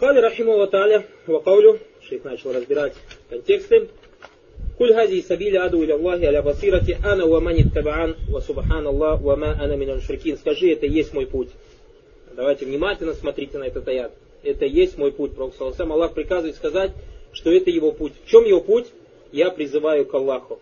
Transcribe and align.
Кали 0.00 0.18
рахиму 0.18 0.66
та'аля 0.66 1.04
ва 1.26 1.40
каулю, 1.40 1.78
шейх 2.08 2.24
начал 2.24 2.52
разбирать 2.52 2.94
контексты. 3.28 3.88
Куль 4.78 4.94
хази 4.94 5.20
сабили 5.20 5.56
аду 5.56 5.82
иля 5.82 5.96
Аллахи 5.96 6.24
аля 6.24 6.40
басирати 6.40 6.96
ана 7.04 7.26
ва 7.26 7.38
манит 7.40 7.74
табаан 7.74 8.16
ва 8.30 8.40
субхан 8.40 8.86
Аллах 8.86 9.20
ва 9.20 9.36
ма 9.36 9.50
ана 9.60 9.76
мин 9.76 10.00
шрикин. 10.00 10.38
Скажи, 10.38 10.72
это 10.72 10.86
есть 10.86 11.12
мой 11.12 11.26
путь. 11.26 11.50
Давайте 12.34 12.64
внимательно 12.64 13.12
смотрите 13.12 13.58
на 13.58 13.64
этот 13.64 13.86
аят. 13.88 14.12
Это 14.42 14.64
есть 14.64 14.96
мой 14.96 15.12
путь. 15.12 15.32
Пророк 15.34 15.54
Саласам 15.54 15.92
Аллах 15.92 16.14
приказывает 16.14 16.56
сказать, 16.56 16.92
что 17.34 17.52
это 17.52 17.68
его 17.68 17.92
путь. 17.92 18.14
В 18.24 18.26
чем 18.30 18.46
его 18.46 18.62
путь? 18.62 18.86
Я 19.32 19.50
призываю 19.50 20.06
к 20.06 20.14
Аллаху. 20.14 20.60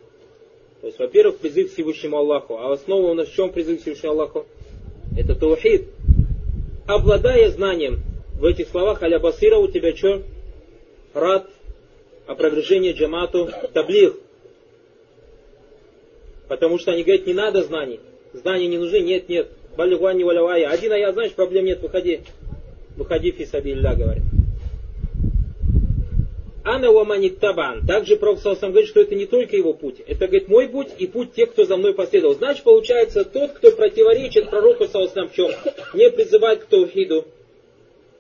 То 0.81 0.89
есть, 0.89 0.99
во-первых, 0.99 1.39
призыв 1.39 1.73
Всевышнему 1.73 2.17
Аллаху. 2.17 2.57
А 2.57 2.73
основа 2.73 3.13
у 3.13 3.15
нас 3.15 3.29
в 3.29 3.35
чем 3.35 3.53
призыв 3.53 3.83
Всевышнему 3.83 4.15
Аллаху? 4.15 4.47
Это 5.17 5.37
таухид. 5.37 5.91
Обладая 6.89 7.51
знанием, 7.51 8.03
в 8.39 8.45
этих 8.45 8.69
словах 8.69 9.03
аля 9.03 9.19
басира 9.19 9.57
у 9.57 9.67
тебя 9.67 9.95
что? 9.95 10.23
Рад, 11.13 11.51
опровержение 12.27 12.93
джамату, 12.93 13.51
таблих. 13.75 14.15
Потому 16.47 16.79
что 16.79 16.93
они 16.93 17.03
говорят, 17.03 17.27
не 17.27 17.35
надо 17.35 17.63
знаний. 17.65 18.01
Знания 18.33 18.69
не 18.69 18.79
нужны, 18.79 19.01
нет, 19.01 19.29
нет. 19.29 19.49
Балюгуани 19.77 20.23
валявая. 20.23 20.69
Один 20.69 20.93
аят, 20.93 21.15
знаешь, 21.15 21.33
проблем 21.33 21.65
нет, 21.65 21.81
выходи. 21.81 22.21
Выходи, 22.97 23.33
фисабилля, 23.33 23.95
говорит. 23.95 24.25
Ана 26.65 26.91
уаманит 26.91 27.41
табан. 27.41 27.87
Также 27.87 28.17
Пророк 28.17 28.41
Саласам 28.41 28.71
говорит, 28.71 28.91
что 28.91 29.01
это 29.01 29.15
не 29.15 29.27
только 29.27 29.57
его 29.57 29.73
путь. 29.73 30.01
Это, 30.07 30.27
говорит, 30.27 30.49
мой 30.49 30.69
путь 30.69 30.89
и 30.99 31.07
путь 31.07 31.33
тех, 31.33 31.51
кто 31.51 31.65
за 31.65 31.77
мной 31.77 31.95
последовал. 31.95 32.35
Значит, 32.35 32.63
получается, 32.63 33.25
тот, 33.25 33.53
кто 33.53 33.73
противоречит 33.73 34.51
Пророку 34.51 34.87
Саласам 34.87 35.29
в 35.29 35.35
чем? 35.35 35.51
Не 35.95 36.11
призывает 36.11 36.61
к 36.61 36.67
таухиду. 36.67 37.25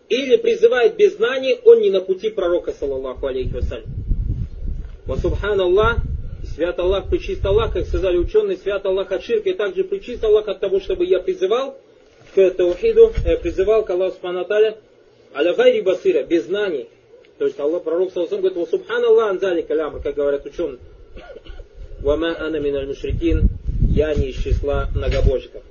Или 0.09 0.37
призывает 0.37 0.97
без 0.97 1.17
знаний, 1.17 1.59
он 1.65 1.80
не 1.80 1.91
на 1.91 2.01
пути 2.01 2.30
Пророка, 2.30 2.73
саллаллаху 2.73 3.27
алейхи 3.27 3.53
вассалям. 3.53 3.85
Ва 5.05 5.17
субхан 5.17 5.61
Аллах, 5.61 5.98
свят 6.55 6.78
Аллах, 6.78 7.11
причист 7.11 7.45
Аллах, 7.45 7.73
как 7.73 7.87
сказали 7.87 8.17
ученые, 8.17 8.56
свят 8.56 8.84
Аллах 8.87 9.12
от 9.12 9.23
ширка, 9.23 9.50
и 9.50 9.55
также 9.55 9.84
причист 9.84 10.25
Аллах 10.25 10.48
от 10.48 10.61
того, 10.61 10.81
чтобы 10.81 11.05
я 11.05 11.20
призывал 11.20 11.77
к 12.34 12.50
таухиду, 12.50 13.12
э, 13.25 13.37
призывал 13.37 13.84
к 13.84 13.91
Аллаху 13.91 14.15
Субхану 14.15 14.41
Аталя, 14.41 14.78
аля 15.34 15.55
гайри 15.55 15.83
басира, 15.83 16.22
без 16.22 16.47
знаний. 16.47 16.89
То 17.39 17.45
есть 17.45 17.61
Аллах, 17.61 17.84
пророк 17.84 18.12
Саласам 18.12 18.41
говорит, 18.41 18.59
«Ва 18.59 18.67
субханаллах 18.67 19.31
анзали 19.31 19.62
калямр», 19.62 20.00
как 20.00 20.15
говорят 20.15 20.45
ученые. 20.45 20.78
«Вама 22.00 22.34
ана 22.39 22.56
миналь 22.56 22.87
мушрикин», 22.87 23.48
я 23.95 24.15
не 24.15 24.28
из 24.31 24.43
числа 24.43 24.89
многобожников. 24.95 25.62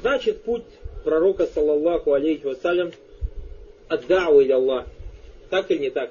Значит, 0.00 0.42
путь 0.42 0.64
пророка, 1.04 1.46
саллаллаху 1.46 2.12
алейхи 2.12 2.44
вассалям, 2.44 2.92
аддау 3.92 4.40
или 4.40 4.52
Аллах. 4.52 4.86
Так 5.50 5.70
или 5.70 5.78
не 5.78 5.90
так? 5.90 6.10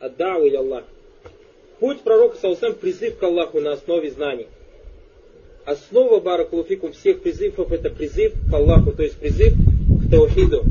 Аддау 0.00 0.44
или 0.44 0.56
Аллах. 0.56 0.84
Путь 1.78 2.00
пророка, 2.02 2.36
саллаллаху 2.38 2.78
призыв 2.78 3.18
к 3.18 3.22
Аллаху 3.22 3.60
на 3.60 3.72
основе 3.72 4.10
знаний. 4.10 4.46
Основа 5.64 6.20
баракулуфикум 6.20 6.92
всех 6.92 7.22
призывов 7.22 7.72
это 7.72 7.90
призыв 7.90 8.32
к 8.50 8.52
Аллаху, 8.52 8.92
то 8.92 9.02
есть 9.02 9.16
призыв 9.16 9.54
к 9.54 10.10
таухиду, 10.10 10.64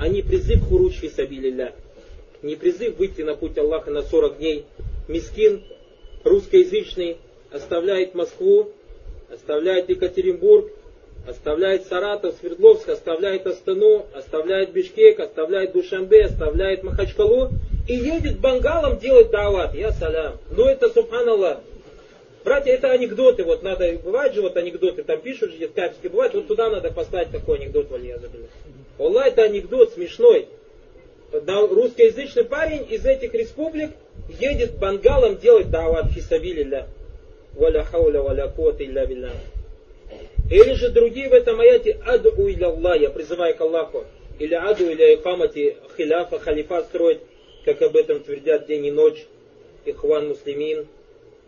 а 0.00 0.08
не 0.08 0.22
призыв 0.22 0.62
хуруч 0.68 0.94
фисабилилля 0.94 1.74
не 2.42 2.56
призыв 2.56 2.98
выйти 2.98 3.22
на 3.22 3.34
путь 3.34 3.58
Аллаха 3.58 3.90
на 3.90 4.02
40 4.02 4.38
дней. 4.38 4.64
Мискин, 5.08 5.62
русскоязычный, 6.24 7.16
оставляет 7.50 8.14
Москву, 8.14 8.70
оставляет 9.32 9.88
Екатеринбург, 9.88 10.70
оставляет 11.28 11.86
Саратов, 11.86 12.36
Свердловск, 12.40 12.88
оставляет 12.88 13.46
Астану, 13.46 14.06
оставляет 14.14 14.72
Бишкек, 14.72 15.20
оставляет 15.20 15.72
Душамбе, 15.72 16.24
оставляет 16.24 16.82
Махачкалу 16.82 17.50
и 17.88 17.94
едет 17.94 18.40
бангалом 18.40 18.98
делать 18.98 19.30
дават. 19.30 19.74
Я 19.74 19.92
салям. 19.92 20.38
Ну 20.50 20.64
это 20.64 20.88
субханаллах. 20.88 21.58
Братья, 22.44 22.72
это 22.72 22.90
анекдоты, 22.90 23.44
вот 23.44 23.62
надо, 23.62 23.92
бывают 24.02 24.34
же 24.34 24.40
вот 24.40 24.56
анекдоты, 24.56 25.02
там 25.02 25.20
пишут 25.20 25.52
же, 25.52 25.68
капельки, 25.68 26.06
бывает, 26.06 26.32
вот 26.34 26.46
туда 26.46 26.70
надо 26.70 26.90
поставить 26.90 27.30
такой 27.30 27.58
анекдот, 27.58 27.90
валия 27.90 28.18
забыла. 28.18 28.46
Аллах, 28.98 29.26
это 29.26 29.42
анекдот 29.42 29.92
смешной 29.92 30.48
русскоязычный 31.32 32.44
парень 32.44 32.86
из 32.88 33.04
этих 33.04 33.34
республик 33.34 33.90
едет 34.40 34.78
бангалом 34.78 35.36
делать 35.36 35.70
дават 35.70 36.10
фисабилилля. 36.12 36.86
Валя 37.54 37.84
хауля 37.84 38.22
валя 38.22 38.48
куата 38.48 38.84
илля 38.84 39.04
билля. 39.04 39.32
Или 40.50 40.72
же 40.74 40.90
другие 40.90 41.28
в 41.28 41.34
этом 41.34 41.60
аяте 41.60 41.98
аду 42.06 42.32
Аллах, 42.36 43.00
я 43.00 43.10
призываю 43.10 43.54
к 43.54 43.60
Аллаху. 43.60 44.04
Или 44.38 44.54
аду 44.54 44.84
иля 44.84 45.14
икамати 45.14 45.76
хиляфа, 45.96 46.38
халифа 46.38 46.82
строить, 46.84 47.20
как 47.64 47.82
об 47.82 47.96
этом 47.96 48.20
твердят 48.20 48.66
день 48.66 48.86
и 48.86 48.90
ночь. 48.90 49.26
Ихван 49.84 50.28
муслимин. 50.28 50.86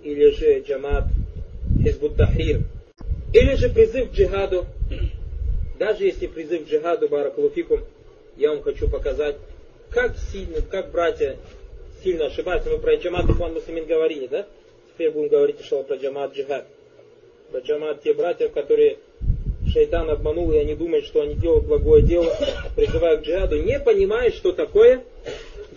Или 0.02 0.30
же 0.30 0.60
джамат 0.60 1.04
хизбут 1.82 2.16
тахрир. 2.16 2.60
Или 3.32 3.54
же 3.54 3.70
призыв 3.70 4.10
к 4.10 4.14
джихаду. 4.14 4.66
Даже 5.78 6.04
если 6.04 6.26
призыв 6.26 6.66
к 6.66 6.68
джихаду, 6.68 7.08
баракулуфикум, 7.08 7.80
я 8.36 8.50
вам 8.50 8.62
хочу 8.62 8.88
показать, 8.88 9.36
как 9.90 10.16
сильно, 10.30 10.60
как 10.62 10.90
братья 10.90 11.36
сильно 12.02 12.26
ошибаются. 12.26 12.70
Мы 12.70 12.78
про 12.78 12.96
джамат 12.96 13.28
Ихван 13.28 13.54
Мусlimин 13.54 13.86
говорили, 13.86 14.26
да? 14.26 14.46
Теперь 14.92 15.10
будем 15.10 15.28
говорить 15.28 15.60
еще 15.60 15.82
про 15.82 15.96
джамат 15.96 16.34
джихад. 16.34 16.66
Про 17.50 17.60
джамат 17.60 18.02
те 18.02 18.14
братья, 18.14 18.48
которые 18.48 18.98
шайтан 19.72 20.08
обманул, 20.08 20.52
и 20.52 20.58
они 20.58 20.74
думают, 20.74 21.04
что 21.04 21.22
они 21.22 21.34
делают 21.34 21.66
благое 21.66 22.02
дело, 22.02 22.32
призывают 22.76 23.22
к 23.22 23.24
джихаду, 23.24 23.62
не 23.62 23.78
понимают, 23.80 24.34
что 24.34 24.52
такое 24.52 25.04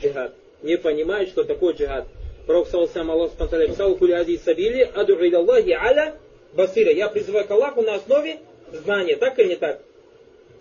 джихад. 0.01 0.33
Не 0.61 0.77
понимают, 0.77 1.29
что 1.29 1.43
такое 1.43 1.73
джихад. 1.73 2.07
Пророк 2.45 2.67
Салсам 2.67 3.09
Аллах 3.09 3.31
Спанталя 3.31 3.67
писал, 3.67 3.95
Кули 3.95 4.11
Ази 4.11 4.37
Сабили, 4.37 4.81
Аду 4.81 5.15
Аллахи 5.15 5.71
Аля 5.71 6.15
Басира. 6.53 6.91
Я 6.91 7.09
призываю 7.09 7.47
к 7.47 7.51
Аллаху 7.51 7.81
на 7.81 7.95
основе 7.95 8.37
знания. 8.71 9.15
Так 9.15 9.39
или 9.39 9.49
не 9.49 9.55
так? 9.55 9.81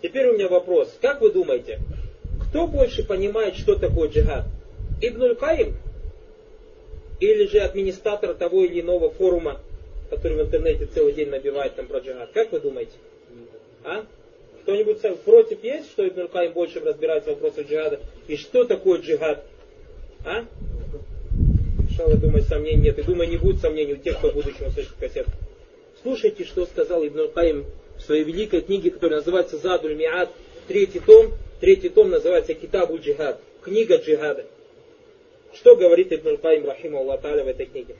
Теперь 0.01 0.27
у 0.27 0.33
меня 0.33 0.47
вопрос. 0.47 0.97
Как 1.01 1.21
вы 1.21 1.31
думаете, 1.31 1.79
кто 2.41 2.67
больше 2.67 3.05
понимает, 3.05 3.55
что 3.55 3.75
такое 3.75 4.09
джихад? 4.09 4.45
Ибн 5.01 5.35
Каим 5.35 5.75
или 7.19 7.45
же 7.45 7.59
администратор 7.59 8.33
того 8.33 8.63
или 8.63 8.81
иного 8.81 9.09
форума, 9.09 9.59
который 10.15 10.37
в 10.37 10.41
интернете 10.41 10.87
целый 10.93 11.13
день 11.13 11.29
набивает 11.29 11.75
там 11.75 11.87
про 11.87 11.99
джихад? 11.99 12.31
Как 12.31 12.51
вы 12.51 12.59
думаете? 12.59 12.93
А? 13.83 14.05
Кто-нибудь 14.63 15.01
против 15.23 15.63
есть, 15.63 15.91
что 15.91 16.07
Ибн 16.07 16.27
Каим 16.27 16.53
больше 16.53 16.79
разбирается 16.79 17.31
в 17.31 17.33
вопросах 17.33 17.67
джихада? 17.67 17.99
И 18.27 18.37
что 18.37 18.63
такое 18.63 18.99
джихад? 18.99 19.43
А? 20.25 20.45
Шалла, 21.95 22.15
думаю, 22.15 22.43
сомнений 22.43 22.83
нет. 22.83 22.99
И 22.99 23.03
думаю, 23.03 23.29
не 23.29 23.37
будет 23.37 23.61
сомнений 23.61 23.93
у 23.93 23.97
тех, 23.97 24.17
кто 24.17 24.31
в 24.31 24.33
будущем 24.33 24.67
услышит 24.67 24.93
кассету. 24.99 25.29
Слушайте, 26.01 26.43
что 26.45 26.65
сказал 26.65 27.05
Ибн 27.05 27.29
Каим 27.33 27.65
в 27.97 28.01
своей 28.01 28.23
великой 28.23 28.61
книге, 28.61 28.91
которая 28.91 29.19
называется 29.19 29.57
Задуль 29.57 29.95
Миад, 29.95 30.29
третий 30.67 30.99
том, 30.99 31.33
Третий 31.63 31.87
том 31.87 32.09
называется 32.09 32.53
Китабу 32.55 32.97
джихад, 32.97 33.39
книга 33.61 33.95
джихада. 33.95 34.45
Что 35.53 35.77
говорит 35.77 36.11
Ибн 36.11 36.35
Каим 36.35 36.65
Рахима 36.65 36.99
Аллах 36.99 37.21
в 37.21 37.25
этой 37.25 37.67
книге? 37.67 37.95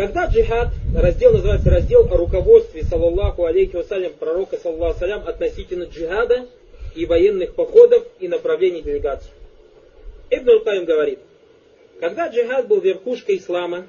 Когда 0.00 0.24
джихад, 0.24 0.68
раздел 0.96 1.32
называется 1.32 1.68
раздел 1.68 2.08
о 2.10 2.16
руководстве, 2.16 2.84
саллаллаху 2.84 3.44
алейхи 3.44 3.76
вассалям, 3.76 4.14
пророка, 4.14 4.56
саллаллаху 4.56 4.98
салям, 4.98 5.28
относительно 5.28 5.82
джихада 5.82 6.46
и 6.94 7.04
военных 7.04 7.54
походов 7.54 8.06
и 8.18 8.26
направлений 8.26 8.80
делегаций. 8.80 9.28
Ибн 10.30 10.64
Каим 10.64 10.86
говорит, 10.86 11.18
когда 12.00 12.28
джихад 12.28 12.66
был 12.66 12.80
верхушкой 12.80 13.36
ислама 13.36 13.88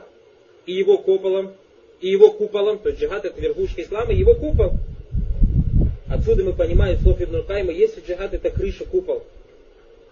и 0.65 0.73
его 0.73 0.97
куполом, 0.97 1.53
и 2.01 2.09
его 2.09 2.29
куполом, 2.31 2.79
то 2.79 2.89
есть 2.89 3.01
джихад 3.01 3.23
это 3.23 3.39
верхушка 3.39 3.81
ислама 3.81 4.11
и 4.11 4.17
его 4.17 4.35
купол, 4.35 4.73
Отсюда 6.09 6.43
мы 6.43 6.51
понимаем 6.51 6.99
слов 6.99 7.21
Ибн 7.21 7.41
Кайма, 7.43 7.71
если 7.71 8.01
джихад 8.01 8.33
это 8.33 8.49
крыша, 8.49 8.83
купол. 8.83 9.23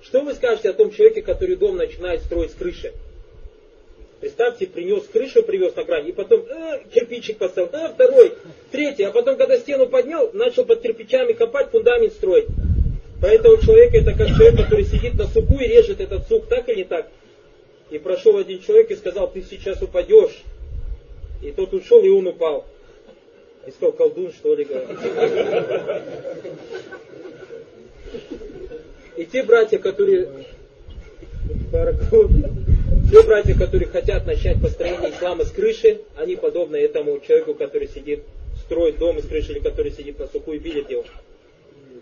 Что 0.01 0.21
вы 0.21 0.33
скажете 0.33 0.69
о 0.69 0.73
том 0.73 0.91
человеке, 0.91 1.21
который 1.21 1.57
дом 1.57 1.75
начинает 1.75 2.21
строить 2.21 2.51
с 2.51 2.55
крыши? 2.55 2.93
Представьте, 4.19 4.67
принес 4.67 5.03
крышу, 5.05 5.43
привез 5.43 5.75
на 5.75 5.85
грани, 5.85 6.09
и 6.09 6.11
потом 6.11 6.41
э, 6.41 6.81
кирпичик 6.93 7.37
поставил, 7.37 7.69
э, 7.71 7.89
второй, 7.93 8.33
третий, 8.69 9.03
а 9.03 9.11
потом, 9.11 9.37
когда 9.37 9.57
стену 9.57 9.87
поднял, 9.87 10.29
начал 10.33 10.65
под 10.65 10.81
кирпичами 10.81 11.31
копать, 11.31 11.69
фундамент 11.71 12.11
строить. 12.13 12.47
Поэтому 13.21 13.57
человек 13.61 13.93
это 13.93 14.11
как 14.13 14.27
человек, 14.27 14.57
который 14.57 14.83
сидит 14.85 15.15
на 15.15 15.25
суку 15.27 15.55
и 15.55 15.67
режет 15.67 16.01
этот 16.01 16.27
сук, 16.27 16.47
так 16.47 16.67
или 16.67 16.79
не 16.79 16.83
так? 16.83 17.07
И 17.91 17.97
прошел 17.97 18.37
один 18.37 18.61
человек 18.61 18.91
и 18.91 18.95
сказал, 18.95 19.31
ты 19.31 19.41
сейчас 19.41 19.81
упадешь. 19.81 20.43
И 21.41 21.51
тот 21.51 21.73
ушел, 21.73 22.03
и 22.03 22.09
он 22.09 22.27
упал. 22.27 22.65
Искал 23.65 23.93
колдун, 23.93 24.33
что 24.33 24.53
ли. 24.53 24.67
И 29.15 29.25
те 29.25 29.43
братья, 29.43 29.79
которые 29.79 30.29
те 33.09 33.23
братья, 33.23 33.55
которые 33.55 33.87
хотят 33.87 34.25
начать 34.27 34.61
построение 34.61 35.09
ислама 35.11 35.43
с 35.43 35.51
крыши, 35.51 36.01
они 36.15 36.35
подобны 36.35 36.77
этому 36.77 37.19
человеку, 37.19 37.55
который 37.55 37.87
сидит, 37.87 38.23
строит 38.65 38.99
дом 38.99 39.17
из 39.17 39.27
крыши, 39.27 39.53
или 39.53 39.59
который 39.59 39.91
сидит 39.91 40.19
на 40.19 40.27
суку 40.27 40.53
и 40.53 40.59
пилит 40.59 40.89
его. 40.89 41.03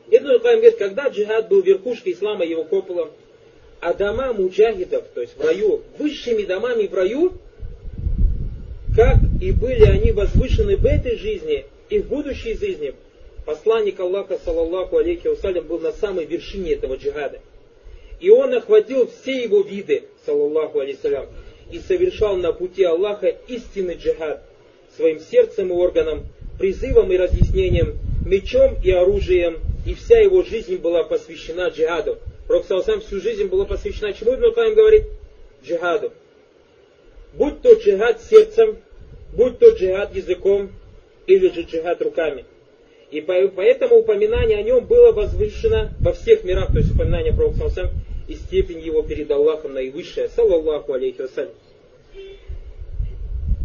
Ибн 0.09 0.39
Каим 0.39 0.59
говорит, 0.59 0.77
когда 0.77 1.07
джихад 1.07 1.47
был 1.47 1.61
верхушкой 1.61 2.13
ислама, 2.13 2.45
его 2.45 2.63
куполом, 2.63 3.09
а 3.79 3.93
дома 3.93 4.33
муджахидов, 4.33 5.05
то 5.13 5.21
есть 5.21 5.37
в 5.37 5.41
раю, 5.41 5.83
высшими 5.97 6.43
домами 6.43 6.87
в 6.87 6.93
раю, 6.93 7.33
как 8.95 9.17
и 9.41 9.51
были 9.51 9.85
они 9.85 10.11
возвышены 10.11 10.75
в 10.75 10.85
этой 10.85 11.17
жизни 11.17 11.65
и 11.89 11.99
в 11.99 12.07
будущей 12.07 12.57
жизни, 12.57 12.93
посланник 13.45 13.99
Аллаха, 13.99 14.39
саллаллаху 14.43 14.97
алейхи 14.97 15.27
вассалям, 15.27 15.67
был 15.67 15.79
на 15.79 15.91
самой 15.91 16.25
вершине 16.25 16.73
этого 16.73 16.95
джихада. 16.95 17.39
И 18.19 18.29
он 18.29 18.53
охватил 18.53 19.07
все 19.07 19.43
его 19.43 19.61
виды, 19.61 20.05
саллаллаху 20.27 20.79
алейсалям, 20.79 21.27
и 21.71 21.79
совершал 21.79 22.35
на 22.35 22.51
пути 22.53 22.83
Аллаха 22.83 23.27
истинный 23.47 23.95
джихад 23.95 24.43
своим 24.95 25.19
сердцем 25.19 25.69
и 25.69 25.73
органом, 25.73 26.27
призывом 26.59 27.11
и 27.11 27.17
разъяснением, 27.17 27.97
мечом 28.25 28.77
и 28.83 28.91
оружием, 28.91 29.59
и 29.85 29.93
вся 29.93 30.19
его 30.19 30.43
жизнь 30.43 30.77
была 30.77 31.03
посвящена 31.03 31.69
джихаду. 31.69 32.19
Пророк 32.47 32.65
сам 32.65 33.01
всю 33.01 33.19
жизнь 33.19 33.45
была 33.45 33.65
посвящена 33.65 34.13
чему 34.13 34.35
Ибн 34.35 34.53
Каим 34.53 34.75
говорит? 34.75 35.03
Джихаду. 35.63 36.13
Будь 37.33 37.61
то 37.61 37.73
джихад 37.73 38.21
сердцем, 38.21 38.77
будь 39.33 39.59
то 39.59 39.69
джихад 39.71 40.15
языком, 40.15 40.71
или 41.25 41.49
же 41.49 41.61
джихад 41.61 42.01
руками. 42.01 42.45
И 43.11 43.21
поэтому 43.21 43.97
упоминание 43.97 44.57
о 44.59 44.63
нем 44.63 44.85
было 44.85 45.11
возвышено 45.11 45.91
во 45.99 46.13
всех 46.13 46.43
мирах, 46.43 46.67
то 46.67 46.79
есть 46.79 46.93
упоминание 46.93 47.33
про 47.33 47.49
Пророка 47.51 47.91
и 48.27 48.35
степень 48.35 48.79
его 48.79 49.01
перед 49.01 49.31
Аллахом 49.31 49.73
наивысшая, 49.73 50.27
саллаллаху 50.29 50.93
алейхи 50.93 51.21
вассалям. 51.21 51.53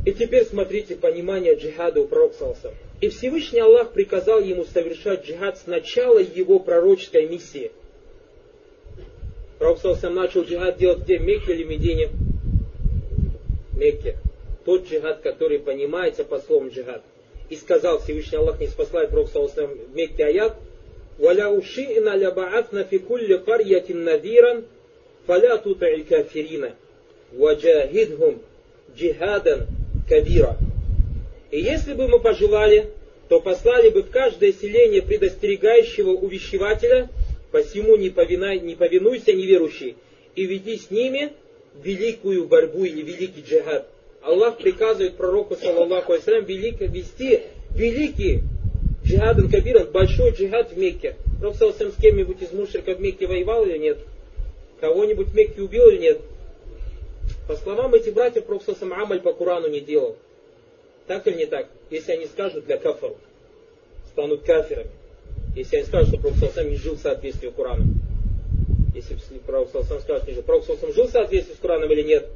И 0.04 0.12
теперь 0.12 0.44
смотрите 0.44 0.96
понимание 0.96 1.54
джихада 1.54 2.00
у 2.00 2.06
пророка 2.06 2.54
И 3.00 3.08
Всевышний 3.08 3.60
Аллах 3.60 3.92
приказал 3.92 4.40
ему 4.40 4.64
совершать 4.64 5.26
джихад 5.26 5.58
с 5.58 5.66
начала 5.66 6.18
его 6.18 6.58
пророческой 6.58 7.28
миссии. 7.28 7.70
Пророк 9.58 9.78
начал 10.10 10.42
джихад 10.42 10.76
делать 10.78 11.04
где? 11.04 11.18
Мекке 11.18 11.52
или 11.52 11.62
Медине? 11.62 12.10
Мекке. 13.76 14.16
Тот 14.64 14.88
джихад, 14.88 15.20
который 15.20 15.60
понимается 15.60 16.24
по 16.24 16.40
словам 16.40 16.68
джихад. 16.68 17.02
И 17.48 17.54
сказал 17.54 18.00
Всевышний 18.00 18.38
Аллах, 18.38 18.58
не 18.58 18.66
спасла 18.66 19.06
Пророк 19.06 19.28
в 19.28 19.94
Мекке 19.94 20.24
аят, 20.24 20.56
وَلَوْ 21.19 21.61
شِئْنَا 21.61 22.15
لَبَعَثْنَا 22.15 22.83
فِي 22.83 22.99
كُلِّ 22.99 23.37
قَرْيَةٍ 23.37 23.89
نَذِيرًا 23.89 24.63
فَلَا 25.27 25.55
تُطِعِ 25.55 25.87
الْكَافِرِينَ 25.87 26.73
وَجَاهِدْهُمْ 27.37 28.37
جِهَادًا 28.97 29.67
كَبِيرًا 30.09 30.57
И 31.51 31.59
если 31.59 31.93
бы 31.93 32.07
мы 32.07 32.19
пожелали, 32.19 32.89
то 33.29 33.39
послали 33.39 33.89
бы 33.89 34.03
в 34.03 34.09
каждое 34.09 34.51
селение 34.53 35.01
предостерегающего 35.01 36.11
увещевателя, 36.11 37.09
посему 37.51 37.95
не, 37.95 38.09
повинай, 38.09 38.59
не 38.59 38.75
повинуйся 38.75 39.33
неверующий, 39.33 39.95
и 40.35 40.45
веди 40.45 40.77
с 40.77 40.91
ними 40.91 41.33
великую 41.83 42.45
борьбу 42.45 42.83
или 42.83 43.01
великий 43.01 43.41
джихад. 43.41 43.87
Аллах 44.21 44.57
приказывает 44.57 45.15
пророку, 45.15 45.55
саллаллаху 45.55 46.13
алейсалям, 46.13 46.45
вести 46.45 47.41
великий 47.73 48.43
джихадом 49.04 49.50
кабиром, 49.50 49.88
большой 49.90 50.30
джихад 50.30 50.72
в 50.72 50.78
Мекке. 50.78 51.16
Пророк 51.40 51.56
с 51.56 52.00
кем-нибудь 52.00 52.40
из 52.42 52.52
мушриков 52.52 52.98
в 52.98 53.00
Мекке 53.00 53.26
воевал 53.26 53.64
или 53.64 53.78
нет? 53.78 53.98
Кого-нибудь 54.80 55.28
в 55.28 55.34
Мекке 55.34 55.62
убил 55.62 55.88
или 55.88 55.98
нет? 55.98 56.20
По 57.48 57.56
словам 57.56 57.94
этих 57.94 58.14
братьев, 58.14 58.44
Пророк 58.44 58.62
Амаль 58.80 59.20
по 59.20 59.32
Курану 59.32 59.68
не 59.68 59.80
делал. 59.80 60.16
Так 61.06 61.26
или 61.26 61.38
не 61.38 61.46
так? 61.46 61.68
Если 61.90 62.12
они 62.12 62.26
скажут 62.26 62.66
для 62.66 62.78
кафару, 62.78 63.16
станут 64.12 64.42
кафирами. 64.42 64.90
Если 65.56 65.76
они 65.76 65.86
скажут, 65.86 66.08
что 66.08 66.18
Пророк 66.18 66.66
не 66.68 66.76
жил 66.76 66.94
в 66.94 67.00
соответствии 67.00 67.48
с 67.48 67.52
Кураном. 67.52 67.94
Если 68.94 69.16
Пророк 69.46 69.68
скажет, 69.68 70.28
не 70.28 70.34
жил. 70.34 70.42
Пророк 70.42 70.64
жил 70.94 71.06
в 71.06 71.10
соответствии 71.10 71.54
с 71.54 71.58
Кураном 71.58 71.90
или 71.92 72.02
нет? 72.02 72.28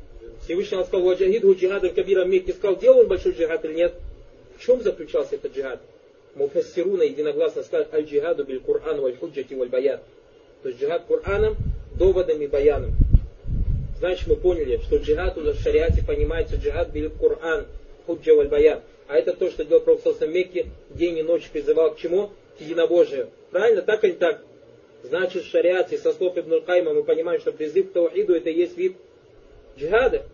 Всевышний 0.43 0.85
сказал, 0.85 1.03
«Ваджахидху 1.03 1.55
джихадом 1.55 1.95
кабира 1.95 2.25
в 2.25 2.29
Мекке». 2.29 2.53
Сказал, 2.53 2.77
делал 2.77 3.01
он 3.01 3.09
большой 3.09 3.33
джихад 3.33 3.65
или 3.65 3.75
нет? 3.75 3.95
В 4.57 4.65
чем 4.65 4.83
заключался 4.83 5.37
этот 5.37 5.57
джихад? 5.57 5.81
Муфассируна 6.37 7.03
единогласно 7.03 7.63
сказали, 7.63 7.89
«Аль-джихаду 7.93 8.45
биль 8.45 8.61
Кур'ан 8.61 9.01
валь 9.01 9.17
худжати 9.17 9.55
валь 9.55 9.71
баян». 9.71 10.01
То 10.63 10.69
есть 10.69 10.81
джихад 10.81 11.05
Кур'аном, 11.09 11.57
доводом 11.99 12.43
и 12.43 12.47
баяном. 12.47 12.93
Значит, 13.99 14.27
мы 14.27 14.37
поняли, 14.37 14.77
что 14.83 14.99
джихад 14.99 15.39
уже 15.39 15.53
в 15.53 15.61
шариате 15.61 16.05
понимается 16.07 16.57
джихад 16.57 16.91
биль 16.91 17.09
Кур'ан, 17.09 17.65
худжа 18.05 18.35
валь 18.35 18.49
баян. 18.49 18.81
А 19.09 19.17
это 19.17 19.33
то, 19.33 19.51
что 19.51 19.65
делал 19.65 19.81
Пророк 19.81 20.03
в 20.05 20.27
Мекке, 20.29 20.67
день 20.91 21.17
и 21.19 21.23
ночь 21.23 21.49
призывал 21.51 21.95
к 21.95 21.99
чему? 21.99 22.31
К 22.59 22.61
единобожию. 22.61 23.31
Правильно? 23.51 23.81
Так 23.81 24.05
или 24.05 24.13
так? 24.13 24.43
Значит, 25.05 25.45
в 25.45 25.51
шариате, 25.51 25.97
со 25.97 26.13
слов 26.13 26.37
Ибн 26.37 26.61
Кайма, 26.67 26.93
мы 26.93 27.03
понимаем, 27.03 27.41
что 27.41 27.53
призыв 27.53 27.89
к 27.91 27.93
Таухиду 27.93 28.35
это 28.35 28.51
и 28.51 28.59
есть 28.59 28.77
вид 28.77 28.97
джихада. 29.79 30.25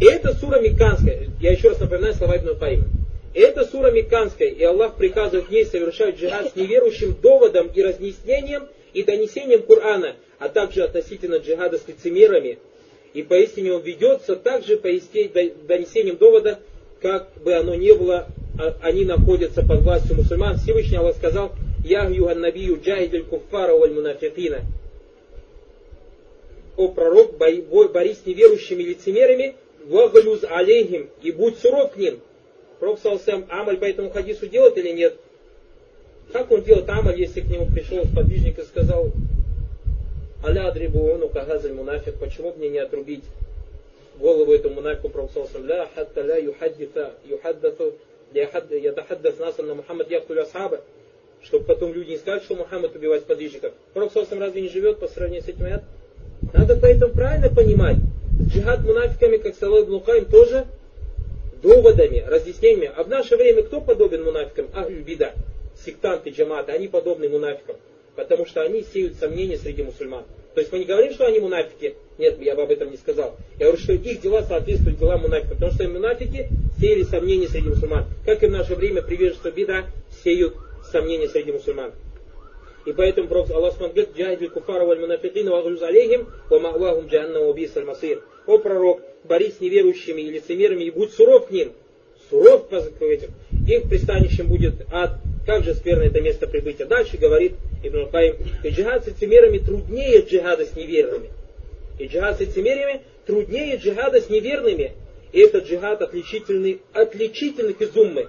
И 0.00 0.06
это 0.06 0.32
сура 0.34 0.58
Мекканская. 0.58 1.28
Я 1.40 1.52
еще 1.52 1.68
раз 1.68 1.80
напоминаю 1.80 2.14
слова 2.14 2.38
Ибн 2.38 2.56
Каима. 2.58 2.84
Это 3.36 3.66
сура 3.66 3.90
Мекканская, 3.90 4.48
и 4.48 4.62
Аллах 4.64 4.96
приказывает 4.96 5.50
в 5.50 5.70
совершать 5.70 6.16
джихад 6.16 6.52
с 6.52 6.56
неверующим 6.56 7.14
доводом 7.20 7.66
и 7.68 7.82
разъяснением 7.82 8.66
и 8.94 9.02
донесением 9.02 9.60
Корана, 9.60 10.16
а 10.38 10.48
также 10.48 10.82
относительно 10.82 11.36
джихада 11.36 11.76
с 11.76 11.86
лицемерами. 11.86 12.58
И 13.12 13.22
поистине 13.22 13.74
он 13.74 13.82
ведется 13.82 14.36
также 14.36 14.78
донесением 14.78 16.16
довода, 16.16 16.60
как 17.02 17.28
бы 17.44 17.52
оно 17.52 17.74
ни 17.74 17.92
было, 17.92 18.26
а, 18.58 18.74
они 18.80 19.04
находятся 19.04 19.62
под 19.62 19.82
властью 19.82 20.16
мусульман. 20.16 20.56
Всевышний 20.56 20.96
Аллах 20.96 21.16
сказал, 21.16 21.52
«Я 21.84 22.08
юхан 22.08 22.40
набию 22.40 22.80
джахидель 22.82 23.24
куффара 23.24 23.74
валь 23.74 23.92
мунафикина» 23.92 24.62
о 26.78 26.88
пророк, 26.88 27.36
борись 27.36 28.18
с 28.22 28.26
неверующими 28.26 28.82
лицемерами, 28.82 29.56
вагалюз 29.84 30.40
алейхим, 30.44 31.10
и 31.22 31.32
будь 31.32 31.58
суров 31.58 31.92
к 31.92 31.96
ним. 31.98 32.20
Пророк 32.78 32.98
Салсам 33.00 33.46
Амаль 33.48 33.78
по 33.78 33.84
этому 33.84 34.10
хадису 34.10 34.46
делает 34.46 34.76
или 34.78 34.90
нет? 34.90 35.16
Как 36.32 36.50
он 36.50 36.62
делает 36.62 36.88
Амаль, 36.88 37.18
если 37.18 37.40
к 37.40 37.46
нему 37.46 37.66
пришел 37.66 38.04
сподвижник 38.04 38.58
и 38.58 38.62
сказал, 38.62 39.10
Аля 40.44 40.68
адрибуону 40.68 41.28
кагазаль 41.28 41.72
мунафик, 41.72 42.14
почему 42.18 42.52
мне 42.54 42.68
не 42.68 42.78
отрубить 42.78 43.24
голову 44.18 44.52
этому 44.52 44.76
мунафику 44.76 45.08
Пророк 45.08 45.32
Салсам, 45.32 45.66
ля 45.66 45.88
хатта 45.94 46.22
ля 46.22 46.36
юхаддита, 46.36 47.14
юхаддату, 47.24 47.94
ятахаддас 48.32 49.38
насам 49.38 49.66
на 49.66 49.74
Мухаммад 49.74 50.10
яхтулю 50.10 50.42
асхаба, 50.42 50.80
чтобы 51.42 51.64
потом 51.64 51.94
люди 51.94 52.10
не 52.10 52.18
сказали, 52.18 52.40
что 52.40 52.56
Мухаммад 52.56 52.94
убивает 52.94 53.22
сподвижников. 53.22 53.72
Пророк 53.94 54.12
Салсам 54.12 54.40
разве 54.40 54.62
не 54.62 54.68
живет 54.68 54.98
по 54.98 55.08
сравнению 55.08 55.44
с 55.44 55.48
этим 55.48 55.64
аят? 55.64 55.84
Надо 56.52 56.76
поэтому 56.76 57.12
правильно 57.12 57.48
понимать. 57.48 57.96
Джихад 58.48 58.80
мунафиками, 58.80 59.38
как 59.38 59.54
сказал 59.54 59.82
Ибн 59.82 60.26
тоже 60.30 60.66
доводами, 61.66 62.24
разъяснениями. 62.26 62.92
А 62.96 63.02
в 63.02 63.08
наше 63.08 63.36
время 63.36 63.64
кто 63.64 63.80
подобен 63.80 64.24
мунафикам? 64.24 64.68
Ахлю 64.72 65.02
бида, 65.02 65.34
сектанты 65.84 66.30
джамата, 66.30 66.72
они 66.72 66.86
подобны 66.86 67.28
мунафикам. 67.28 67.76
Потому 68.14 68.46
что 68.46 68.62
они 68.62 68.82
сеют 68.82 69.16
сомнения 69.16 69.58
среди 69.58 69.82
мусульман. 69.82 70.24
То 70.54 70.60
есть 70.60 70.72
мы 70.72 70.78
не 70.78 70.84
говорим, 70.84 71.12
что 71.12 71.26
они 71.26 71.40
мунафики. 71.40 71.96
Нет, 72.16 72.40
я 72.40 72.54
бы 72.54 72.62
об 72.62 72.70
этом 72.70 72.90
не 72.90 72.96
сказал. 72.96 73.36
Я 73.58 73.66
говорю, 73.66 73.82
что 73.82 73.92
их 73.92 74.20
дела 74.22 74.42
соответствуют 74.42 74.98
делам 74.98 75.20
мунафиков. 75.22 75.54
Потому 75.54 75.72
что 75.72 75.88
мунафики 75.88 76.48
сеяли 76.80 77.02
сомнения 77.02 77.48
среди 77.48 77.68
мусульман. 77.68 78.06
Как 78.24 78.42
и 78.42 78.46
в 78.46 78.52
наше 78.52 78.74
время 78.74 79.02
приверженцы 79.02 79.50
бида 79.50 79.84
сеют 80.24 80.54
сомнения 80.90 81.28
среди 81.28 81.52
мусульман. 81.52 81.92
И 82.86 82.92
поэтому 82.92 83.28
Пророк 83.28 83.50
Аллах 83.50 83.76
говорит, 83.76 84.16
«Джахидиль 84.16 84.48
куфара 84.48 84.84
валь 84.84 85.00
мунафикина 85.00 85.50
вагрюз 85.50 85.82
алейхим, 85.82 86.28
ва 86.48 86.58
махвахум 86.60 87.08
джанна 87.08 87.40
убис 87.40 87.76
аль-масир». 87.76 88.22
О 88.46 88.58
пророк, 88.58 89.00
борись 89.26 89.56
с 89.56 89.60
неверующими 89.60 90.22
и 90.22 90.30
лицемерами 90.30 90.84
и 90.84 90.90
будь 90.90 91.12
суров 91.12 91.48
к 91.48 91.50
ним. 91.50 91.72
Суров 92.30 92.68
к 92.68 93.02
этим. 93.02 93.30
Их 93.68 93.88
пристанищем 93.88 94.48
будет 94.48 94.74
ад. 94.90 95.18
Как 95.44 95.64
же 95.64 95.74
скверно 95.74 96.02
это 96.02 96.20
место 96.20 96.46
прибытия. 96.46 96.86
Дальше 96.86 97.18
говорит 97.18 97.54
Ибн 97.84 98.08
Каим, 98.10 98.36
и 98.64 98.68
джихад 98.68 99.04
с 99.04 99.06
лицемерами 99.08 99.58
труднее 99.58 100.20
джихада 100.22 100.66
с 100.66 100.74
неверными. 100.74 101.30
И 101.98 102.06
джихад 102.06 102.38
с 102.38 102.40
лицемерами 102.40 103.02
труднее 103.26 103.76
джихада 103.76 104.20
с 104.20 104.28
неверными. 104.28 104.92
И 105.32 105.40
этот 105.40 105.66
джихад 105.66 106.02
отличительный, 106.02 106.80
отличительный 106.92 107.76
из 107.78 107.96
уммы. 107.96 108.28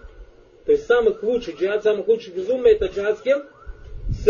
То 0.66 0.74
есть 0.74 0.86
самых 0.86 1.24
лучших, 1.24 1.60
джихад 1.60 1.84
самых 1.84 2.08
лучших 2.08 2.36
из 2.36 2.50
уммы, 2.50 2.70
это 2.70 2.86
джихад 2.88 3.18
с 3.18 3.22
кем? 3.22 3.44
с 4.10 4.28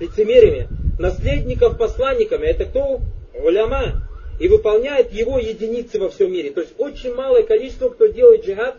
лицемериями, 0.00 0.68
наследников 0.98 1.78
посланниками, 1.78 2.46
это 2.46 2.66
кто? 2.66 3.00
Уляма. 3.34 4.08
И 4.38 4.48
выполняет 4.48 5.12
его 5.12 5.38
единицы 5.38 5.98
во 5.98 6.10
всем 6.10 6.32
мире. 6.32 6.50
То 6.50 6.60
есть 6.60 6.74
очень 6.78 7.14
малое 7.14 7.42
количество, 7.42 7.88
кто 7.88 8.06
делает 8.06 8.44
джихад 8.44 8.76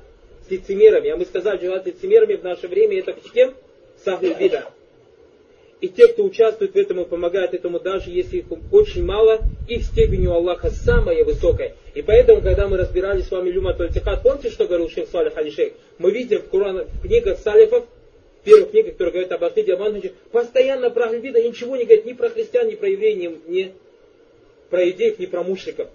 с 0.48 0.52
лицемерами. 0.52 1.10
А 1.10 1.18
мы 1.18 1.26
сказали, 1.26 1.60
джихад 1.60 1.84
с 1.84 1.86
лицемерами 1.88 2.36
в 2.36 2.44
наше 2.44 2.68
время 2.68 3.00
это 3.00 3.16
с 3.26 3.32
кем? 3.32 3.54
Сахлю 4.04 4.36
вида. 4.38 4.66
И 5.80 5.90
те, 5.90 6.08
кто 6.08 6.24
участвует 6.24 6.74
в 6.74 6.76
этом 6.76 7.02
и 7.02 7.06
помогает 7.06 7.54
этому, 7.54 7.80
даже 7.80 8.10
если 8.10 8.38
их 8.38 8.46
очень 8.72 9.04
мало, 9.04 9.40
их 9.68 9.84
степень 9.84 10.26
у 10.26 10.34
Аллаха 10.34 10.72
самая 10.72 11.24
высокая. 11.24 11.76
И 11.94 12.02
поэтому, 12.02 12.42
когда 12.42 12.68
мы 12.68 12.78
разбирали 12.78 13.22
с 13.22 13.30
вами 13.30 13.52
Люма 13.52 13.74
Тольтихат, 13.74 14.24
помните, 14.24 14.50
что 14.50 14.66
говорил 14.66 14.90
Шейх 14.90 15.08
Салих 15.10 15.38
Алишейх? 15.38 15.74
Мы 16.00 16.12
видим 16.12 16.40
в, 16.40 16.46
Куран, 16.46 16.86
в 16.86 17.02
книгах 17.02 17.38
Салифов, 17.40 17.86
первых 18.48 18.72
книгах, 18.72 18.94
которые 18.94 19.12
говорят 19.12 19.32
об 19.34 19.44
Ахиде 19.44 19.74
Амановиче, 19.74 20.14
постоянно 20.32 20.90
про 20.90 21.06
Ахльбида 21.06 21.40
и 21.40 21.50
ничего 21.50 21.76
не 21.76 21.84
говорит 21.84 22.06
ни 22.06 22.14
про 22.14 22.30
христиан, 22.30 22.68
ни 22.68 22.76
про 22.76 22.90
евреев, 22.90 23.20
ни, 23.48 23.52
ни 23.52 23.74
про 24.70 24.90
идеев, 24.90 25.20
ни 25.20 25.26
про 25.26 25.44
мушриков. 25.44 25.88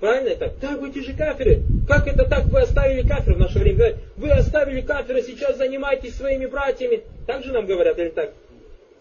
Правильно 0.00 0.28
это? 0.30 0.52
Да, 0.60 0.76
вы 0.76 0.90
те 0.90 1.02
же 1.02 1.14
каферы. 1.14 1.62
Как 1.86 2.06
это 2.06 2.24
так? 2.24 2.46
Вы 2.46 2.62
оставили 2.62 3.06
кафира 3.06 3.34
в 3.34 3.38
наше 3.38 3.58
время. 3.58 3.96
Вы 4.16 4.30
оставили 4.30 4.80
кафира, 4.80 5.20
сейчас 5.20 5.58
занимайтесь 5.58 6.16
своими 6.16 6.46
братьями. 6.46 7.02
Так 7.26 7.44
же 7.44 7.52
нам 7.52 7.66
говорят, 7.66 7.98
или 7.98 8.08
так? 8.08 8.32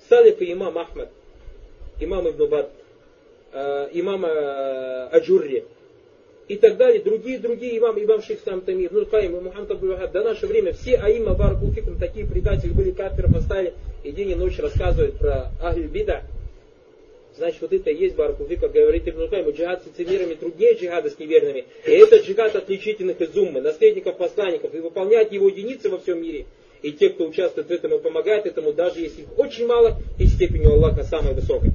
Салиф 0.09 0.41
и 0.41 0.51
имам 0.51 0.77
Ахмад, 0.77 1.09
имам 1.99 2.27
Ибн 2.29 2.47
Бат, 2.47 2.71
э, 3.53 3.89
имам 3.93 4.25
э, 4.25 5.09
Аджурри 5.11 5.65
и 6.47 6.55
так 6.55 6.77
далее, 6.77 7.01
другие, 7.01 7.37
другие 7.37 7.77
имам, 7.77 8.03
имам 8.03 8.23
Шейх 8.23 8.39
Сам 8.43 8.61
Тамир, 8.61 8.91
ну 8.91 9.05
Хайм 9.05 9.37
и 9.37 9.39
Мухаммад 9.39 9.69
Абдул 9.69 9.95
до 9.95 10.23
наше 10.23 10.47
время 10.47 10.73
все 10.73 10.95
аима 10.95 11.35
Баракулфикум, 11.35 11.99
такие 11.99 12.25
предатели 12.25 12.71
были, 12.71 12.89
кафиров 12.89 13.35
оставили, 13.35 13.75
и 14.03 14.11
день 14.11 14.31
и 14.31 14.35
ночь 14.35 14.57
рассказывают 14.57 15.19
про 15.19 15.51
Ахль 15.61 15.85
Бида. 15.85 16.23
Значит, 17.39 17.61
вот 17.61 17.71
это 17.71 17.89
и 17.89 17.95
есть 17.95 18.15
Баракулфик, 18.15 18.59
как 18.59 18.73
говорит 18.73 19.07
Ибн 19.07 19.29
Хайм, 19.29 19.49
джихад 19.49 19.81
с 19.81 19.87
лицемерами 19.87 20.33
труднее 20.33 20.73
джихада 20.73 21.09
с 21.09 21.17
неверными. 21.17 21.63
И 21.85 21.91
это 21.91 22.17
джихад 22.17 22.53
отличительных 22.53 23.21
из 23.21 23.33
уммы, 23.37 23.61
наследников 23.61 24.17
посланников, 24.17 24.75
и 24.75 24.79
выполнять 24.79 25.31
его 25.31 25.47
единицы 25.47 25.87
во 25.87 25.99
всем 25.99 26.21
мире. 26.21 26.47
И 26.81 26.91
те, 26.91 27.07
кто 27.07 27.25
участвует 27.25 27.69
в 27.69 27.71
этом 27.71 27.93
и 27.93 27.99
помогает 27.99 28.45
этому, 28.45 28.73
даже 28.73 28.99
если 28.99 29.21
их 29.21 29.39
очень 29.39 29.67
мало, 29.67 30.01
и 30.17 30.27
степень 30.27 30.65
у 30.65 30.73
Аллаха 30.73 31.05
самая 31.05 31.33
высокая. 31.33 31.71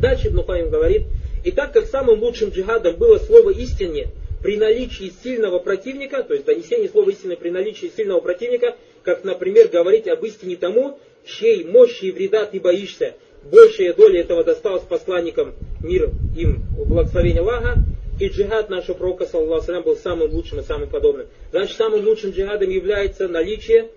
Дальше 0.00 0.28
Ибн 0.28 0.42
Хайм 0.44 0.70
говорит, 0.70 1.02
и 1.44 1.50
так 1.50 1.74
как 1.74 1.86
самым 1.86 2.22
лучшим 2.22 2.48
джихадом 2.48 2.96
было 2.96 3.18
слово 3.18 3.50
истине 3.50 4.08
при 4.42 4.56
наличии 4.56 5.12
сильного 5.22 5.58
противника, 5.58 6.22
то 6.22 6.32
есть 6.32 6.46
донесение 6.46 6.88
слова 6.88 7.10
истины 7.10 7.36
при 7.36 7.50
наличии 7.50 7.92
сильного 7.94 8.20
противника, 8.20 8.74
как, 9.02 9.22
например, 9.22 9.68
говорить 9.68 10.08
об 10.08 10.24
истине 10.24 10.56
тому, 10.56 10.98
чьей 11.26 11.64
мощи 11.64 12.06
и 12.06 12.10
вреда 12.10 12.46
ты 12.46 12.58
боишься, 12.58 13.16
большая 13.44 13.94
доля 13.94 14.20
этого 14.20 14.44
досталась 14.44 14.82
посланникам 14.82 15.54
мир 15.80 16.10
им 16.36 16.62
благословения 16.76 17.40
Аллаха, 17.40 17.76
и 18.20 18.28
джихад 18.28 18.68
нашего 18.68 18.96
пророка, 18.96 19.26
саллаху 19.26 19.82
был 19.82 19.96
самым 19.96 20.32
лучшим 20.32 20.60
и 20.60 20.62
самым 20.62 20.88
подобным. 20.88 21.28
Значит, 21.50 21.76
самым 21.76 22.04
лучшим 22.04 22.30
джихадом 22.30 22.68
является 22.68 23.28
наличие, 23.28 23.90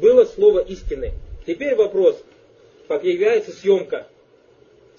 было 0.00 0.24
слово 0.24 0.60
истины. 0.60 1.12
Теперь 1.46 1.74
вопрос, 1.74 2.22
как 2.86 3.04
является 3.04 3.52
съемка. 3.52 4.06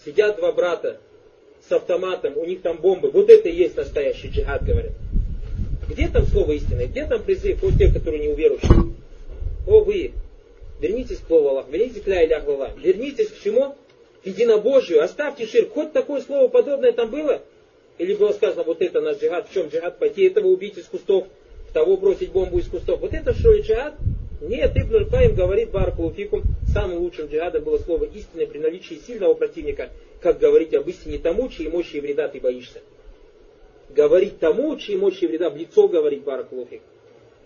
Сидят 0.04 0.36
два 0.38 0.52
брата, 0.52 1.00
с 1.68 1.72
автоматом, 1.72 2.38
у 2.38 2.46
них 2.46 2.62
там 2.62 2.78
бомбы. 2.78 3.10
Вот 3.12 3.30
это 3.30 3.48
и 3.48 3.56
есть 3.56 3.78
настоящий 3.78 4.28
джихад, 4.28 4.66
говорят. 4.66 4.92
Где 5.90 6.08
там 6.10 6.26
слово 6.26 6.54
истины? 6.54 6.86
Где 6.88 7.06
там 7.06 7.24
призыв 7.24 7.62
вот 7.62 7.74
те, 7.78 7.92
которые 7.92 8.24
не 8.24 8.30
уверующие? 8.30 8.94
О 9.68 9.84
вы, 9.84 10.12
вернитесь 10.82 11.20
к 11.20 11.28
к 12.04 12.08
ля 12.08 12.38
Аллах, 12.38 12.78
вернитесь 12.78 13.30
к 13.30 13.40
чему? 13.42 13.76
К 14.24 14.28
единобожию, 14.28 15.04
оставьте 15.04 15.46
ширк. 15.46 15.74
Хоть 15.74 15.92
такое 15.92 16.22
слово 16.22 16.48
подобное 16.48 16.92
там 16.92 17.10
было? 17.10 17.42
Или 17.98 18.14
было 18.16 18.32
сказано, 18.32 18.64
вот 18.64 18.82
это 18.82 19.02
наш 19.02 19.18
джихад, 19.18 19.50
в 19.50 19.54
чем 19.54 19.68
джихад? 19.68 20.00
Пойти 20.00 20.24
этого 20.24 20.48
убить 20.48 20.78
из 20.78 20.86
кустов, 20.86 21.28
того 21.74 21.98
бросить 21.98 22.32
бомбу 22.32 22.60
из 22.60 22.68
кустов. 22.68 23.00
Вот 23.02 23.14
это 23.14 23.34
что 23.34 23.52
ли 23.52 23.62
джихад? 23.62 23.96
Нет, 24.42 24.76
Ибн 24.76 25.10
Каим 25.10 25.36
говорит 25.36 25.72
Баракулуфикум, 25.72 26.44
самым 26.74 27.00
лучшим 27.00 27.28
джихадом 27.28 27.64
было 27.64 27.78
слово 27.78 28.06
истины 28.06 28.46
при 28.46 28.60
наличии 28.60 28.96
сильного 28.96 29.36
противника, 29.36 29.90
как 30.22 30.40
говорить 30.40 30.74
об 30.74 30.88
истине 30.90 31.18
тому, 31.18 31.50
чьей 31.50 31.70
мощи 31.70 31.98
и 31.98 32.02
вреда 32.02 32.28
ты 32.28 32.40
боишься. 32.40 32.82
Говорить 33.90 34.40
тому, 34.40 34.76
чьей 34.78 34.98
мощи 34.98 35.24
и 35.24 35.28
вреда 35.28 35.50
в 35.50 35.56
лицо 35.56 35.88
говорить 35.88 36.24
Баракулуфик. 36.24 36.82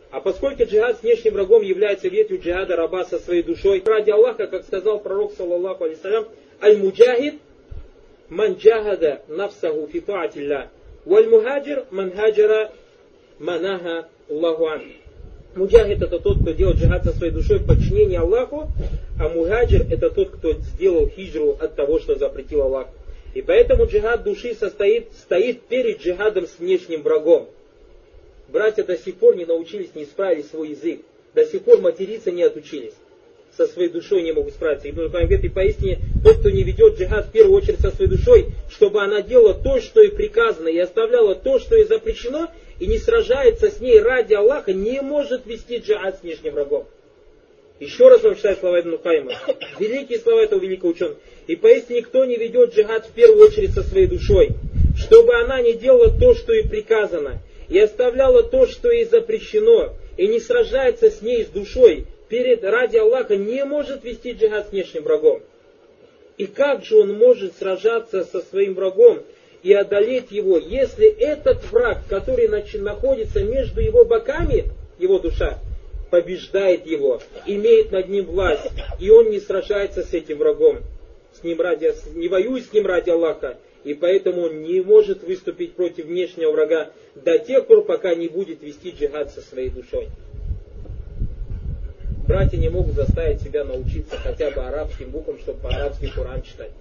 А 0.10 0.22
поскольку 0.22 0.64
джихад 0.64 1.00
с 1.00 1.04
внешним 1.04 1.34
врагом 1.34 1.62
является 1.62 2.08
ветвью 2.08 2.40
джихада 2.40 2.76
раба 2.78 3.04
со 3.04 3.20
своей 3.20 3.44
душой, 3.44 3.84
ради 3.86 4.10
Аллаха, 4.10 4.48
как 4.48 4.64
сказал 4.64 5.00
пророк, 5.00 5.34
саллаллаху 5.34 5.84
алейсалям, 5.84 6.28
аль-муджахид 6.62 7.36
ман 8.30 8.54
джахада 8.54 9.22
нафсаху 9.28 9.88
фи 9.88 10.00
таатилля, 10.00 10.70
валь-мухаджир 11.06 11.86
ман 11.92 12.12
хаджара 12.16 12.72
манаха 13.40 14.08
Аллаху 14.30 14.68
анху. 14.68 14.86
Муджахид 15.56 16.02
это 16.02 16.20
тот, 16.20 16.42
кто 16.42 16.52
делает 16.52 16.78
джихад 16.78 17.04
со 17.04 17.12
своей 17.12 17.34
душой 17.34 17.60
в 17.60 17.68
подчинении 17.68 18.18
Аллаху, 18.18 18.70
а 19.20 19.28
мухаджир 19.28 19.88
это 19.92 20.10
тот, 20.10 20.30
кто 20.30 20.54
сделал 20.54 21.10
хиджру 21.10 21.58
от 21.60 21.76
того, 21.76 22.00
что 22.00 22.16
запретил 22.16 22.62
Аллах. 22.62 22.88
И 23.34 23.42
поэтому 23.42 23.86
джихад 23.86 24.24
души 24.24 24.56
состоит, 24.56 25.12
стоит 25.14 25.64
перед 25.64 26.02
джихадом 26.02 26.48
с 26.48 26.60
внешним 26.60 27.02
врагом. 27.02 27.50
Братья 28.50 28.84
до 28.84 28.98
сих 28.98 29.16
пор 29.16 29.36
не 29.36 29.46
научились, 29.46 29.94
не 29.94 30.04
исправили 30.04 30.44
свой 30.44 30.70
язык. 30.70 31.02
До 31.34 31.46
сих 31.46 31.64
пор 31.64 31.82
материться 31.82 32.32
не 32.32 32.44
отучились. 32.44 32.94
Со 33.56 33.68
своей 33.68 33.90
душой 33.90 34.22
не 34.22 34.32
могут 34.32 34.54
справиться. 34.54 34.90
Ибн 34.90 35.08
говорит, 35.08 35.44
и 35.44 35.50
поистине, 35.50 36.00
тот, 36.24 36.38
кто 36.38 36.50
не 36.50 36.64
ведет 36.64 36.98
джихад 36.98 37.28
в 37.28 37.32
первую 37.32 37.58
очередь 37.58 37.80
со 37.80 37.92
своей 37.92 38.10
душой, 38.10 38.48
чтобы 38.70 39.02
она 39.02 39.22
делала 39.22 39.54
то, 39.54 39.82
что 39.82 40.02
и 40.02 40.10
приказано, 40.10 40.68
и 40.68 40.78
оставляла 40.78 41.36
то, 41.36 41.60
что 41.60 41.76
и 41.76 41.84
запрещено, 41.84 42.50
и 42.80 42.86
не 42.86 43.00
сражается 43.00 43.70
с 43.70 43.80
ней 43.80 44.00
ради 44.00 44.34
Аллаха, 44.34 44.74
не 44.74 45.02
может 45.02 45.46
вести 45.46 45.78
джихад 45.78 46.20
с 46.20 46.22
внешним 46.22 46.54
врагом. 46.54 46.86
Еще 47.80 48.08
раз 48.08 48.24
вам 48.24 48.36
читаю 48.36 48.58
слова 48.58 48.80
Ибн 48.80 48.98
Хайма. 49.04 49.34
Великие 49.80 50.20
слова 50.20 50.40
этого 50.40 50.60
великого 50.60 50.92
ученого. 50.92 51.18
И 51.48 51.56
поистине 51.56 52.00
никто 52.00 52.26
не 52.26 52.36
ведет 52.36 52.74
джихад 52.74 53.06
в 53.06 53.12
первую 53.12 53.48
очередь 53.48 53.72
со 53.72 53.84
своей 53.84 54.08
душой, 54.08 54.50
чтобы 54.98 55.36
она 55.36 55.62
не 55.62 55.74
делала 55.74 56.10
то, 56.10 56.34
что 56.34 56.54
и 56.54 56.64
приказано, 56.64 57.40
и 57.70 57.80
оставляла 57.80 58.44
то, 58.44 58.68
что 58.68 58.90
и 58.92 59.04
запрещено, 59.06 59.94
и 60.18 60.28
не 60.28 60.40
сражается 60.40 61.10
с 61.10 61.22
ней 61.22 61.46
с 61.46 61.48
душой, 61.48 62.06
перед 62.30 62.64
ради 62.64 62.98
Аллаха 62.98 63.36
не 63.36 63.64
может 63.66 64.04
вести 64.04 64.32
джихад 64.32 64.68
с 64.68 64.72
внешним 64.72 65.04
врагом. 65.04 65.42
И 66.38 66.46
как 66.46 66.86
же 66.86 66.98
он 66.98 67.14
может 67.14 67.58
сражаться 67.58 68.24
со 68.24 68.42
своим 68.42 68.76
врагом, 68.76 69.24
и 69.64 69.74
одолеть 69.74 70.32
его, 70.32 70.58
если 70.58 71.08
этот 71.08 71.64
враг, 71.72 72.00
который 72.08 72.48
находится 72.48 73.44
между 73.44 73.82
его 73.82 74.06
боками, 74.06 74.66
его 75.00 75.20
душа, 75.20 75.60
побеждает 76.10 76.86
его, 76.86 77.22
имеет 77.46 77.92
над 77.92 78.08
ним 78.08 78.26
власть, 78.26 78.70
и 79.00 79.10
он 79.10 79.30
не 79.30 79.40
сражается 79.40 80.04
с 80.04 80.14
этим 80.14 80.38
врагом, 80.38 80.80
с 81.34 81.44
ним 81.44 81.60
ради, 81.60 81.94
не 82.16 82.28
воюет 82.28 82.66
с 82.66 82.74
ним 82.74 82.86
ради 82.86 83.10
Аллаха, 83.10 83.58
и 83.84 83.94
поэтому 83.94 84.44
он 84.44 84.64
не 84.64 84.82
может 84.82 85.24
выступить 85.24 85.74
против 85.74 86.06
внешнего 86.06 86.52
врага 86.52 86.92
до 87.16 87.40
тех 87.40 87.68
пор, 87.68 87.84
пока 87.84 88.16
не 88.16 88.28
будет 88.28 88.62
вести 88.62 88.92
джихад 88.92 89.32
со 89.32 89.42
своей 89.42 89.70
душой. 89.70 90.10
Братья 92.28 92.58
не 92.58 92.70
могут 92.70 92.96
заставить 92.96 93.42
себя 93.42 93.64
научиться 93.64 94.18
хотя 94.18 94.52
бы 94.52 94.62
арабским 94.62 95.10
буквам, 95.10 95.40
чтобы 95.40 95.60
по-арабски 95.62 96.12
Коран 96.14 96.42
читать 96.42 96.72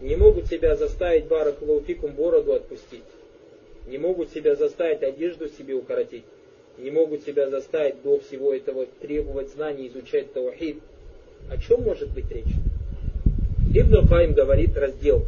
не 0.00 0.16
могут 0.16 0.46
себя 0.46 0.76
заставить 0.76 1.26
баракулуфикум 1.26 2.12
бороду 2.12 2.52
отпустить, 2.52 3.02
не 3.88 3.98
могут 3.98 4.30
себя 4.30 4.54
заставить 4.54 5.02
одежду 5.02 5.48
себе 5.48 5.74
укоротить, 5.74 6.24
не 6.78 6.90
могут 6.90 7.24
себя 7.24 7.50
заставить 7.50 8.02
до 8.02 8.20
всего 8.20 8.54
этого 8.54 8.86
требовать 9.00 9.50
знаний, 9.50 9.88
изучать 9.88 10.32
таухид. 10.32 10.78
О 11.50 11.56
чем 11.56 11.82
может 11.82 12.10
быть 12.10 12.30
речь? 12.30 12.54
Ибн 13.74 14.06
Хайм 14.06 14.34
говорит 14.34 14.76
раздел. 14.76 15.24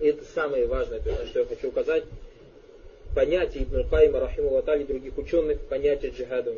И 0.00 0.06
это 0.06 0.24
самое 0.34 0.66
важное, 0.66 1.00
то, 1.00 1.10
на 1.10 1.26
что 1.26 1.40
я 1.40 1.44
хочу 1.44 1.68
указать. 1.68 2.04
Понятие 3.14 3.64
Ибн 3.64 3.84
Хайма, 3.88 4.20
Рахиму 4.20 4.58
и 4.58 4.84
других 4.84 5.18
ученых, 5.18 5.60
понятие 5.62 6.12
джихада 6.12 6.54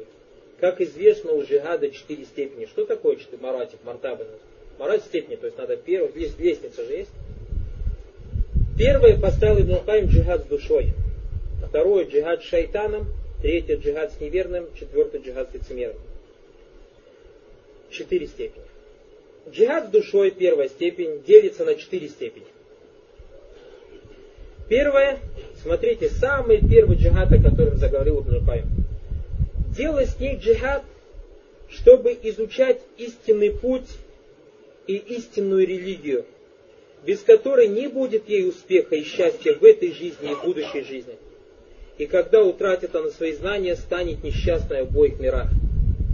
Как 0.60 0.80
известно, 0.80 1.32
у 1.32 1.42
джихада 1.42 1.90
четыре 1.90 2.24
степени. 2.24 2.66
Что 2.66 2.84
такое 2.84 3.16
четыре 3.16 3.42
маратик, 3.42 3.78
мартабы? 3.84 4.26
Мораль 4.78 5.00
степени, 5.00 5.36
то 5.36 5.46
есть 5.46 5.58
надо 5.58 5.76
первый, 5.76 6.10
здесь 6.12 6.38
лестница 6.38 6.84
же 6.84 6.92
есть. 6.92 7.10
Первое 8.78 9.18
поставил 9.18 9.60
Ибн 9.60 9.84
Хайм 9.84 10.06
джихад 10.06 10.44
с 10.44 10.46
душой. 10.46 10.92
Второе 11.68 12.04
джихад 12.04 12.42
с 12.42 12.46
шайтаном. 12.46 13.06
Третье 13.40 13.76
джихад 13.76 14.12
с 14.12 14.20
неверным. 14.20 14.68
Четвертое 14.78 15.20
джихад 15.20 15.50
с 15.50 15.54
лицемером. 15.54 15.96
Четыре 17.90 18.26
степени. 18.26 18.64
Джихад 19.50 19.88
с 19.88 19.90
душой, 19.90 20.30
первая 20.30 20.68
степень, 20.68 21.22
делится 21.26 21.64
на 21.64 21.74
четыре 21.74 22.08
степени. 22.08 22.46
Первое, 24.72 25.18
смотрите, 25.62 26.08
самый 26.08 26.66
первый 26.66 26.96
джихад, 26.96 27.30
о 27.30 27.42
котором 27.42 27.76
заговорил 27.76 28.22
Ибн 28.22 28.42
Хайм. 28.46 28.64
Делай 29.76 30.06
с 30.06 30.18
ней 30.18 30.36
джихад, 30.36 30.82
чтобы 31.68 32.16
изучать 32.22 32.80
истинный 32.96 33.50
путь 33.50 33.90
и 34.86 34.96
истинную 34.96 35.66
религию, 35.66 36.24
без 37.04 37.18
которой 37.18 37.68
не 37.68 37.86
будет 37.86 38.26
ей 38.30 38.48
успеха 38.48 38.94
и 38.94 39.02
счастья 39.02 39.52
в 39.52 39.62
этой 39.62 39.92
жизни 39.92 40.30
и 40.32 40.46
будущей 40.46 40.84
жизни. 40.84 41.16
И 41.98 42.06
когда 42.06 42.42
утратит 42.42 42.96
она 42.96 43.10
свои 43.10 43.34
знания, 43.34 43.76
станет 43.76 44.24
несчастной 44.24 44.84
в 44.84 44.88
обоих 44.88 45.20
мирах. 45.20 45.50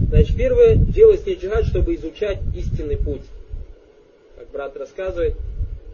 Значит, 0.09 0.35
первое, 0.35 0.75
делать 0.75 1.21
с 1.21 1.25
ней 1.25 1.35
джихад, 1.35 1.63
чтобы 1.63 1.95
изучать 1.95 2.39
истинный 2.53 2.97
путь. 2.97 3.23
Как 4.37 4.51
брат 4.51 4.75
рассказывает, 4.75 5.35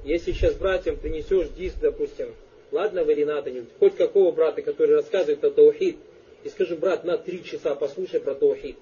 если 0.04 0.32
сейчас 0.32 0.56
братьям 0.56 0.98
принесешь 0.98 1.50
диск, 1.56 1.76
допустим, 1.80 2.30
ладно, 2.72 3.04
вы 3.04 3.14
Рената, 3.14 3.52
хоть 3.80 3.96
какого 3.96 4.32
брата, 4.32 4.62
который 4.62 4.96
рассказывает 4.96 5.44
о 5.44 5.52
таухид, 5.52 5.98
и 6.44 6.50
скажи, 6.50 6.76
брат, 6.76 7.04
на 7.04 7.18
три 7.18 7.44
часа 7.44 7.76
послушай 7.76 8.20
про 8.20 8.36
таухид. 8.36 8.78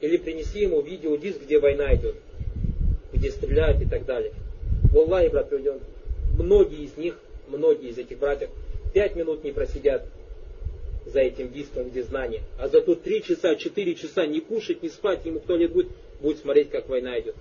Или 0.00 0.16
принеси 0.16 0.60
ему 0.60 0.80
видеодиск, 0.80 1.42
где 1.42 1.58
война 1.58 1.94
идет, 1.94 2.16
где 3.12 3.30
стреляют 3.30 3.80
и 3.82 3.86
так 3.86 4.04
далее. 4.04 4.32
Валлахи, 4.92 5.28
брат, 5.28 5.50
многие 6.38 6.84
из 6.84 6.96
них, 6.96 7.18
многие 7.48 7.90
из 7.90 7.98
этих 7.98 8.18
братьев, 8.18 8.50
пять 8.92 9.16
минут 9.16 9.44
не 9.44 9.52
просидят 9.52 10.06
за 11.06 11.20
этим 11.20 11.50
диском, 11.50 11.88
где 11.88 12.02
знания. 12.02 12.42
А 12.58 12.68
зато 12.68 12.94
три 12.94 13.22
часа, 13.22 13.54
четыре 13.56 13.94
часа 13.94 14.26
не 14.26 14.40
кушать, 14.40 14.82
не 14.82 14.88
спать, 14.88 15.24
ему 15.24 15.40
кто 15.40 15.56
лет 15.56 15.72
будет, 15.72 15.88
будет 16.20 16.38
смотреть, 16.38 16.70
как 16.70 16.88
война 16.88 17.18
идет. 17.20 17.34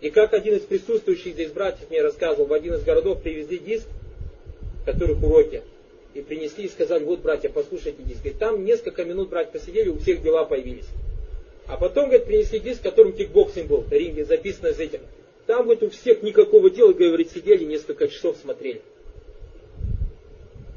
И 0.00 0.10
как 0.10 0.32
один 0.32 0.54
из 0.54 0.62
присутствующих 0.62 1.34
здесь 1.34 1.50
братьев 1.50 1.90
мне 1.90 2.02
рассказывал, 2.02 2.46
в 2.46 2.52
один 2.52 2.74
из 2.74 2.84
городов 2.84 3.20
привезли 3.22 3.58
диск, 3.58 3.86
которых 4.92 5.22
уроки, 5.22 5.62
и 6.14 6.22
принесли 6.22 6.64
и 6.64 6.68
сказали, 6.68 7.04
вот, 7.04 7.20
братья, 7.20 7.50
послушайте 7.50 8.02
диск. 8.02 8.24
И 8.24 8.30
там 8.30 8.64
несколько 8.64 9.04
минут, 9.04 9.28
братья, 9.28 9.52
посидели, 9.52 9.90
у 9.90 9.98
всех 9.98 10.22
дела 10.22 10.44
появились. 10.44 10.86
А 11.66 11.76
потом, 11.76 12.06
говорит, 12.06 12.26
принесли 12.26 12.58
диск, 12.58 12.84
в 12.84 13.12
кикбоксинг 13.12 13.66
был, 13.66 13.84
ринге, 13.90 14.24
записано 14.24 14.72
с 14.72 14.78
этим. 14.78 15.00
Там, 15.46 15.64
говорит, 15.64 15.82
у 15.82 15.90
всех 15.90 16.22
никакого 16.22 16.70
дела, 16.70 16.92
говорит, 16.92 17.30
сидели, 17.30 17.64
несколько 17.64 18.08
часов 18.08 18.38
смотрели. 18.40 18.80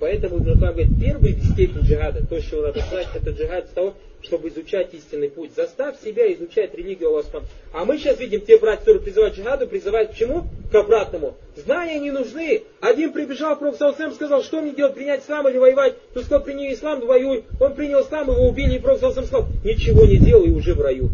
Поэтому 0.01 0.39
Ибн 0.39 0.57
говорит, 0.59 0.87
первый 0.99 1.33
степень 1.33 1.81
джихада, 1.81 2.25
то, 2.25 2.41
что 2.41 2.63
надо 2.63 2.81
знать, 2.89 3.05
это 3.13 3.29
джихад 3.29 3.67
с 3.67 3.69
того, 3.69 3.93
чтобы 4.23 4.49
изучать 4.49 4.91
истинный 4.95 5.29
путь. 5.29 5.51
Заставь 5.55 6.01
себя 6.01 6.33
изучать 6.33 6.73
религию 6.73 7.09
Аллаха. 7.09 7.43
А 7.71 7.85
мы 7.85 7.99
сейчас 7.99 8.19
видим, 8.19 8.41
те 8.41 8.57
братья, 8.57 8.79
которые 8.79 9.03
призывают 9.03 9.35
джихаду, 9.35 9.67
призывают 9.67 10.11
к 10.11 10.15
чему? 10.15 10.45
К 10.71 10.75
обратному. 10.75 11.35
Знания 11.55 11.99
не 11.99 12.09
нужны. 12.09 12.63
Один 12.79 13.13
прибежал, 13.13 13.55
Пророк 13.59 13.77
Саусам 13.77 14.11
сказал, 14.13 14.41
что 14.41 14.59
мне 14.61 14.71
делать, 14.73 14.95
принять 14.95 15.23
ислам 15.23 15.47
или 15.47 15.59
воевать? 15.59 15.93
Тот 16.15 16.23
сказал, 16.23 16.43
прими 16.43 16.73
ислам, 16.73 16.99
воюй. 17.01 17.43
Он 17.59 17.75
принял 17.75 18.01
ислам, 18.01 18.31
его 18.31 18.47
убили, 18.47 18.77
и 18.77 18.79
Пророк 18.79 19.01
Саусам 19.01 19.25
сказал, 19.25 19.45
ничего 19.63 20.05
не 20.05 20.17
делай, 20.17 20.49
уже 20.49 20.73
в 20.73 20.81
раю. 20.81 21.11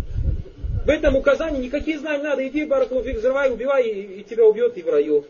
В 0.85 0.89
этом 0.89 1.17
указании 1.17 1.65
никакие 1.65 1.99
знания 1.99 2.23
надо, 2.23 2.47
иди, 2.47 2.63
Баракулуфик, 2.63 3.17
взрывай, 3.17 3.51
убивай, 3.51 3.85
и, 3.85 4.21
и 4.21 4.23
тебя 4.23 4.45
убьет, 4.45 4.77
и 4.77 4.81
в 4.81 4.87
раю 4.87 5.25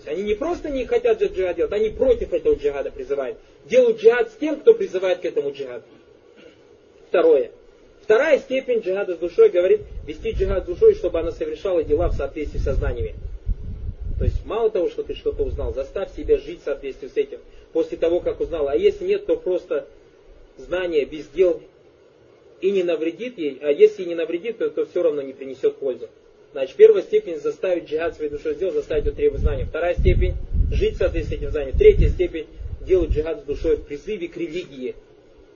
есть 0.00 0.08
они 0.08 0.22
не 0.22 0.34
просто 0.34 0.70
не 0.70 0.86
хотят 0.86 1.20
джихад 1.20 1.56
делать, 1.56 1.72
они 1.72 1.90
против 1.90 2.32
этого 2.32 2.54
джихада 2.54 2.90
призывают. 2.90 3.38
Делают 3.66 4.00
джихад 4.00 4.30
с 4.30 4.36
тем, 4.36 4.60
кто 4.60 4.74
призывает 4.74 5.20
к 5.20 5.24
этому 5.24 5.52
джихаду. 5.52 5.84
Второе. 7.08 7.50
Вторая 8.02 8.38
степень 8.38 8.80
джихада 8.80 9.14
с 9.14 9.18
душой 9.18 9.50
говорит 9.50 9.82
вести 10.06 10.32
джихад 10.32 10.64
с 10.64 10.66
душой, 10.66 10.94
чтобы 10.94 11.20
она 11.20 11.32
совершала 11.32 11.82
дела 11.84 12.08
в 12.08 12.14
соответствии 12.14 12.58
со 12.58 12.72
знаниями. 12.72 13.14
То 14.18 14.24
есть 14.24 14.44
мало 14.44 14.70
того, 14.70 14.88
что 14.90 15.02
ты 15.02 15.14
что-то 15.14 15.44
узнал, 15.44 15.72
заставь 15.74 16.14
себя 16.14 16.38
жить 16.38 16.60
в 16.60 16.64
соответствии 16.64 17.08
с 17.08 17.16
этим. 17.16 17.38
После 17.72 17.96
того, 17.96 18.20
как 18.20 18.40
узнал. 18.40 18.68
А 18.68 18.76
если 18.76 19.04
нет, 19.04 19.26
то 19.26 19.36
просто 19.36 19.86
знание 20.56 21.04
без 21.04 21.28
дел 21.28 21.60
и 22.60 22.70
не 22.70 22.82
навредит 22.82 23.38
ей, 23.38 23.58
а 23.62 23.70
если 23.70 24.02
и 24.02 24.06
не 24.06 24.14
навредит, 24.14 24.58
то, 24.58 24.68
то 24.68 24.84
все 24.84 25.02
равно 25.02 25.22
не 25.22 25.32
принесет 25.32 25.76
пользу. 25.76 26.08
Значит, 26.52 26.74
первая 26.76 27.02
степень 27.02 27.38
заставить 27.38 27.88
джихад 27.88 28.16
своей 28.16 28.30
душой 28.30 28.54
сделать, 28.54 28.74
заставить 28.74 29.06
ее 29.06 29.12
требовать 29.12 29.42
знания. 29.42 29.64
Вторая 29.66 29.94
степень 29.94 30.34
жить 30.72 30.96
в 30.96 30.98
соответствии 30.98 31.36
с 31.36 31.38
этим 31.38 31.50
знанием. 31.50 31.78
Третья 31.78 32.08
степень 32.08 32.46
делать 32.80 33.10
джихад 33.10 33.42
с 33.42 33.44
душой 33.44 33.76
в 33.76 33.82
призыве 33.82 34.26
к 34.26 34.36
религии. 34.36 34.96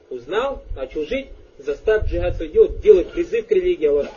Узнал, 0.08 0.62
начал 0.76 1.04
жить, 1.04 1.26
заставь 1.58 2.08
джихад 2.08 2.36
свой 2.36 2.48
делать, 2.48 2.80
делать 2.80 3.08
призыв 3.08 3.46
к 3.46 3.50
религии 3.50 3.86
Аллах 3.86 4.08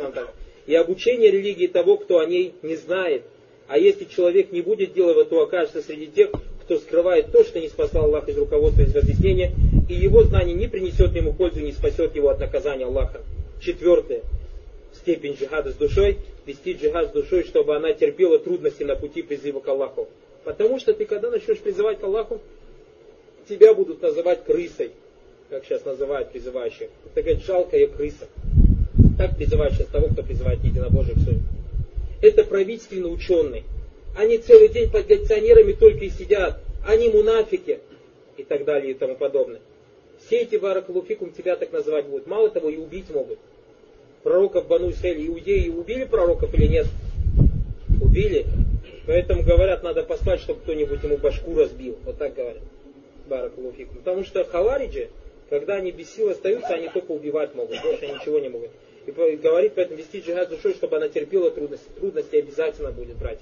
И 0.68 0.76
обучение 0.76 1.32
религии 1.32 1.66
того, 1.66 1.98
кто 1.98 2.20
о 2.20 2.26
ней 2.28 2.54
не 2.62 2.76
знает. 2.76 3.24
А 3.68 3.80
если 3.80 4.06
человек 4.06 4.52
не 4.52 4.62
будет 4.62 4.94
делать, 4.94 5.30
то 5.30 5.42
окажется 5.42 5.82
среди 5.82 6.08
тех, 6.08 6.30
кто 6.62 6.78
скрывает 6.78 7.32
то, 7.32 7.44
что 7.44 7.60
не 7.60 7.70
спасал 7.70 8.06
Аллах 8.06 8.30
из 8.30 8.38
руководства, 8.38 8.84
из 8.84 8.96
разъяснения, 8.96 9.52
и 9.90 9.96
его 9.96 10.24
знание 10.24 10.54
не 10.54 10.68
принесет 10.68 11.16
ему 11.16 11.34
пользу, 11.34 11.60
не 11.62 11.72
спасет 11.72 12.16
его 12.16 12.30
от 12.30 12.40
наказания 12.40 12.86
Аллаха. 12.86 13.22
Четвертое 13.60 14.22
степень 14.98 15.34
джихада 15.34 15.72
с 15.72 15.76
душой, 15.76 16.18
вести 16.46 16.74
джихад 16.74 17.10
с 17.10 17.12
душой, 17.12 17.44
чтобы 17.44 17.76
она 17.76 17.94
терпела 17.94 18.40
трудности 18.40 18.84
на 18.84 18.96
пути 18.96 19.22
призыва 19.22 19.60
к 19.60 19.68
Аллаху. 19.68 20.08
Потому 20.44 20.80
что 20.80 20.94
ты, 20.94 21.06
когда 21.06 21.30
начнешь 21.30 21.60
призывать 21.60 22.00
к 22.00 22.04
Аллаху, 22.04 22.40
тебя 23.50 23.74
будут 23.74 24.02
называть 24.02 24.44
крысой, 24.44 24.92
как 25.50 25.66
сейчас 25.66 25.86
называют 25.86 26.32
призывающих. 26.32 26.90
Такая 27.14 27.40
жалкая 27.40 27.88
крыса. 27.88 28.28
Так 29.18 29.36
призывают 29.38 29.76
сейчас 29.76 29.88
того, 29.88 30.08
кто 30.08 30.24
призывает 30.24 30.64
единобожие 30.64 31.16
к 31.16 31.20
суе. 31.20 31.40
Это 32.22 32.44
правительственные 32.44 33.12
ученые. 33.12 33.64
Они 34.16 34.38
целый 34.38 34.70
день 34.70 34.90
под 34.90 35.10
лекционерами 35.10 35.74
только 35.74 36.06
и 36.06 36.10
сидят. 36.10 36.60
Они 36.86 37.10
мунафики 37.10 37.80
и 38.38 38.44
так 38.44 38.66
далее 38.66 38.92
и 38.92 38.94
тому 38.94 39.16
подобное. 39.16 39.62
Все 40.26 40.42
эти 40.42 40.56
баракалуфикум 40.56 41.32
тебя 41.32 41.56
так 41.56 41.72
называть 41.72 42.06
будут. 42.06 42.28
Мало 42.28 42.50
того, 42.50 42.70
и 42.70 42.78
убить 42.78 43.10
могут 43.10 43.40
пророков 44.28 44.68
Бану 44.68 44.90
Исраиль, 44.90 45.26
иудеи 45.26 45.70
убили 45.70 46.04
пророков 46.04 46.54
или 46.54 46.68
нет? 46.68 46.88
Убили. 48.02 48.46
Поэтому 49.06 49.42
говорят, 49.44 49.84
надо 49.84 50.04
послать, 50.04 50.42
чтобы 50.42 50.60
кто-нибудь 50.60 51.02
ему 51.02 51.16
башку 51.16 51.56
разбил. 51.56 51.98
Вот 52.04 52.18
так 52.18 52.36
говорят. 52.36 52.62
Баракулуфикум. 53.30 54.00
Потому 54.00 54.26
что 54.26 54.44
хавариджи, 54.44 55.08
когда 55.50 55.76
они 55.76 55.92
без 55.92 56.14
сил 56.14 56.30
остаются, 56.30 56.74
они 56.74 56.90
только 56.90 57.12
убивать 57.12 57.56
могут. 57.56 57.82
Больше 57.82 58.06
ничего 58.06 58.40
не 58.40 58.50
могут. 58.50 58.72
И 59.06 59.12
говорит 59.12 59.72
поэтому 59.76 59.98
вести 59.98 60.20
джихад 60.20 60.50
душой, 60.50 60.74
чтобы 60.74 60.98
она 60.98 61.08
терпела 61.08 61.50
трудности. 61.50 61.88
Трудности 61.96 62.36
обязательно 62.36 62.92
будет 62.92 63.16
брать 63.16 63.40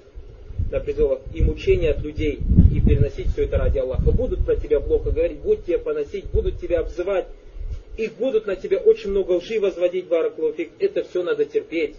на 0.72 0.80
призывах 0.80 1.22
и 1.34 1.42
мучения 1.42 1.92
от 1.92 2.02
людей, 2.02 2.40
и 2.72 2.80
переносить 2.80 3.32
все 3.32 3.46
это 3.46 3.58
ради 3.58 3.80
Аллаха. 3.80 4.12
Будут 4.12 4.46
про 4.46 4.56
тебя 4.56 4.80
плохо 4.80 5.10
говорить, 5.10 5.40
будут 5.40 5.66
тебя 5.66 5.80
поносить, 5.80 6.26
будут 6.32 6.60
тебя 6.60 6.82
обзывать, 6.82 7.26
их 7.98 8.14
будут 8.16 8.46
на 8.46 8.56
тебя 8.56 8.78
очень 8.78 9.12
много 9.12 9.34
лжи 9.34 9.60
возводить, 9.60 10.06
бараклофик. 10.06 10.72
Это 10.80 11.04
все 11.04 11.24
надо 11.24 11.46
терпеть. 11.46 11.96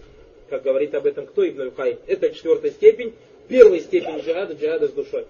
Как 0.49 0.63
говорит 0.63 0.93
об 0.95 1.05
этом 1.05 1.25
кто 1.25 1.47
Ибн 1.47 1.71
Хай. 1.75 1.97
Это 2.07 2.29
четвертая 2.29 2.71
степень. 2.71 3.13
Первая 3.47 3.79
степень 3.79 4.19
джихада, 4.19 4.53
джихада 4.53 4.87
с 4.87 4.91
душой. 4.91 5.25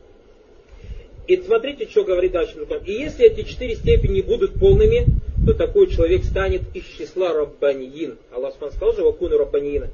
И 1.27 1.37
смотрите, 1.37 1.87
что 1.89 2.03
говорит 2.03 2.31
дальше. 2.31 2.57
И 2.85 2.91
если 2.93 3.25
эти 3.25 3.43
четыре 3.43 3.75
степени 3.75 4.21
будут 4.21 4.59
полными, 4.59 5.07
то 5.45 5.53
такой 5.53 5.87
человек 5.87 6.23
станет 6.23 6.63
из 6.73 6.83
числа 6.85 7.33
раббаниин. 7.33 8.17
Аллах 8.31 8.55
сказал 8.55 8.93
же, 8.93 9.03
вакуну 9.03 9.37
раббаниина. 9.37 9.89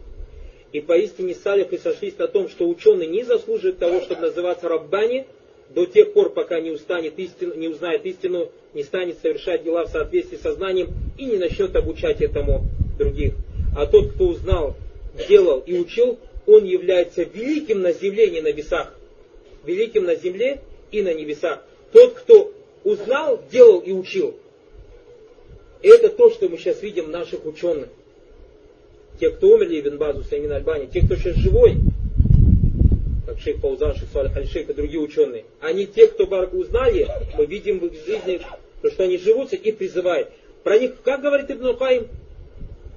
И 0.72 0.80
поистине 0.82 1.36
салифы 1.36 1.78
сошлись 1.78 2.18
на 2.18 2.28
том, 2.28 2.50
что 2.50 2.68
ученый 2.68 3.08
не 3.08 3.24
заслуживает 3.24 3.78
того, 3.78 4.02
чтобы 4.02 4.22
называться 4.22 4.68
раббани, 4.68 5.28
до 5.74 5.86
тех 5.86 6.14
пор, 6.14 6.30
пока 6.30 6.60
не, 6.60 6.72
устанет 6.72 7.18
истину, 7.18 7.56
не 7.56 7.68
узнает 7.68 8.06
истину, 8.06 8.52
не 8.74 8.84
станет 8.84 9.20
совершать 9.20 9.64
дела 9.64 9.86
в 9.86 9.90
соответствии 9.90 10.38
со 10.38 10.54
знанием 10.54 10.94
и 11.18 11.26
не 11.26 11.38
начнет 11.38 11.76
обучать 11.76 12.22
этому 12.22 12.66
других. 12.98 13.34
А 13.76 13.86
тот, 13.88 14.12
кто 14.12 14.28
узнал, 14.28 14.76
делал 15.28 15.60
и 15.66 15.78
учил, 15.78 16.20
он 16.46 16.66
является 16.66 17.24
великим 17.24 17.82
на 17.82 17.92
земле 17.92 18.28
и 18.28 18.42
на 18.42 18.48
небесах. 18.50 18.94
Великим 19.66 20.06
на 20.06 20.16
земле 20.16 20.62
и 20.92 21.02
на 21.02 21.14
небесах. 21.14 21.64
Тот, 21.92 22.14
кто 22.14 22.52
узнал, 22.84 23.42
делал 23.52 23.80
и 23.80 23.92
учил. 23.92 24.36
Это 25.82 26.10
то, 26.10 26.30
что 26.30 26.50
мы 26.50 26.58
сейчас 26.58 26.82
видим 26.82 27.12
наших 27.12 27.46
ученых. 27.46 27.90
Те, 29.20 29.30
кто 29.30 29.50
умерли, 29.50 29.80
Ибн 29.80 29.98
Базу, 29.98 30.24
Самин 30.24 30.52
Альбани, 30.52 30.88
те, 30.88 31.02
кто 31.02 31.16
сейчас 31.16 31.36
живой, 31.36 31.76
как 33.26 33.40
шейх 33.40 33.62
Паузан, 33.62 33.96
шейх 33.96 34.10
Салих 34.12 34.36
Аль-Шейх 34.36 34.70
и 34.70 34.74
другие 34.74 35.00
ученые, 35.00 35.46
они 35.62 35.86
те, 35.86 36.08
кто 36.08 36.28
Барак 36.28 36.54
узнали, 36.54 37.08
мы 37.38 37.46
видим 37.46 37.80
в 37.80 37.86
их 37.86 38.06
жизни, 38.06 38.42
то, 38.82 38.92
что 38.92 39.04
они 39.04 39.18
живутся 39.18 39.56
и 39.56 39.72
призывают. 39.72 40.30
Про 40.64 40.78
них, 40.78 41.02
как 41.04 41.22
говорит 41.22 41.50
Ибн 41.50 41.76
Каим, 41.78 42.08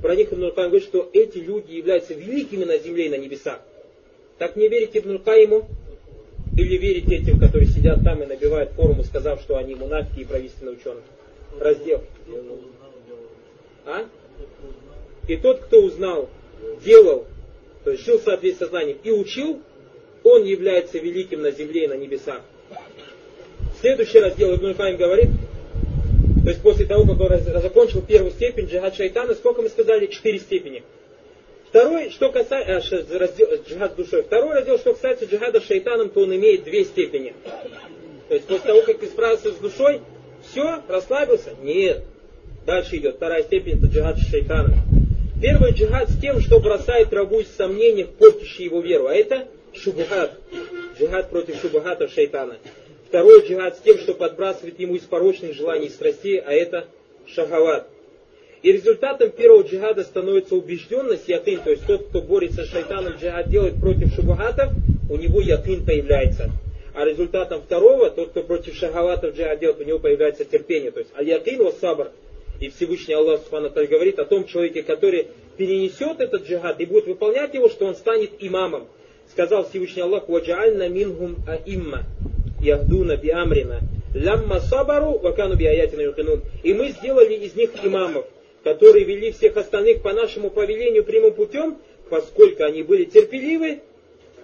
про 0.03 0.15
них 0.15 0.33
Ибн 0.33 0.53
Каим 0.53 0.71
говорит, 0.71 0.89
что 0.89 1.09
эти 1.12 1.39
люди 1.39 1.73
являются 1.73 2.15
великими 2.15 2.65
на 2.65 2.79
земле 2.79 3.07
и 3.07 3.11
на 3.11 3.17
небесах. 3.17 3.61
Так 4.39 4.57
не 4.57 4.69
верите 4.69 4.99
Ибн 4.99 5.19
Каиму? 5.19 5.69
Или 6.57 6.79
верите 6.79 7.17
этим, 7.17 7.39
которые 7.39 7.69
сидят 7.69 8.03
там 8.03 8.23
и 8.23 8.27
набивают 8.27 8.71
форумы, 8.73 9.05
сказав, 9.05 9.43
что 9.43 9.57
они 9.57 9.75
мунафики 9.75 10.21
и 10.21 10.25
правительственные 10.25 10.77
ученые? 10.77 11.03
Раздел. 11.61 12.03
А? 13.85 14.07
И 15.29 15.37
тот, 15.37 15.61
кто 15.61 15.83
узнал, 15.83 16.31
делал, 16.85 17.27
то 17.85 17.91
есть 17.91 18.05
жил 18.05 18.19
в 18.19 18.23
соответствии 18.23 18.67
со 18.67 18.79
и 18.79 19.11
учил, 19.11 19.61
он 20.27 20.45
является 20.45 20.99
великим 20.99 21.43
на 21.43 21.53
земле 21.53 21.85
и 21.85 21.87
на 21.87 21.95
небесах. 21.95 22.41
Следующий 23.81 24.19
раздел 24.19 24.57
Ибн 24.57 24.75
Файм 24.75 24.97
говорит, 24.97 25.29
то 26.43 26.51
есть 26.51 26.62
после 26.62 26.85
того, 26.85 27.05
как 27.05 27.21
он 27.21 27.61
закончил 27.61 28.03
первую 28.03 28.33
степень 28.33 28.67
джихад 28.67 28.97
шайтана, 28.97 29.35
сколько 29.35 29.62
мы 29.62 29.69
сказали? 29.69 30.07
Четыре 30.07 30.41
степени. 30.41 30.83
Второй, 31.69 32.11
что 32.11 32.33
касается 32.33 32.97
э, 32.97 33.17
раздел, 33.19 33.49
джихад 33.69 33.95
душой. 33.97 34.23
Второй 34.23 34.55
раздел, 34.55 34.79
что 34.79 34.95
касается 34.95 35.27
джихада 35.27 35.61
шайтаном, 35.61 36.11
то 36.11 36.21
он 36.23 36.35
имеет 36.35 36.65
две 36.65 36.85
степени. 36.85 37.35
То 38.29 38.35
есть 38.35 38.47
после 38.47 38.67
того, 38.67 38.83
как 38.83 38.99
ты 38.99 39.07
справился 39.07 39.53
с 39.53 39.57
душой, 39.57 40.01
все, 40.51 40.83
расслабился? 40.89 41.51
Нет. 41.62 42.03
Дальше 42.65 42.97
идет 42.97 43.17
вторая 43.17 43.45
степень, 43.45 43.79
это 43.79 43.87
джихад 43.87 44.19
шайтана. 44.19 44.75
Первый 45.41 45.73
джихад 45.73 46.11
с 46.11 46.19
тем, 46.21 46.41
что 46.41 46.59
бросает 46.59 47.12
рабу 47.12 47.41
из 47.41 47.55
сомнений, 47.55 48.05
портящий 48.05 48.65
его 48.65 48.81
веру. 48.81 49.07
А 49.07 49.15
это 49.15 49.47
шубухат, 49.79 50.39
джихад 50.99 51.31
против 51.31 51.61
шубухатов 51.61 52.11
шайтана. 52.12 52.57
Второй 53.09 53.47
джихад 53.47 53.77
с 53.77 53.81
тем, 53.81 53.99
что 53.99 54.15
подбрасывает 54.15 54.79
ему 54.81 54.97
из 54.97 55.03
порочных 55.03 55.55
желаний 55.55 55.87
и 55.87 55.91
страстей, 55.91 56.39
а 56.39 56.53
это 56.53 56.87
шахават. 57.27 57.89
И 58.62 58.73
результатом 58.73 59.31
первого 59.31 59.62
джихада 59.62 60.03
становится 60.03 60.57
убежденность, 60.57 61.29
якин, 61.29 61.61
то 61.61 61.71
есть 61.71 61.87
тот, 61.87 62.09
кто 62.09 62.21
борется 62.21 62.65
с 62.65 62.69
шайтаном, 62.69 63.15
джихад 63.15 63.49
делает 63.49 63.81
против 63.81 64.12
шубахатов, 64.15 64.73
у 65.09 65.17
него 65.17 65.41
якин 65.41 65.85
появляется. 65.85 66.51
А 66.95 67.05
результатом 67.05 67.62
второго, 67.62 68.11
тот, 68.11 68.31
кто 68.31 68.43
против 68.43 68.75
шахаватов 68.75 69.37
джихад 69.37 69.61
делает, 69.61 69.81
у 69.81 69.85
него 69.85 69.99
появляется 69.99 70.45
терпение. 70.45 70.91
То 70.91 71.01
есть 71.01 71.12
аль-якин 71.17 71.73
сабр. 71.81 72.11
И 72.59 72.71
Всевышний 72.71 73.12
Аллах 73.12 73.43
Субхану 73.43 73.71
говорит 73.71 74.19
о 74.19 74.25
том 74.25 74.47
человеке, 74.47 74.83
который 74.83 75.29
перенесет 75.59 76.21
этот 76.21 76.47
джихад 76.47 76.81
и 76.81 76.87
будет 76.87 77.07
выполнять 77.07 77.53
его, 77.53 77.69
что 77.69 77.85
он 77.85 77.95
станет 77.95 78.31
имамом. 78.41 78.89
Сказал 79.31 79.69
Всевышний 79.69 80.03
Аллах, 80.03 80.29
«Ваджаальна 80.29 80.89
мингум 80.89 81.37
аимма, 81.47 82.05
яхдуна 82.61 83.17
биамрина, 83.17 83.81
лямма 84.15 84.61
сабару, 84.61 85.19
вакану 85.19 85.57
биаятина 85.57 86.01
юкинун». 86.03 86.43
И 86.62 86.73
мы 86.73 86.91
сделали 86.91 87.35
из 87.35 87.55
них 87.55 87.71
имамов 87.83 88.27
которые 88.67 89.05
вели 89.05 89.31
всех 89.31 89.57
остальных 89.57 90.03
по 90.03 90.12
нашему 90.12 90.51
повелению 90.51 91.05
прямым 91.05 91.35
путем, 91.35 91.79
поскольку 92.11 92.65
они 92.65 92.83
были 92.83 93.05
терпеливы 93.05 93.79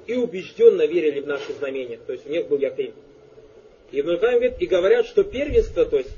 и 0.07 0.14
убежденно 0.14 0.87
верили 0.87 1.18
в 1.18 1.27
наши 1.27 1.53
знамения. 1.55 1.99
То 2.07 2.12
есть 2.12 2.25
у 2.29 2.31
них 2.31 2.47
был 2.47 2.59
якин. 2.59 2.92
И 3.90 3.99
Ибн 3.99 4.18
говорит, 4.18 4.55
и 4.61 4.66
говорят, 4.66 5.07
что 5.07 5.25
первенство, 5.25 5.85
то 5.87 5.99
есть 5.99 6.12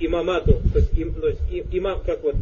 имамату, 0.00 0.54
то 0.72 0.78
есть, 0.78 0.94
им, 0.94 1.14
то 1.20 1.28
есть 1.28 1.42
имам, 1.70 2.00
как 2.02 2.22
вот, 2.22 2.36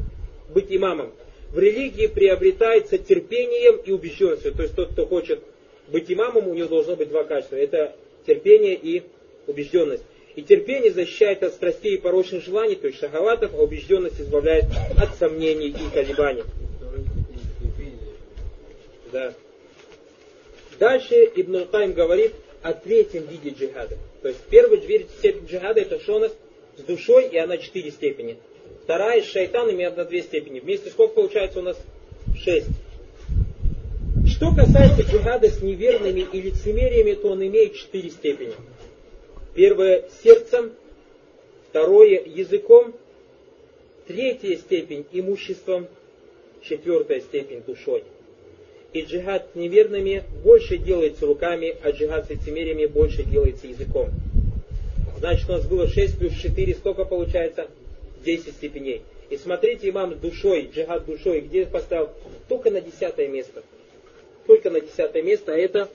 быть 0.51 0.67
имамом, 0.69 1.11
в 1.55 1.59
религии 1.61 2.09
приобретается 2.09 2.99
терпением 2.99 3.77
и 3.77 3.93
убежденностью. 3.93 4.53
То 4.53 4.63
есть 4.63 4.75
тот, 4.75 4.91
кто 4.91 5.07
хочет 5.07 5.41
быть 5.87 6.11
имамом, 6.11 6.49
у 6.49 6.55
него 6.55 6.69
должно 6.69 6.97
быть 6.97 7.09
два 7.09 7.23
качества. 7.23 7.55
Это 7.55 7.95
терпение 8.27 8.75
и 8.75 9.05
убежденность. 9.47 10.03
И 10.35 10.43
терпение 10.43 10.91
защищает 10.91 11.45
от 11.45 11.55
страстей 11.55 11.95
и 11.95 11.99
порочных 11.99 12.45
желаний, 12.45 12.75
то 12.75 12.89
есть 12.89 12.99
шахаватов, 12.99 13.53
а 13.55 13.63
убежденность 13.63 14.21
избавляет 14.21 14.65
от 15.01 15.15
сомнений 15.15 15.69
и 15.69 15.95
колебаний. 15.95 16.43
Да. 19.13 19.33
Дальше 20.81 21.31
Ибн 21.37 21.67
Кайм 21.71 21.93
говорит 21.93 22.33
о 22.63 22.73
третьем 22.73 23.29
виде 23.29 23.51
джихада. 23.51 23.97
То 24.23 24.29
есть 24.29 24.41
первый 24.51 24.81
степень 24.81 25.47
джихада 25.47 25.83
это 25.83 26.01
что 26.01 26.17
у 26.17 26.19
нас? 26.19 26.33
С 26.77 26.83
душой, 26.83 27.29
и 27.29 27.37
она 27.37 27.59
четыре 27.59 27.93
степени. 27.93 28.39
Вторая 28.85 29.23
с 29.23 29.31
шайтанами, 29.31 29.87
одна 29.87 30.05
две 30.05 30.23
степени. 30.23 30.61
Вместе 30.61 30.91
сколько 30.91 31.15
получается 31.15 31.61
у 31.61 31.63
нас? 31.63 31.79
Шесть. 32.37 32.69
Что 34.27 34.55
касается 34.55 35.01
джихада 35.03 35.49
с 35.49 35.63
неверными 35.63 36.27
и 36.31 36.41
лицемериями, 36.43 37.15
то 37.15 37.29
он 37.29 37.47
имеет 37.47 37.77
четыре 37.77 38.11
степени. 38.11 38.53
Первое 39.55 40.05
сердцем, 40.23 40.73
второе 41.71 42.25
языком, 42.27 42.93
третья 44.07 44.55
степень 44.57 45.07
имуществом, 45.13 45.87
четвертая 46.63 47.21
степень 47.21 47.63
душой. 47.63 48.05
И 48.93 49.01
джихад 49.01 49.49
с 49.53 49.55
неверными 49.57 50.25
больше 50.43 50.77
делается 50.77 51.25
руками, 51.25 51.75
а 51.83 51.91
джихад 51.91 52.27
с 52.27 52.31
лицемериями 52.31 52.85
больше 52.85 53.23
делается 53.23 53.67
языком. 53.67 54.11
Значит, 55.21 55.49
у 55.49 55.53
нас 55.53 55.67
было 55.67 55.89
6 55.89 56.19
плюс 56.19 56.35
4, 56.35 56.75
сколько 56.75 57.07
получается? 57.07 57.69
10 58.25 58.55
степеней. 58.55 59.03
И 59.31 59.37
смотрите, 59.37 59.89
имам 59.89 60.19
душой, 60.19 60.71
джихад 60.73 61.07
душой, 61.07 61.41
где 61.41 61.67
поставил? 61.67 62.11
Только 62.49 62.71
на 62.71 62.81
десятое 62.81 63.29
место. 63.29 63.63
Только 64.47 64.71
на 64.71 64.81
десятое 64.81 65.23
место, 65.23 65.55
а 65.55 65.57
это 65.57 65.89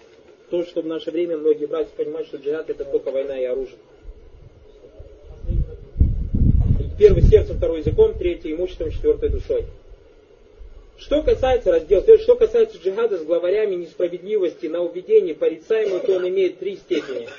то, 0.49 0.63
что 0.63 0.81
в 0.81 0.87
наше 0.87 1.11
время 1.11 1.37
многие 1.37 1.65
братья 1.65 1.91
понимают, 1.95 2.27
что 2.27 2.37
джихад 2.37 2.69
это 2.69 2.85
только 2.85 3.11
война 3.11 3.39
и 3.39 3.45
оружие. 3.45 3.77
Первый 6.97 7.23
сердцем, 7.23 7.57
второй 7.57 7.79
языком, 7.79 8.13
третий 8.17 8.51
имуществом, 8.51 8.91
четвертый 8.91 9.29
душой. 9.29 9.65
Что 10.97 11.23
касается 11.23 11.71
раздела, 11.71 12.03
что 12.17 12.35
касается 12.35 12.77
джихада 12.77 13.17
с 13.17 13.23
главарями 13.23 13.75
несправедливости 13.75 14.65
на 14.67 14.81
уведении 14.81 15.31
порицаемого, 15.31 16.01
то 16.01 16.17
он 16.17 16.27
имеет 16.27 16.59
три 16.59 16.75
степени. 16.75 17.29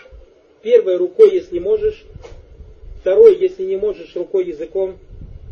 Первое 0.62 0.96
рукой, 0.96 1.34
если 1.34 1.58
можешь. 1.58 2.04
Второе, 3.00 3.34
если 3.34 3.64
не 3.64 3.76
можешь, 3.76 4.14
рукой 4.14 4.46
языком. 4.46 4.98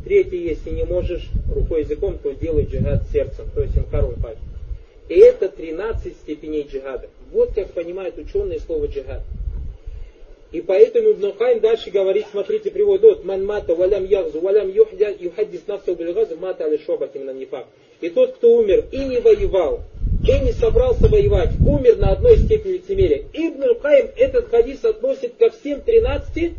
Третье, 0.05 0.37
если 0.37 0.71
не 0.71 0.85
можешь, 0.85 1.29
рукой 1.53 1.83
языком, 1.83 2.19
то 2.23 2.33
делай 2.33 2.65
джихад 2.65 3.03
сердцем, 3.11 3.47
то 3.55 3.63
есть 3.63 3.77
инкарум 3.77 4.15
пальцем. 4.15 4.45
И 5.09 5.15
это 5.15 5.49
13 5.49 6.15
степеней 6.15 6.67
джихада. 6.71 7.09
Вот 7.33 7.53
как 7.55 7.73
понимают 7.73 8.19
ученые 8.19 8.61
слово 8.61 8.87
джихад. 8.87 9.23
И 10.53 10.61
поэтому 10.61 11.13
Ибн 11.13 11.33
Хайм 11.39 11.61
дальше 11.61 11.91
говорит, 11.91 12.27
смотрите, 12.31 12.71
приводит, 12.71 13.03
вот, 13.03 13.25
ман 13.25 13.45
мата 13.45 13.75
валям 13.75 14.05
ягзу, 14.05 14.41
валям 14.41 14.71
юхаддис 14.71 15.67
нафсу 15.67 15.95
бильгазу, 15.95 16.37
мата 16.37 16.65
али 16.65 16.79
шобати 16.79 17.19
на 17.19 17.33
нифак. 17.33 17.67
И 18.01 18.09
тот, 18.09 18.37
кто 18.37 18.57
умер 18.57 18.87
и 18.93 18.99
не 19.05 19.21
воевал, 19.21 19.81
и 20.27 20.39
не 20.41 20.53
собрался 20.53 21.09
воевать, 21.09 21.51
умер 21.67 21.99
на 21.99 22.13
одной 22.13 22.39
степени 22.39 22.75
лицемерия. 22.75 23.25
Ибн 23.33 23.79
Хайм 23.81 24.09
этот 24.17 24.49
хадис 24.49 24.85
относит 24.85 25.35
ко 25.39 25.51
всем 25.51 25.81
13 25.83 26.55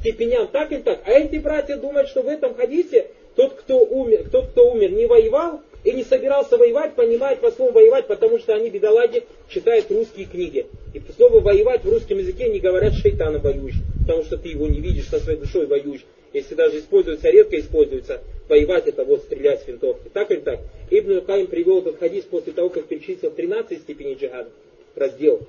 степеням, 0.00 0.48
так 0.48 0.72
и 0.72 0.78
так. 0.78 1.00
А 1.04 1.12
эти 1.12 1.36
братья 1.36 1.76
думают, 1.76 2.08
что 2.08 2.22
в 2.22 2.28
этом 2.28 2.54
хадисе 2.54 3.08
тот, 3.36 3.54
кто 3.54 3.84
умер, 3.84 4.26
тот, 4.30 4.48
кто 4.48 4.72
умер, 4.72 4.90
не 4.92 5.06
воевал, 5.06 5.60
и 5.84 5.92
не 5.92 6.04
собирался 6.04 6.56
воевать, 6.56 6.94
понимает 6.94 7.40
по 7.40 7.50
слову 7.50 7.72
воевать, 7.72 8.06
потому 8.06 8.38
что 8.38 8.54
они, 8.54 8.68
бедолаги, 8.68 9.22
читают 9.48 9.90
русские 9.90 10.26
книги. 10.26 10.66
И 10.92 10.98
по 11.00 11.12
слову 11.12 11.40
воевать 11.40 11.84
в 11.84 11.88
русском 11.88 12.18
языке 12.18 12.48
не 12.48 12.58
говорят 12.58 12.94
шейтана 12.94 13.38
воюешь, 13.38 13.76
потому 14.00 14.24
что 14.24 14.36
ты 14.36 14.48
его 14.48 14.66
не 14.66 14.80
видишь 14.80 15.06
со 15.08 15.20
своей 15.20 15.38
душой 15.38 15.66
воюешь. 15.66 16.04
Если 16.32 16.54
даже 16.54 16.78
используется, 16.78 17.30
редко 17.30 17.58
используется, 17.58 18.20
воевать 18.48 18.86
это 18.86 19.04
вот 19.04 19.22
стрелять 19.22 19.62
с 19.62 19.68
винтовки. 19.68 20.08
Так 20.12 20.30
или 20.30 20.40
так? 20.40 20.60
Ибн 20.90 21.20
Каим 21.22 21.46
привел 21.46 21.78
этот 21.78 21.98
хадис 21.98 22.24
после 22.24 22.52
того, 22.52 22.68
как 22.68 22.86
перечислил 22.86 23.30
13 23.30 23.80
степеней 23.80 24.14
джихада, 24.14 24.50
раздел, 24.94 25.40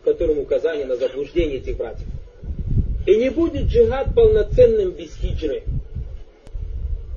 в 0.00 0.04
котором 0.04 0.38
указание 0.38 0.86
на 0.86 0.96
заблуждение 0.96 1.58
этих 1.58 1.76
братьев. 1.76 2.06
И 3.06 3.16
не 3.16 3.30
будет 3.30 3.66
джихад 3.66 4.14
полноценным 4.14 4.90
без 4.90 5.14
хиджры. 5.16 5.62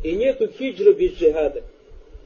И 0.04 0.12
нету 0.14 0.48
хиджры 0.48 0.94
без 0.94 1.14
джихада, 1.14 1.64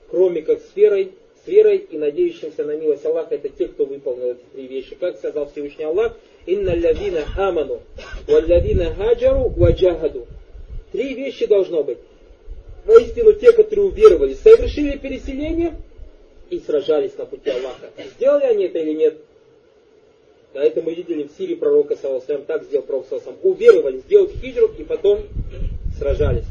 кроме 0.09 0.41
как 0.41 0.59
с 0.59 0.75
верой, 0.75 1.13
с 1.43 1.47
верой 1.47 1.77
и 1.77 1.97
надеющимся 1.97 2.65
на 2.65 2.75
милость 2.75 3.05
Аллаха. 3.05 3.35
Это 3.35 3.49
те, 3.49 3.67
кто 3.67 3.85
выполнил 3.85 4.31
эти 4.31 4.43
три 4.53 4.67
вещи. 4.67 4.95
Как 4.95 5.17
сказал 5.17 5.49
Всевышний 5.49 5.85
Аллах, 5.85 6.17
«Инна 6.45 6.75
лявина 6.75 7.25
аману, 7.37 7.81
валявина 8.27 8.93
хаджару 8.95 9.49
ваджахаду». 9.49 10.27
Три 10.91 11.15
вещи 11.15 11.47
должно 11.47 11.83
быть. 11.83 11.97
Воистину 12.85 13.33
те, 13.33 13.53
которые 13.53 13.87
уверовали, 13.87 14.33
совершили 14.33 14.97
переселение 14.97 15.73
и 16.49 16.59
сражались 16.59 17.17
на 17.17 17.25
пути 17.25 17.49
Аллаха. 17.49 17.89
Сделали 18.15 18.43
они 18.43 18.65
это 18.65 18.79
или 18.79 18.93
нет? 18.93 19.17
Это 20.53 20.81
мы 20.81 20.93
видели 20.93 21.23
в 21.23 21.31
Сирии 21.37 21.55
пророка 21.55 21.95
Саласам, 21.95 22.43
так 22.45 22.63
сделал 22.63 22.85
пророк 22.85 23.07
Саласам. 23.07 23.35
Уверовали, 23.41 23.97
сделали 23.99 24.33
хиджру 24.33 24.71
и 24.77 24.83
потом 24.83 25.21
сражались 25.97 26.45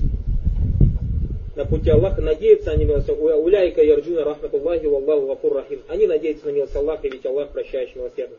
на 1.54 1.66
пути 1.66 1.90
Аллаха, 1.90 2.22
надеются 2.22 2.70
они 2.70 2.86
на 2.86 2.94
Уляйка 2.96 3.82
ярджуна 3.82 4.24
рахматуллахи 4.24 4.86
валлаху 4.86 5.26
гафур 5.26 5.54
рахим. 5.54 5.82
Они 5.88 6.06
надеются 6.06 6.46
на 6.46 6.50
милость 6.50 6.74
Аллаха, 6.74 7.08
ведь 7.08 7.26
Аллах 7.26 7.50
прощающий 7.50 7.96
милосердный. 7.96 8.38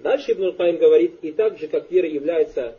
Дальше 0.00 0.32
Ибн 0.32 0.52
Каим 0.56 0.78
говорит, 0.78 1.14
и 1.22 1.30
так 1.30 1.58
же, 1.58 1.68
как 1.68 1.90
вера 1.90 2.08
является 2.08 2.74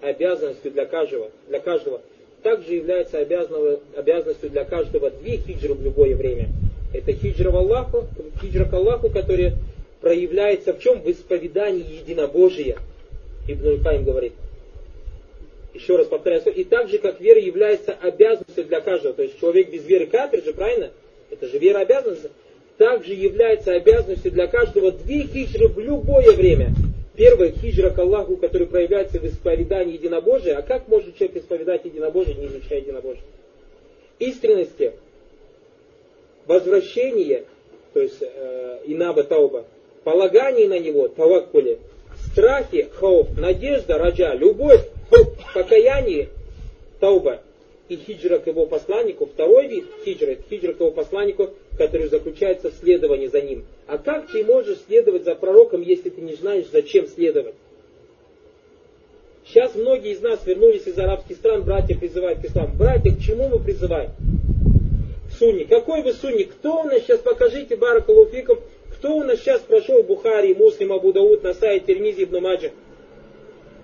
обязанностью 0.00 0.72
для 0.72 0.86
каждого, 0.86 1.30
для 1.48 1.60
каждого 1.60 2.00
также 2.42 2.74
является 2.74 3.18
обязанностью 3.18 4.50
для 4.50 4.64
каждого 4.64 5.10
две 5.10 5.38
хиджры 5.38 5.74
в 5.74 5.82
любое 5.82 6.14
время. 6.16 6.48
Это 6.92 7.12
хиджра 7.12 7.50
в 7.50 7.56
Аллаху, 7.56 8.06
хиджра 8.40 8.64
к 8.64 8.74
Аллаху, 8.74 9.08
которая 9.08 9.54
проявляется 10.04 10.74
в 10.74 10.80
чем? 10.80 11.00
В 11.00 11.10
исповедании 11.10 12.00
единобожия. 12.02 12.76
Ибн 13.48 13.82
Каим 13.82 14.04
говорит, 14.04 14.34
еще 15.72 15.96
раз 15.96 16.06
повторяю, 16.08 16.42
и 16.54 16.62
так 16.62 16.90
же, 16.90 16.98
как 16.98 17.20
вера 17.20 17.40
является 17.40 17.92
обязанностью 17.92 18.64
для 18.64 18.82
каждого, 18.82 19.14
то 19.14 19.22
есть 19.22 19.40
человек 19.40 19.70
без 19.70 19.84
веры 19.86 20.06
кафир 20.06 20.44
же, 20.44 20.52
правильно? 20.52 20.90
Это 21.30 21.48
же 21.48 21.58
вера 21.58 21.78
обязанность. 21.78 22.26
Также 22.76 23.14
является 23.14 23.72
обязанностью 23.72 24.30
для 24.30 24.46
каждого 24.46 24.92
две 24.92 25.22
хиджры 25.22 25.68
в 25.68 25.78
любое 25.78 26.32
время. 26.32 26.70
Первая 27.16 27.50
хиджра 27.50 27.90
к 27.90 27.98
Аллаху, 27.98 28.36
который 28.36 28.66
проявляется 28.66 29.18
в 29.18 29.26
исповедании 29.26 29.94
единобожия. 29.94 30.58
А 30.58 30.62
как 30.62 30.86
может 30.88 31.16
человек 31.16 31.36
исповедать 31.36 31.84
единобожие, 31.84 32.34
не 32.34 32.46
изучая 32.46 32.80
единобожие? 32.80 33.22
Искренности, 34.18 34.92
возвращение, 36.46 37.44
то 37.94 38.00
есть 38.00 38.20
э, 38.20 38.80
инаба 38.86 39.22
тауба, 39.22 39.64
полагание 40.04 40.68
на 40.68 40.78
него, 40.78 41.08
таваккули, 41.08 41.78
страхи, 42.30 42.88
хауф, 42.94 43.36
надежда, 43.36 43.98
раджа, 43.98 44.34
любовь, 44.34 44.86
покаяние, 45.54 46.28
тауба 47.00 47.40
и 47.88 47.96
хиджра 47.96 48.38
к 48.38 48.46
его 48.46 48.66
посланнику, 48.66 49.26
второй 49.26 49.66
вид 49.66 49.84
хиджра, 50.04 50.32
это 50.32 50.42
хиджра 50.48 50.72
к 50.72 50.80
его 50.80 50.90
посланнику, 50.90 51.50
который 51.76 52.08
заключается 52.08 52.70
в 52.70 52.74
следовании 52.74 53.26
за 53.26 53.40
ним. 53.40 53.64
А 53.86 53.98
как 53.98 54.30
ты 54.30 54.44
можешь 54.44 54.78
следовать 54.86 55.24
за 55.24 55.34
пророком, 55.34 55.82
если 55.82 56.10
ты 56.10 56.20
не 56.20 56.34
знаешь, 56.34 56.66
зачем 56.72 57.06
следовать? 57.06 57.54
Сейчас 59.46 59.74
многие 59.74 60.12
из 60.12 60.22
нас 60.22 60.44
вернулись 60.46 60.86
из 60.86 60.98
арабских 60.98 61.36
стран, 61.36 61.64
братья 61.64 61.98
призывают 61.98 62.40
к 62.40 62.46
исламу. 62.46 62.74
Братья, 62.76 63.10
к 63.10 63.20
чему 63.20 63.48
мы 63.48 63.58
призываем? 63.58 64.10
Сунни. 65.38 65.64
Какой 65.64 66.02
вы 66.02 66.14
сунни? 66.14 66.44
Кто 66.44 66.80
у 66.80 66.84
нас 66.84 67.02
сейчас, 67.02 67.20
покажите 67.20 67.76
Баракалуфиков, 67.76 68.60
кто 69.04 69.18
у 69.18 69.22
нас 69.22 69.38
сейчас 69.40 69.60
прошел 69.60 70.02
Бухари, 70.02 70.54
Муслим, 70.54 70.90
Абу 70.90 71.12
Дауд, 71.12 71.42
Насай, 71.42 71.78
Термизи, 71.78 72.24
Ибн 72.24 72.40
Маджа? 72.40 72.70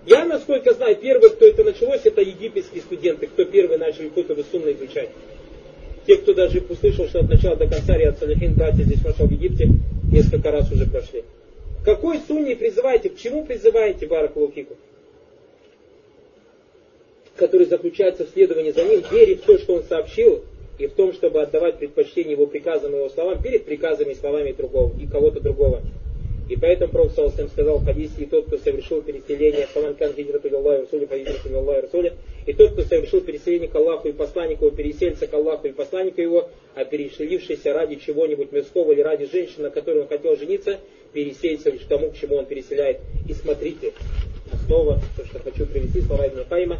Я, 0.07 0.25
насколько 0.25 0.73
знаю, 0.73 0.97
первый, 0.97 1.29
кто 1.29 1.45
это 1.45 1.63
началось, 1.63 2.01
это 2.05 2.23
египетские 2.23 2.81
студенты, 2.81 3.27
кто 3.27 3.45
первый 3.45 3.77
начали 3.77 4.09
кутубы 4.09 4.43
сунны 4.51 4.71
изучать. 4.73 5.11
Те, 6.07 6.17
кто 6.17 6.33
даже 6.33 6.65
услышал, 6.67 7.07
что 7.07 7.19
от 7.19 7.29
начала 7.29 7.55
до 7.55 7.67
конца 7.67 7.99
Риад 7.99 8.19
Салихин, 8.19 8.55
братья 8.55 8.83
здесь 8.83 9.03
прошел 9.03 9.27
в 9.27 9.31
Египте, 9.31 9.69
несколько 10.11 10.51
раз 10.51 10.73
уже 10.73 10.87
прошли. 10.87 11.23
Какой 11.85 12.19
сунни 12.27 12.55
призываете? 12.55 13.11
К 13.11 13.19
чему 13.19 13.45
призываете 13.45 14.07
Баракалуфику? 14.07 14.75
Который 17.37 17.67
заключается 17.67 18.25
в 18.25 18.31
следовании 18.31 18.71
за 18.71 18.85
ним, 18.85 19.03
верить 19.13 19.43
в 19.43 19.45
то, 19.45 19.59
что 19.59 19.75
он 19.75 19.83
сообщил, 19.83 20.43
и 20.81 20.87
в 20.87 20.95
том, 20.95 21.13
чтобы 21.13 21.43
отдавать 21.43 21.79
предпочтение 21.79 22.33
его 22.33 22.47
приказам 22.47 22.93
и 22.93 22.97
его 22.97 23.09
словам 23.11 23.43
перед 23.43 23.65
приказами 23.65 24.13
и 24.13 24.15
словами 24.15 24.53
другого, 24.53 24.93
и 24.99 25.07
кого-то 25.07 25.41
другого. 25.41 25.83
И 26.49 26.57
поэтому 26.57 26.91
Пророк 26.91 27.13
Саласам 27.13 27.49
сказал 27.49 27.79
в 27.79 27.85
хадисе, 27.85 28.23
и 28.23 28.27
тот, 28.27 28.47
кто 28.47 28.59
совершил 28.59 29.03
переселение, 29.03 29.69
Хаманкан 29.73 30.15
Хиджрату 30.15 30.49
Аллаху 30.49 30.83
Расуле, 30.83 31.07
Хиджрату 31.07 31.57
Аллаху 31.57 31.83
Расуле, 31.83 32.15
и 32.45 32.53
тот, 32.53 32.73
кто 32.73 32.83
совершил 32.83 33.21
переселение 33.21 33.69
к 33.69 33.75
Аллаху 33.77 34.09
и 34.09 34.13
посланнику 34.13 34.65
его, 34.65 34.75
пересельца 34.75 35.29
к 35.29 35.35
Аллаху 35.35 35.69
и 35.69 35.73
посланнику 35.73 36.21
его, 36.21 36.49
а 36.75 36.85
переселившийся 36.85 37.73
ради 37.73 37.97
чего-нибудь 37.97 38.51
мирского 38.51 38.91
или 38.91 39.01
ради 39.01 39.31
женщины, 39.31 39.65
на 39.65 39.71
которой 39.71 40.03
он 40.03 40.09
хотел 40.09 40.37
жениться, 40.37 40.81
пересельца 41.13 41.71
лишь 41.71 41.85
тому, 41.89 42.11
к 42.11 42.17
чему 42.17 42.37
он 42.37 42.47
переселяет. 42.47 42.99
И 43.29 43.33
смотрите, 43.33 43.93
снова 44.67 44.99
то, 45.17 45.25
что 45.27 45.39
хочу 45.39 45.67
привести, 45.67 46.01
слова 46.01 46.27
Ибн 46.27 46.47
Хайма, 46.49 46.79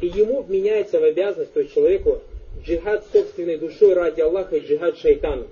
и 0.00 0.06
ему 0.06 0.42
меняется 0.48 1.00
в 1.00 1.04
обязанность, 1.04 1.52
то 1.52 1.60
есть 1.60 1.74
человеку, 1.74 2.22
джихад 2.64 3.04
собственной 3.12 3.58
душой 3.58 3.94
ради 3.94 4.20
Аллаха 4.20 4.56
и 4.56 4.60
джихад 4.60 4.98
шайтану. 4.98 5.48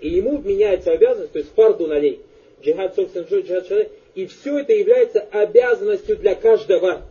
И 0.00 0.08
ему 0.08 0.38
меняется 0.38 0.92
обязанность, 0.92 1.32
то 1.32 1.38
есть 1.38 1.50
фарду 1.54 1.86
налей, 1.86 2.20
джихад 2.62 2.94
собственной 2.94 3.24
душой, 3.24 3.42
джихад 3.42 3.68
шайтану. 3.68 3.90
И 4.14 4.26
все 4.26 4.58
это 4.58 4.72
является 4.72 5.20
обязанностью 5.20 6.16
для 6.16 6.34
каждого. 6.34 7.02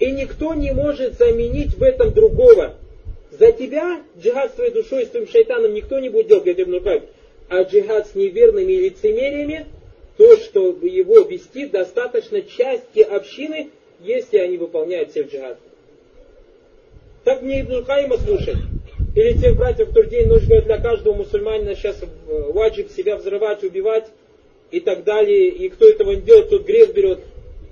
И 0.00 0.10
никто 0.10 0.54
не 0.54 0.72
может 0.72 1.18
заменить 1.18 1.74
в 1.74 1.82
этом 1.82 2.12
другого. 2.12 2.74
За 3.30 3.52
тебя 3.52 4.02
джихад 4.18 4.54
своей 4.54 4.72
душой 4.72 5.06
с 5.06 5.10
твоим 5.10 5.28
шайтаном 5.28 5.74
никто 5.74 5.98
не 5.98 6.08
будет 6.08 6.28
делать, 6.28 6.44
говорит 6.44 6.66
Ибн 6.66 6.82
Кайф. 6.82 7.02
А 7.48 7.62
джихад 7.62 8.08
с 8.08 8.14
неверными 8.14 8.72
лицемериями, 8.72 9.66
то, 10.16 10.36
чтобы 10.36 10.88
его 10.88 11.20
вести, 11.20 11.66
достаточно 11.66 12.42
части 12.42 13.00
общины, 13.00 13.70
если 14.00 14.38
они 14.38 14.56
выполняют 14.56 15.10
все 15.10 15.22
джихад. 15.22 15.58
Так 17.28 17.42
мне 17.42 17.60
Ибн 17.60 17.84
Хайма 17.84 18.16
слушать. 18.16 18.56
Или 19.14 19.38
тех 19.38 19.54
братьев, 19.54 19.94
ночь 19.94 20.44
говорят, 20.44 20.64
для 20.64 20.78
каждого 20.78 21.12
мусульманина 21.12 21.74
сейчас 21.74 22.00
ваджиб 22.26 22.90
себя 22.90 23.16
взрывать, 23.16 23.62
убивать 23.62 24.06
и 24.70 24.80
так 24.80 25.04
далее. 25.04 25.48
И 25.48 25.68
кто 25.68 25.86
этого 25.86 26.12
не 26.12 26.22
делает, 26.22 26.48
тот 26.48 26.64
грех 26.64 26.94
берет. 26.94 27.18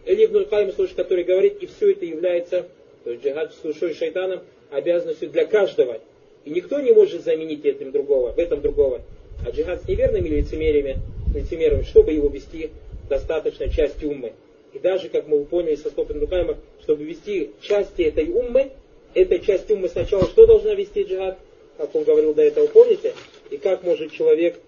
Или 0.05 0.27
Ибн 0.27 0.45
Хайма 0.51 0.73
слушать, 0.73 0.97
который 0.97 1.25
говорит, 1.25 1.57
и 1.63 1.67
все 1.69 1.93
это 1.93 2.05
является, 2.05 2.67
то 3.03 3.11
есть 3.13 3.25
джихад 3.25 3.55
с 3.55 3.57
душой 3.61 3.95
шайтаном, 3.95 4.41
обязанностью 4.71 5.31
для 5.31 5.47
каждого. 5.47 6.01
И 6.45 6.51
никто 6.51 6.79
не 6.79 6.93
может 6.93 7.25
заменить 7.25 7.65
этим 7.65 7.93
другого, 7.93 8.33
в 8.33 8.39
этом 8.39 8.61
другого. 8.61 9.01
А 9.43 9.49
джихад 9.53 9.85
с 9.85 9.89
неверными 9.89 10.29
лицемериями, 10.29 10.99
лицемерами, 11.35 11.85
чтобы 11.85 12.13
его 12.13 12.29
вести, 12.29 12.73
достаточно 13.09 13.71
части 13.71 14.05
уммы. 14.05 14.35
И 14.75 14.79
даже, 14.79 15.09
как 15.09 15.27
мы 15.27 15.43
поняли 15.47 15.77
со 15.77 15.89
Стопен 15.89 16.21
Духайма, 16.21 16.59
чтобы 16.83 17.05
вести 17.05 17.53
части 17.63 18.03
этой 18.03 18.29
уммы, 18.29 18.73
эта 19.17 19.39
часть 19.39 19.71
умы 19.71 19.89
сначала 19.89 20.25
что 20.25 20.47
должна 20.47 20.75
вести 20.75 21.03
джихад, 21.03 21.39
как 21.79 21.95
он 21.95 22.05
говорил 22.05 22.35
до 22.35 22.43
этого, 22.43 22.67
помните? 22.67 23.15
И 23.51 23.57
как 23.57 23.83
может 23.83 24.13
человек, 24.13 24.61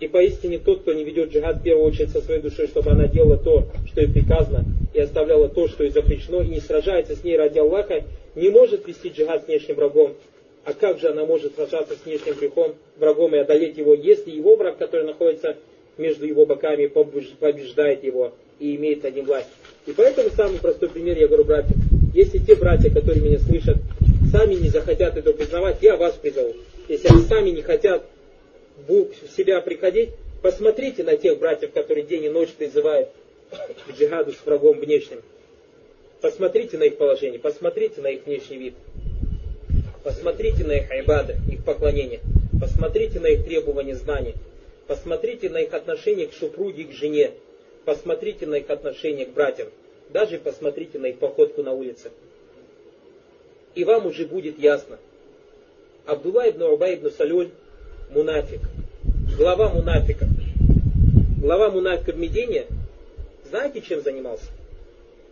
и 0.00 0.08
поистине 0.08 0.58
тот, 0.58 0.80
кто 0.80 0.94
не 0.94 1.04
ведет 1.04 1.30
джихад, 1.30 1.58
в 1.58 1.62
первую 1.62 1.86
очередь 1.86 2.10
со 2.10 2.22
своей 2.22 2.40
душой, 2.40 2.66
чтобы 2.68 2.90
она 2.90 3.06
делала 3.08 3.36
то, 3.36 3.64
что 3.86 4.00
ей 4.00 4.10
приказано, 4.10 4.64
и 4.94 5.00
оставляла 5.00 5.50
то, 5.50 5.68
что 5.68 5.84
ей 5.84 5.90
запрещено, 5.90 6.40
и 6.40 6.48
не 6.48 6.60
сражается 6.60 7.14
с 7.14 7.24
ней 7.24 7.36
ради 7.36 7.58
Аллаха, 7.58 8.04
не 8.34 8.48
может 8.48 8.88
вести 8.88 9.10
джихад 9.10 9.44
с 9.44 9.46
внешним 9.46 9.76
врагом. 9.76 10.14
А 10.64 10.72
как 10.72 10.98
же 10.98 11.08
она 11.08 11.26
может 11.26 11.54
сражаться 11.54 11.94
с 11.94 12.06
внешним 12.06 12.34
грехом, 12.34 12.74
врагом 12.96 13.34
и 13.34 13.38
одолеть 13.38 13.76
его, 13.76 13.92
если 13.92 14.30
его 14.30 14.56
враг, 14.56 14.78
который 14.78 15.04
находится 15.04 15.58
между 15.98 16.24
его 16.26 16.46
боками, 16.46 16.86
побеждает 16.86 18.02
его 18.02 18.32
и 18.58 18.76
имеет 18.76 19.02
над 19.02 19.14
ним 19.14 19.26
власть? 19.26 19.48
И 19.84 19.92
поэтому 19.92 20.30
самый 20.30 20.58
простой 20.58 20.88
пример, 20.88 21.18
я 21.18 21.26
говорю, 21.26 21.44
братья, 21.44 21.74
если 22.12 22.38
те 22.38 22.54
братья, 22.54 22.90
которые 22.90 23.22
меня 23.22 23.38
слышат, 23.38 23.78
сами 24.30 24.54
не 24.54 24.68
захотят 24.68 25.16
это 25.16 25.32
признавать, 25.32 25.78
я 25.82 25.96
вас 25.96 26.14
призову. 26.14 26.54
Если 26.88 27.08
они 27.08 27.22
сами 27.24 27.50
не 27.50 27.62
хотят 27.62 28.04
в 28.86 29.08
себя 29.36 29.60
приходить, 29.60 30.10
посмотрите 30.42 31.04
на 31.04 31.16
тех 31.16 31.38
братьев, 31.38 31.72
которые 31.72 32.04
день 32.04 32.24
и 32.24 32.28
ночь 32.28 32.50
призывают 32.50 33.08
к 33.50 33.98
джихаду 33.98 34.32
с 34.32 34.44
врагом 34.44 34.78
внешним. 34.78 35.22
Посмотрите 36.20 36.78
на 36.78 36.84
их 36.84 36.98
положение, 36.98 37.38
посмотрите 37.38 38.00
на 38.00 38.08
их 38.08 38.26
внешний 38.26 38.58
вид. 38.58 38.74
Посмотрите 40.04 40.64
на 40.64 40.72
их 40.72 40.90
айбады, 40.90 41.36
их 41.50 41.64
поклонение. 41.64 42.20
Посмотрите 42.60 43.20
на 43.20 43.26
их 43.26 43.44
требования 43.44 43.94
знаний. 43.94 44.34
Посмотрите 44.86 45.48
на 45.48 45.58
их 45.58 45.72
отношение 45.72 46.26
к 46.26 46.34
супруге, 46.34 46.84
к 46.84 46.92
жене. 46.92 47.30
Посмотрите 47.84 48.46
на 48.46 48.56
их 48.56 48.68
отношение 48.68 49.26
к 49.26 49.30
братьям. 49.30 49.68
Даже 50.10 50.38
посмотрите 50.38 50.98
на 50.98 51.06
их 51.06 51.18
походку 51.18 51.62
на 51.62 51.72
улице. 51.72 52.10
И 53.74 53.84
вам 53.84 54.06
уже 54.06 54.26
будет 54.26 54.58
ясно. 54.58 54.98
Абдулла 56.04 56.48
ибн 56.48 56.62
Убай 56.64 56.96
ибн 56.96 57.10
Салюль, 57.10 57.50
мунафик. 58.10 58.60
Глава 59.38 59.70
мунафика. 59.70 60.26
Глава 61.40 61.70
мунафика 61.70 62.12
в 62.12 62.18
Медине, 62.18 62.66
знаете, 63.48 63.80
чем 63.80 64.00
занимался? 64.00 64.46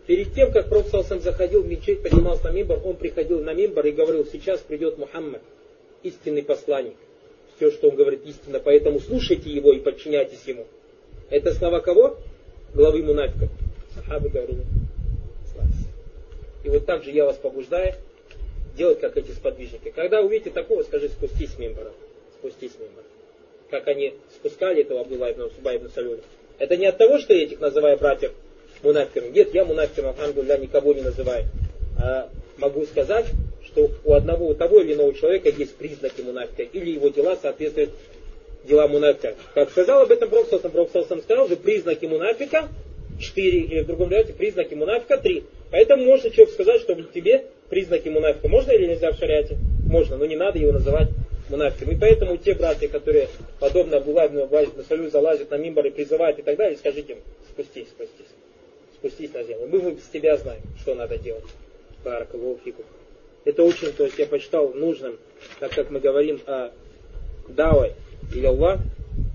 Перед 0.07 0.33
тем, 0.33 0.51
как 0.51 0.69
Пророк 0.69 0.87
заходил 1.21 1.63
в 1.63 1.67
мечеть, 1.67 2.03
поднимался 2.03 2.45
на 2.45 2.51
мимбар, 2.51 2.79
он 2.83 2.95
приходил 2.95 3.41
на 3.43 3.53
мимбар 3.53 3.87
и 3.87 3.91
говорил, 3.91 4.25
сейчас 4.25 4.59
придет 4.59 4.97
Мухаммад, 4.97 5.41
истинный 6.03 6.43
посланник. 6.43 6.95
Все, 7.55 7.71
что 7.71 7.89
он 7.89 7.95
говорит, 7.95 8.25
истинно, 8.25 8.59
поэтому 8.59 8.99
слушайте 8.99 9.49
его 9.49 9.71
и 9.71 9.79
подчиняйтесь 9.79 10.43
ему. 10.45 10.65
Это 11.29 11.53
слова 11.53 11.79
кого? 11.79 12.17
Главы 12.73 13.03
мунафиков. 13.03 13.49
Сахабы 13.95 14.29
говорили, 14.29 14.63
И 16.63 16.69
вот 16.69 16.85
так 16.85 17.03
же 17.03 17.11
я 17.11 17.25
вас 17.25 17.37
побуждаю 17.37 17.93
делать, 18.77 18.99
как 18.99 19.17
эти 19.17 19.31
сподвижники. 19.31 19.89
Когда 19.89 20.21
увидите 20.21 20.51
такого, 20.51 20.83
скажи, 20.83 21.09
спустись 21.09 21.51
с 21.51 21.57
мимбара. 21.57 21.91
Спустись 22.39 22.71
с 22.71 22.79
мимбара. 22.79 23.05
Как 23.69 23.87
они 23.87 24.13
спускали 24.35 24.81
этого 24.81 25.01
Абдулла 25.01 25.31
ибн 25.31 25.49
Субай 25.55 25.77
ибн 25.77 25.89
Салюля. 25.93 26.21
Это 26.57 26.77
не 26.77 26.85
от 26.85 26.97
того, 26.97 27.17
что 27.19 27.33
я 27.33 27.43
этих 27.43 27.59
называю 27.59 27.97
братьев 27.97 28.31
мунафиками. 28.83 29.31
Нет, 29.31 29.53
я 29.53 29.65
мунафиком, 29.65 30.07
алхамдулилля, 30.07 30.57
никого 30.57 30.93
не 30.93 31.01
называю. 31.01 31.45
А 32.01 32.29
могу 32.57 32.85
сказать, 32.85 33.25
что 33.65 33.89
у 34.03 34.13
одного, 34.13 34.47
у 34.47 34.53
того 34.53 34.81
или 34.81 34.93
иного 34.93 35.13
человека 35.13 35.49
есть 35.49 35.75
признаки 35.75 36.21
мунафика, 36.21 36.63
или 36.63 36.91
его 36.91 37.09
дела 37.09 37.35
соответствуют 37.35 37.91
делам 38.65 38.91
мунафика. 38.91 39.35
Как 39.53 39.71
сказал 39.71 40.03
об 40.03 40.11
этом 40.11 40.29
Пророк 40.29 40.49
Пророк 40.49 40.89
сказал 41.23 41.47
же, 41.47 41.55
признаки 41.55 42.05
мунафика 42.05 42.69
четыре, 43.21 43.59
или 43.59 43.79
в 43.81 43.87
другом 43.87 44.09
варианте 44.09 44.33
признаки 44.33 44.73
мунафика 44.73 45.17
три. 45.17 45.43
Поэтому 45.71 46.03
можно 46.03 46.29
человек 46.29 46.53
сказать, 46.53 46.81
что 46.81 46.95
тебе 46.95 47.45
признаки 47.69 48.09
мунафика. 48.09 48.47
Можно 48.47 48.71
или 48.71 48.87
нельзя 48.87 49.11
в 49.11 49.17
шариате? 49.17 49.57
Можно, 49.87 50.17
но 50.17 50.25
не 50.25 50.35
надо 50.35 50.59
его 50.59 50.73
называть 50.73 51.09
мунафиком. 51.49 51.93
И 51.93 51.99
поэтому 51.99 52.37
те 52.37 52.53
братья, 52.53 52.87
которые 52.87 53.29
подобно 53.59 53.97
Абдуллабину 53.97 54.47
на 54.49 54.83
салю 54.83 55.09
залазят 55.09 55.51
на 55.51 55.55
мимбар 55.55 55.87
и 55.87 55.91
призывают 55.91 56.39
и 56.39 56.41
так 56.41 56.57
далее, 56.57 56.77
скажите 56.77 57.13
им, 57.13 57.19
спустись, 57.49 57.87
спустись. 57.89 58.33
Спустись 58.95 59.33
на 59.33 59.43
землю. 59.43 59.67
Мы, 59.67 59.81
мы 59.81 59.91
без 59.93 60.03
тебя 60.03 60.37
знаем, 60.37 60.61
что 60.79 60.95
надо 60.95 61.17
делать. 61.17 61.45
Баракалуфику. 62.03 62.83
Это 63.45 63.63
очень, 63.63 63.91
то 63.93 64.05
есть 64.05 64.19
я 64.19 64.27
почитал 64.27 64.73
нужным, 64.73 65.17
так 65.59 65.71
как 65.71 65.89
мы 65.89 65.99
говорим 65.99 66.39
о 66.45 66.71
Дауэ 67.47 67.93
или 68.35 68.45
Аллах, 68.45 68.79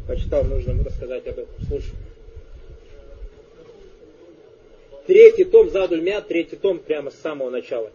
почитал 0.06 0.44
нужным 0.44 0.84
рассказать 0.84 1.26
об 1.26 1.38
этом. 1.38 1.54
Слушай. 1.66 1.92
Третий 5.07 5.45
том 5.45 5.69
Задуль 5.69 6.01
Мят, 6.01 6.27
третий 6.27 6.55
том 6.55 6.79
прямо 6.79 7.11
с 7.11 7.15
самого 7.15 7.49
начала. 7.49 7.91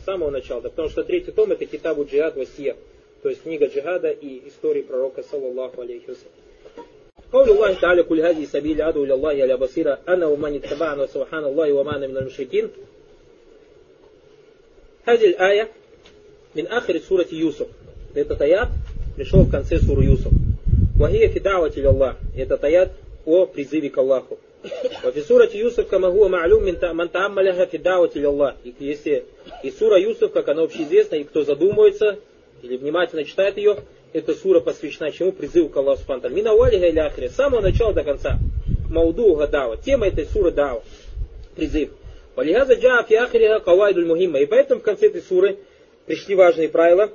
С 0.00 0.04
самого 0.04 0.30
начала, 0.30 0.60
да, 0.62 0.70
потому 0.70 0.88
что 0.88 1.04
третий 1.04 1.32
том 1.32 1.52
это 1.52 1.66
Китабу 1.66 2.04
Джихад 2.04 2.36
Васия, 2.36 2.76
то 3.22 3.28
есть 3.28 3.42
книга 3.42 3.66
джихада 3.66 4.10
и 4.10 4.48
истории 4.48 4.82
пророка, 4.82 5.22
саллаллаху 5.22 5.82
алейхи 5.82 6.16
قول 7.32 7.50
الله 7.50 7.80
تعالى 7.80 8.02
كل 8.02 8.20
هذه 8.20 8.44
سبيل 8.44 8.80
أدعو 8.80 9.04
إلى 9.04 9.14
الله 9.14 9.28
على 9.30 9.56
بصيرة 9.56 9.98
أنا 10.08 10.26
ومن 10.26 10.54
اتبعنا 10.54 11.06
سبحان 11.06 11.44
الله 11.44 11.72
وما 11.72 11.96
أنا 11.96 12.06
من 12.06 12.16
المشركين 12.16 12.68
هذه 15.04 15.26
الآية 15.26 15.68
من 16.54 16.66
آخر 16.66 16.98
سورة 16.98 17.26
يوسف 17.32 17.66
этот 18.14 18.40
аят 18.40 18.68
пришел 19.16 19.42
в 19.42 19.50
конце 19.50 19.78
суры 19.78 20.04
Юсуф. 20.04 20.32
وهي 20.98 21.28
في 21.28 21.38
دعوة 21.38 21.72
إلى 21.76 21.88
الله 21.90 22.16
этот 22.36 22.64
аят 22.64 22.92
о 23.26 23.46
призыве 23.46 23.90
к 23.90 23.98
Аллаху. 23.98 24.38
وفي 25.04 25.20
سورة 25.20 25.48
Юсуф, 25.52 25.90
كما 25.90 26.08
هو 26.08 26.28
معلوم 26.28 26.62
من 26.64 27.10
تأملها 27.12 27.64
في 27.64 27.76
الدعوة 27.76 28.10
إلى 28.16 28.28
الله. 28.28 28.54
И 28.64 28.74
если 28.80 29.24
и 29.62 29.70
сура 29.70 29.98
Юсуф, 29.98 30.32
как 30.32 30.48
она 30.48 30.62
общеизвестна, 30.62 31.16
и 31.16 31.24
кто 31.24 31.44
задумается 31.44 32.18
или 32.62 32.76
внимательно 32.76 33.24
читает 33.24 33.56
ее, 33.56 33.76
эта 34.12 34.34
сура 34.34 34.60
посвящена 34.60 35.12
чему? 35.12 35.32
Призыву 35.32 35.68
к 35.68 35.76
Аллаху 35.76 36.00
Субхану 36.00 36.34
Мина 36.34 36.54
валиха 36.54 36.86
или 36.86 36.98
ахре. 36.98 37.28
С 37.28 37.34
самого 37.34 37.60
начала 37.60 37.92
до 37.92 38.02
конца. 38.02 38.38
Мауду 38.90 39.34
гадава. 39.34 39.76
Тема 39.76 40.08
этой 40.08 40.26
суры 40.26 40.50
дава. 40.50 40.82
Призыв. 41.54 41.90
Валихаза 42.34 42.74
джа 42.74 43.02
фи 43.02 43.14
ахриха 43.14 43.60
кавайдуль 43.60 44.06
мухимма. 44.06 44.40
И 44.40 44.46
поэтому 44.46 44.80
в 44.80 44.84
конце 44.84 45.08
этой 45.08 45.22
суры 45.22 45.58
пришли 46.06 46.34
важные 46.34 46.68
правила. 46.68 47.10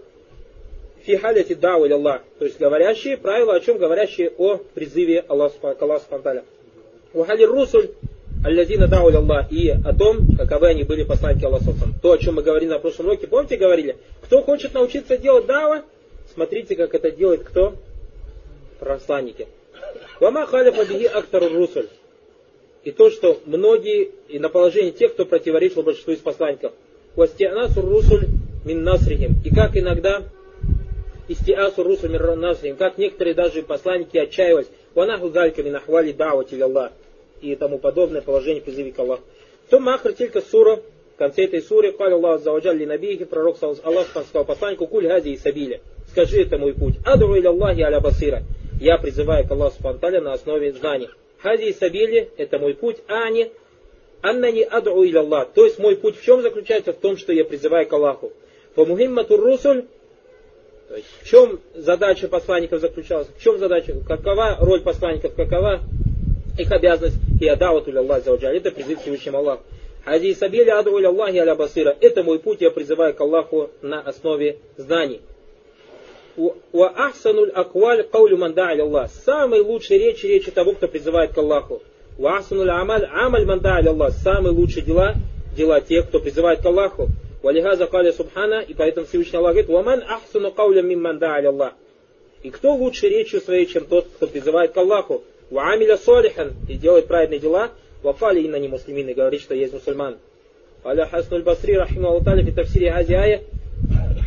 Фи 1.03 1.15
халяти 1.17 1.55
дау 1.55 1.85
или 1.85 1.93
Аллах. 1.93 2.21
То 2.37 2.45
есть 2.45 2.59
говорящие 2.59 3.17
правила, 3.17 3.55
о 3.55 3.59
чем 3.59 3.77
говорящие 3.77 4.31
о 4.37 4.57
призыве 4.57 5.25
Аллаха 5.27 5.73
к 5.73 5.81
Аллаху 5.81 6.05
Субхану 6.09 6.43
Вахали 7.16 7.44
русуль 7.44 7.90
аллазина 8.44 8.86
дау 8.86 9.08
Аллах 9.08 9.50
и 9.50 9.70
о 9.70 9.92
том, 9.92 10.36
каковы 10.36 10.68
они 10.68 10.84
были 10.84 11.02
посланники 11.02 11.44
Аллаха. 11.44 11.72
То, 12.00 12.12
о 12.12 12.18
чем 12.18 12.36
мы 12.36 12.42
говорили 12.42 12.70
на 12.70 12.78
прошлом 12.78 13.06
уроке, 13.06 13.26
помните, 13.26 13.56
говорили, 13.56 13.96
кто 14.22 14.42
хочет 14.42 14.74
научиться 14.74 15.16
делать 15.16 15.46
дава, 15.46 15.82
Смотрите, 16.36 16.76
как 16.76 16.94
это 16.94 17.10
делает 17.10 17.44
кто? 17.44 17.76
Посланники. 18.78 19.46
Вама 20.20 20.46
халифа 20.46 20.84
биги 20.84 21.04
актару 21.04 21.48
русуль. 21.48 21.88
И 22.84 22.90
то, 22.90 23.10
что 23.10 23.40
многие, 23.46 24.10
и 24.28 24.38
на 24.38 24.50
положении 24.50 24.90
тех, 24.90 25.14
кто 25.14 25.24
противоречил 25.24 25.82
большинству 25.82 26.12
из 26.12 26.18
посланников. 26.18 26.72
Вастианасур 27.14 27.84
русуль 27.84 28.26
мин 28.66 28.84
насрихим. 28.84 29.36
И 29.44 29.54
как 29.54 29.76
иногда 29.78 30.24
истиасу 31.28 31.82
русуль 31.82 32.10
мин 32.10 32.38
насрихим. 32.38 32.76
Как 32.76 32.98
некоторые 32.98 33.34
даже 33.34 33.62
посланники 33.62 34.18
отчаивались. 34.18 34.68
Ванаху 34.94 35.30
далька 35.30 35.62
мин 35.62 35.76
ахвали 35.76 36.12
даавати 36.12 36.60
Аллах 36.60 36.92
и 37.40 37.54
тому 37.56 37.78
подобное 37.78 38.22
положение 38.22 38.62
призыве 38.62 38.92
к 38.92 38.98
Аллаху. 38.98 39.22
Сумма 39.70 39.94
ахр 39.94 40.12
только 40.12 40.40
сура, 40.40 40.80
в 41.14 41.18
конце 41.18 41.44
этой 41.44 41.62
суры, 41.62 41.92
«Каль 41.92 42.12
Аллах 42.12 42.42
заваджалли 42.42 42.84
набихи», 42.84 43.24
пророк 43.24 43.56
Аллах 43.60 44.06
сказал 44.08 44.44
посланнику, 44.44 44.86
«Куль 44.86 45.08
хази 45.08 45.30
и 45.30 45.38
сабиля», 45.38 45.80
скажи 46.10 46.42
это 46.42 46.58
мой 46.58 46.74
путь, 46.74 46.96
«Адру 47.04 47.34
иля 47.36 47.48
Аллахи 47.48 47.80
аля 47.80 48.00
басира», 48.00 48.42
я 48.80 48.98
призываю 48.98 49.48
к 49.48 49.50
Аллаху 49.50 49.76
спонтанно 49.76 50.20
на 50.20 50.32
основе 50.34 50.72
знаний. 50.72 51.08
Хази 51.38 51.70
и 51.70 51.72
сабили, 51.72 52.30
это 52.36 52.58
мой 52.58 52.74
путь, 52.74 52.98
ани, 53.08 53.50
анна 54.22 54.52
не 54.52 54.62
адру 54.62 55.04
иля 55.04 55.20
Аллах, 55.20 55.48
то 55.54 55.64
есть 55.64 55.78
мой 55.78 55.96
путь 55.96 56.18
в 56.18 56.22
чем 56.22 56.42
заключается? 56.42 56.92
В 56.92 56.98
том, 56.98 57.16
что 57.16 57.32
я 57.32 57.44
призываю 57.44 57.86
к 57.88 57.92
Аллаху. 57.92 58.32
Фамухимматур 58.74 59.40
русуль, 59.40 59.86
то 60.88 60.96
есть 60.96 61.08
в 61.22 61.26
чем 61.26 61.60
задача 61.74 62.28
посланников 62.28 62.80
заключалась, 62.80 63.28
в 63.34 63.42
чем 63.42 63.58
задача, 63.58 63.94
какова 64.06 64.58
роль 64.60 64.82
посланников, 64.82 65.34
какова 65.34 65.80
их 66.58 66.70
обязанность? 66.72 67.16
И 67.40 67.46
адавату 67.46 67.96
Аллах 67.96 68.24
зауджаль. 68.24 68.56
Это 68.56 68.70
призыв 68.70 69.00
Всевышнему 69.00 69.38
Аллаху. 69.38 69.62
Хади 70.04 70.34
сабили 70.34 70.70
или 70.70 71.06
Аллахи 71.06 71.38
аля 71.38 71.54
басира. 71.54 71.96
Это 72.00 72.22
мой 72.22 72.38
путь, 72.38 72.60
я 72.60 72.70
призываю 72.70 73.12
к 73.14 73.20
Аллаху 73.20 73.70
на 73.82 74.00
основе 74.00 74.58
знаний. 74.76 75.20
Ва 76.36 76.92
ахсануль 76.96 77.50
акваль 77.50 78.04
каулю 78.04 78.36
манда 78.36 78.70
Аллах. 78.70 79.10
Самый 79.24 79.60
лучший 79.60 79.98
речь 79.98 80.22
речи 80.22 80.50
того, 80.50 80.72
кто 80.72 80.86
призывает 80.86 81.32
к 81.32 81.38
Аллаху. 81.38 81.82
Ва 82.18 82.36
ахсануль 82.36 82.70
амаль 82.70 83.04
амаль 83.04 83.46
манда 83.46 83.78
Аллах. 83.78 84.12
Самые 84.12 84.52
лучшие 84.52 84.84
дела 84.84 85.14
дела 85.56 85.80
тех, 85.80 86.06
кто 86.08 86.20
призывает 86.20 86.60
к 86.60 86.66
Аллаху. 86.66 87.08
Валихаза 87.42 87.86
каля 87.86 88.12
субхана, 88.12 88.60
и 88.60 88.74
поэтому 88.74 89.06
Всевышний 89.06 89.38
Аллах 89.38 89.52
говорит, 89.52 89.70
ваман 89.70 90.04
ахсану 90.08 90.52
кауля 90.52 90.82
мим 90.82 91.02
манда 91.02 91.36
Аллах. 91.36 91.72
И 92.42 92.50
кто 92.50 92.74
лучше 92.74 93.08
речью 93.08 93.40
своей, 93.40 93.66
чем 93.66 93.86
тот, 93.86 94.06
кто 94.06 94.26
призывает 94.26 94.72
к 94.72 94.76
Аллаху? 94.76 95.24
Ва 95.50 95.72
амиля 95.72 95.96
солихан, 95.96 96.54
и 96.68 96.74
делает 96.74 97.06
праведные 97.06 97.40
дела, 97.40 97.70
вафали 98.02 98.40
инна 98.40 98.56
не 98.56 98.68
муслимин, 98.68 99.08
и 99.08 99.14
говорит, 99.14 99.40
что 99.40 99.54
есть 99.54 99.72
мусульман. 99.72 100.16
Аля 100.84 101.06
хаснуль 101.06 101.42
басри, 101.42 101.76
рахиму 101.76 102.08
Аллаху 102.08 102.42
в 102.42 102.54
тафсире 102.54 102.92
хази 102.92 103.14
ая, 103.14 103.42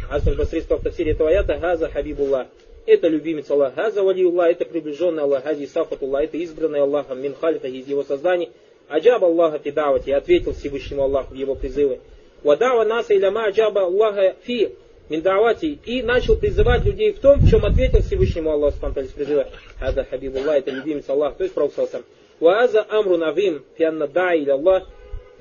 Асан 0.10 0.36
Басри 0.36 0.62
сказал 0.62 0.80
в 0.80 0.84
тафсире 0.84 1.12
этого 1.12 1.30
аята, 1.30 1.58
Газа 1.58 1.88
Хабибуллах. 1.88 2.48
Это 2.88 3.08
любимец 3.08 3.50
Аллах. 3.52 3.76
Газа 3.76 4.02
Валиуллах, 4.02 4.50
это 4.50 4.66
приближенный 4.66 5.22
Аллах. 5.22 5.44
Хази 5.44 5.68
Сафатуллах, 5.68 6.24
это 6.24 6.38
избранный 6.38 6.82
Аллахом. 6.82 7.22
Мин 7.22 7.36
Халифа 7.40 7.68
из 7.68 7.88
его 7.88 8.04
созданий. 8.04 8.50
Аджаба 8.88 9.28
Аллаха 9.28 9.60
Фидавати, 9.60 10.10
ответил 10.10 10.54
Всевышнему 10.54 11.04
Аллаху 11.04 11.36
в 11.36 11.38
его 11.38 11.54
призывы. 11.54 12.00
Вадава 12.42 12.84
Наса 12.86 13.16
Иляма 13.16 13.46
Аджаба 13.46 13.84
Аллаха 13.84 14.36
Фи 14.42 14.74
Миндавати 15.09 15.79
и 15.85 16.03
начал 16.03 16.37
призывать 16.37 16.85
людей 16.87 17.13
в 17.13 17.19
том, 17.19 17.41
в 17.41 17.49
чем 17.49 17.65
ответил 17.65 18.03
Всевышнему 18.03 18.51
Аллаху 18.51 18.77
Спанталис 18.77 19.11
призыва. 19.11 19.49
Ада 19.79 20.05
Хабибуллах, 20.05 20.57
это 20.57 20.71
любимец 20.71 21.09
Аллах, 21.09 21.37
то 21.37 21.45
есть 21.45 21.55
Пророк 21.55 21.75
Салсам. 21.75 22.05
Вааза 22.41 22.87
Амру 22.89 23.17
Навим 23.17 23.63
Фианна 23.77 24.09
Да 24.09 24.35
или 24.35 24.51
Аллах 24.51 24.89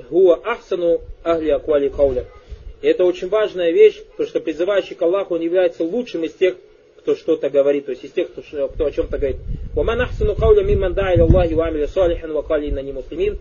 Гуа 0.09 0.39
Ахсану 0.43 1.01
Ахли 1.23 1.49
Аквали 1.49 1.87
Кауля. 1.87 2.25
И 2.81 2.87
это 2.87 3.05
очень 3.05 3.29
важная 3.29 3.71
вещь, 3.71 4.01
потому 4.11 4.27
что 4.27 4.41
призывающий 4.41 4.95
к 4.95 5.01
Аллаху, 5.01 5.35
он 5.35 5.41
является 5.41 5.85
лучшим 5.85 6.25
из 6.25 6.33
тех, 6.33 6.57
кто 6.97 7.15
что-то 7.15 7.49
говорит, 7.49 7.85
то 7.85 7.91
есть 7.91 8.03
из 8.03 8.11
тех, 8.11 8.31
кто, 8.31 8.67
кто 8.67 8.85
о 8.85 8.91
чем-то 8.91 9.17
говорит. 9.17 9.37
وَمَنْ 9.75 10.01
أَحْسَنُ 10.01 10.35
قَوْلًا 10.35 10.61
مِمَّنْ 10.61 10.93
دَعَ 10.93 11.13
إِلَى 11.13 11.23
اللَّهِ 11.23 11.55
وَعَمِلَ 11.55 11.87
صَالِحًا 11.87 12.27
وَقَالَ 12.31 12.63
إِنَّنِي 12.63 12.91
مُسْلِمِينَ 12.91 13.37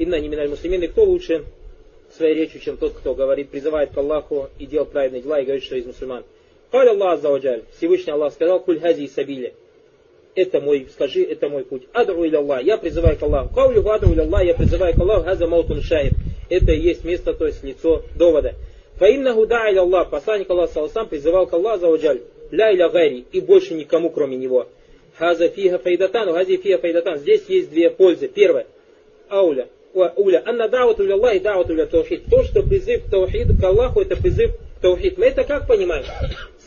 إِنَّنِي 0.00 0.28
مِنَ 0.28 0.38
الْمُسْلِمِينَ 0.38 0.84
И 0.84 0.86
кто 0.88 1.04
лучше 1.04 1.44
своей 2.15 2.35
речью, 2.35 2.59
чем 2.61 2.77
тот, 2.77 2.93
кто 2.93 3.13
говорит, 3.13 3.49
призывает 3.49 3.91
к 3.91 3.97
Аллаху 3.97 4.49
и 4.57 4.65
делает 4.65 4.91
правильные 4.91 5.21
дела 5.21 5.39
и 5.39 5.45
говорит, 5.45 5.63
что 5.63 5.75
из 5.75 5.85
мусульман. 5.85 6.23
Каля 6.71 6.91
Аллах 6.91 7.15
Аззаваджаль, 7.15 7.63
Всевышний 7.77 8.11
Аллах 8.13 8.33
сказал, 8.33 8.59
куль 8.59 8.79
хази 8.79 9.07
сабили. 9.07 9.53
Это 10.35 10.61
мой, 10.61 10.87
скажи, 10.91 11.23
это 11.23 11.49
мой 11.49 11.63
путь. 11.63 11.83
Адру 11.93 12.23
или 12.23 12.35
Аллах, 12.35 12.63
я 12.63 12.77
призываю 12.77 13.17
к 13.17 13.23
Аллаху. 13.23 13.53
Каулю 13.53 13.87
адру 13.89 14.11
или 14.11 14.21
Аллах, 14.21 14.43
я 14.43 14.53
призываю 14.53 14.93
к 14.93 14.99
Аллаху, 14.99 15.25
газа 15.25 15.47
маутун 15.47 15.81
шаиб. 15.81 16.13
Это 16.49 16.71
и 16.71 16.79
есть 16.79 17.03
место, 17.03 17.33
то 17.33 17.47
есть 17.47 17.63
лицо 17.63 18.03
довода. 18.15 18.53
Фаинна 18.97 19.33
гуда 19.33 19.69
или 19.69 19.79
Аллах, 19.79 20.09
посланник 20.09 20.49
Аллах 20.49 20.69
сам 20.71 21.07
призывал 21.07 21.47
к 21.47 21.53
Аллаху 21.53 21.75
Аззаваджаль, 21.75 22.21
ля 22.51 22.71
иля 22.71 22.89
гайри, 22.89 23.25
и 23.31 23.41
больше 23.41 23.73
никому, 23.73 24.09
кроме 24.09 24.37
него. 24.37 24.67
Хаза 25.17 25.49
фиха 25.49 25.79
файдатан, 25.79 26.31
хази 26.31 26.57
фиха 26.57 26.77
файдатан. 26.79 27.17
Здесь 27.17 27.43
есть 27.47 27.69
две 27.71 27.89
пользы. 27.89 28.27
Первое. 28.27 28.67
Ауля, 29.29 29.67
уля, 29.93 30.43
анна 30.45 30.69
дауту 30.69 31.03
ля 31.03 31.15
Аллах 31.15 31.35
и 31.35 31.39
дауту 31.39 31.73
ля 31.73 31.85
таухид. 31.85 32.25
То, 32.29 32.43
что 32.43 32.63
призыв 32.63 33.05
к 33.05 33.09
таухиду, 33.09 33.53
к 33.59 33.63
Аллаху, 33.63 34.01
это 34.01 34.15
призыв 34.15 34.51
к 34.55 34.81
таухид. 34.81 35.17
Мы 35.17 35.27
это 35.27 35.43
как 35.43 35.67
понимаем? 35.67 36.05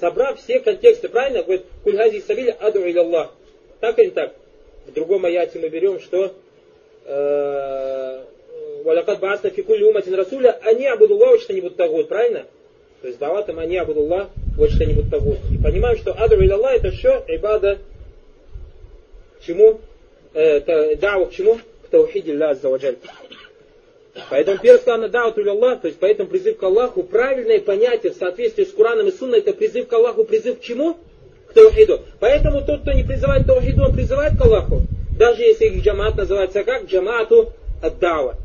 Собрав 0.01 0.41
все 0.41 0.61
контексты, 0.61 1.09
правильно? 1.09 1.43
Говорит, 1.43 1.65
куль 1.85 1.97
хази 1.97 2.21
сабиля 2.21 2.57
аду 2.61 2.81
иля 2.81 3.01
Аллах. 3.01 3.31
Так 3.81 3.99
или 3.99 4.11
так? 4.11 4.35
В 4.87 4.93
другом 4.93 5.25
аяте 5.25 5.59
мы 5.59 5.69
берем, 5.69 6.01
что 6.01 6.35
э, 7.05 8.23
Валякат 8.85 9.21
баасна 9.21 9.51
фикулли 9.51 9.85
уматин 9.85 10.15
расуля, 10.15 10.59
они 10.63 10.87
абудуллах 10.87 11.41
что-нибудь 11.41 11.77
тагут, 11.77 12.09
правильно? 12.09 12.47
То 13.01 13.09
есть 13.09 13.19
даватам 13.19 13.59
они 13.59 13.77
абудуллах 13.77 14.29
вот 14.57 14.71
что-нибудь 14.71 15.11
тагут. 15.11 15.39
И 15.53 15.63
понимаем, 15.63 15.97
что 15.99 16.13
адру 16.13 16.43
илlallah 16.43 16.73
это 16.77 16.93
что? 16.93 17.25
Ибада 17.29 17.79
чему? 19.47 19.81
Э, 20.35 20.97
даву 20.97 21.27
к 21.27 21.33
чему? 21.33 21.59
К 21.93 21.97
таухиде 22.01 22.33
Аллах 22.33 22.53
Аззаваджаль. 22.53 22.97
Поэтому 24.31 24.59
первое 24.63 24.81
сказано 24.81 25.09
даут 25.11 25.37
Аллах, 25.37 25.83
то 25.83 25.89
есть 25.89 26.01
поэтому 26.01 26.31
призыв 26.31 26.57
к 26.57 26.63
Аллаху, 26.63 27.03
правильное 27.03 27.61
понятие 27.61 28.13
в 28.13 28.17
соответствии 28.17 28.65
с 28.65 28.73
Кураном 28.73 29.09
и 29.09 29.13
Сунной, 29.13 29.41
это 29.41 29.53
призыв 29.53 29.89
к 29.89 29.93
Аллаху, 29.93 30.25
призыв 30.25 30.59
к 30.59 30.63
чему? 30.63 30.97
К 31.49 31.53
таухиду. 31.53 32.01
Поэтому 32.19 32.65
тот, 32.65 32.81
кто 32.81 32.93
не 32.93 33.03
призывает 33.05 33.45
к 33.45 33.49
таухиду, 33.49 33.85
он 33.85 33.93
призывает 33.93 34.39
к 34.39 34.41
Аллаху. 34.41 34.81
Даже 35.19 35.43
если 35.43 35.67
их 35.67 35.85
джамат 35.85 36.17
называется 36.17 36.65
как? 36.65 36.87
Джамату 36.87 37.53
ад-дава. 37.83 38.37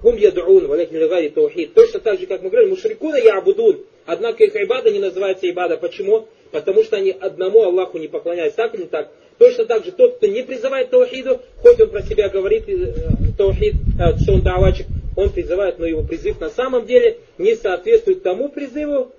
Хум 0.00 0.16
ядуун, 0.16 0.66
валякин 0.66 1.08
гари 1.10 1.28
таухид. 1.28 1.74
Точно 1.74 2.00
так 2.00 2.18
же, 2.18 2.24
как 2.24 2.40
мы 2.40 2.48
говорили, 2.48 2.70
мушрикуна 2.70 3.16
ябудун. 3.16 3.84
Однако 4.06 4.44
их 4.44 4.56
ибада 4.56 4.90
не 4.90 4.98
называется 4.98 5.46
ибада. 5.46 5.76
Почему? 5.76 6.26
Потому 6.52 6.82
что 6.84 6.96
они 6.96 7.10
одному 7.10 7.64
Аллаху 7.64 7.98
не 7.98 8.08
поклоняются. 8.08 8.56
Так 8.56 8.74
или 8.74 8.84
так? 8.84 9.10
Точно 9.38 9.64
так 9.66 9.84
же 9.84 9.92
тот, 9.92 10.16
кто 10.16 10.26
не 10.26 10.42
призывает 10.42 10.90
таухиду, 10.90 11.40
хоть 11.62 11.80
он 11.80 11.90
про 11.90 12.02
себя 12.02 12.28
говорит 12.28 12.68
э, 12.68 12.92
таухид, 13.36 13.74
э, 13.98 14.18
что 14.18 14.32
он 14.34 14.42
давачик, 14.42 14.86
он 15.16 15.30
призывает, 15.30 15.78
но 15.78 15.86
его 15.86 16.02
призыв 16.02 16.40
на 16.40 16.50
самом 16.50 16.86
деле 16.86 17.18
не 17.38 17.54
соответствует 17.54 18.22
тому 18.22 18.48
призыву, 18.48 19.12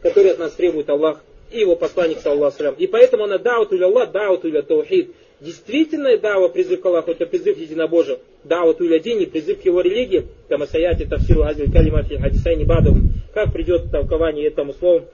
который 0.00 0.32
от 0.32 0.38
нас 0.38 0.52
требует 0.52 0.88
Аллах 0.88 1.20
и 1.50 1.60
его 1.60 1.76
посланник, 1.76 2.18
саллаху 2.20 2.74
И 2.78 2.86
поэтому 2.86 3.24
она 3.24 3.38
даут 3.38 3.72
или 3.72 3.82
Аллах, 3.82 4.12
даут 4.12 4.44
или 4.44 4.60
таухид. 4.60 5.14
Действительная 5.40 6.18
дава, 6.18 6.48
призыв 6.48 6.80
к 6.80 6.86
Аллаху, 6.86 7.12
это 7.12 7.26
призыв 7.26 7.58
единобожия. 7.58 8.18
Дава 8.44 8.74
тулядини, 8.74 9.26
призыв 9.26 9.60
к 9.60 9.64
его 9.64 9.80
религии, 9.80 10.26
там 10.48 10.62
асаяти 10.62 11.04
тавсиру 11.04 11.42
азиль 11.42 11.70
калима 11.70 12.02
фи 12.02 12.16
хадисайни 12.16 12.64
бадовым. 12.64 13.12
Как 13.34 13.52
придет 13.52 13.90
толкование 13.90 14.46
этому 14.48 14.72
слову 14.72 15.04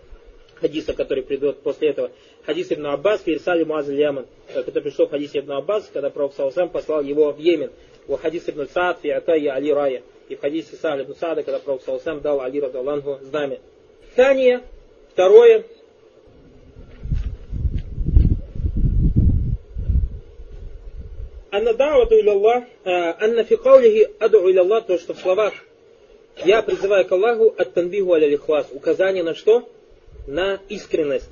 хадиса, 0.61 0.93
который 0.93 1.23
придет 1.23 1.59
после 1.59 1.89
этого. 1.91 2.11
Хадис 2.47 2.73
Ибн 2.73 2.87
Аббас, 2.87 3.23
Фирсали 3.23 3.65
Муазиль 3.65 4.01
Яман. 4.01 4.27
Как 4.53 4.69
это 4.69 4.81
пришло 4.81 5.07
в 5.07 5.11
хадисе 5.11 5.41
Ибн 5.41 5.53
Аббас, 5.53 5.91
когда 5.93 6.11
Пророк 6.11 6.35
Саусам 6.35 6.69
послал 6.69 7.03
его 7.03 7.33
в 7.33 7.39
Йемен. 7.39 7.71
У 8.09 8.17
хадис 8.17 8.49
Ибн 8.49 8.69
Саад, 8.73 9.01
Фи 9.01 9.11
Атайя 9.11 9.55
Али 9.55 9.73
Рая. 9.73 10.03
И 10.29 10.37
в 10.37 10.41
хадисе 10.41 10.77
Саад 10.77 11.01
Ибн 11.01 11.15
Саада, 11.15 11.43
когда 11.43 11.59
Пророк 11.59 11.83
Саусам 11.83 12.21
дал 12.21 12.41
Али 12.41 12.61
Радалангу 12.61 13.19
знамя. 13.23 13.59
Тания, 14.15 14.63
второе, 15.13 15.65
Анна 21.51 21.73
да'вату 21.73 22.17
Аллах, 22.29 22.65
анна 22.85 23.45
фи 23.45 23.55
аду 24.19 24.39
Аллах, 24.41 24.87
то, 24.87 24.99
что 24.99 25.15
в 25.15 25.19
словах 25.19 25.53
я 26.45 26.63
призываю 26.63 27.07
к 27.07 27.13
Аллаху 27.13 27.55
от 27.57 27.75
танбиху 27.75 28.13
аля 28.13 28.27
лихлас. 28.27 28.67
Указание 28.73 29.23
на 29.23 29.35
что? 29.35 29.69
На 30.28 30.60
искренность. 30.70 31.30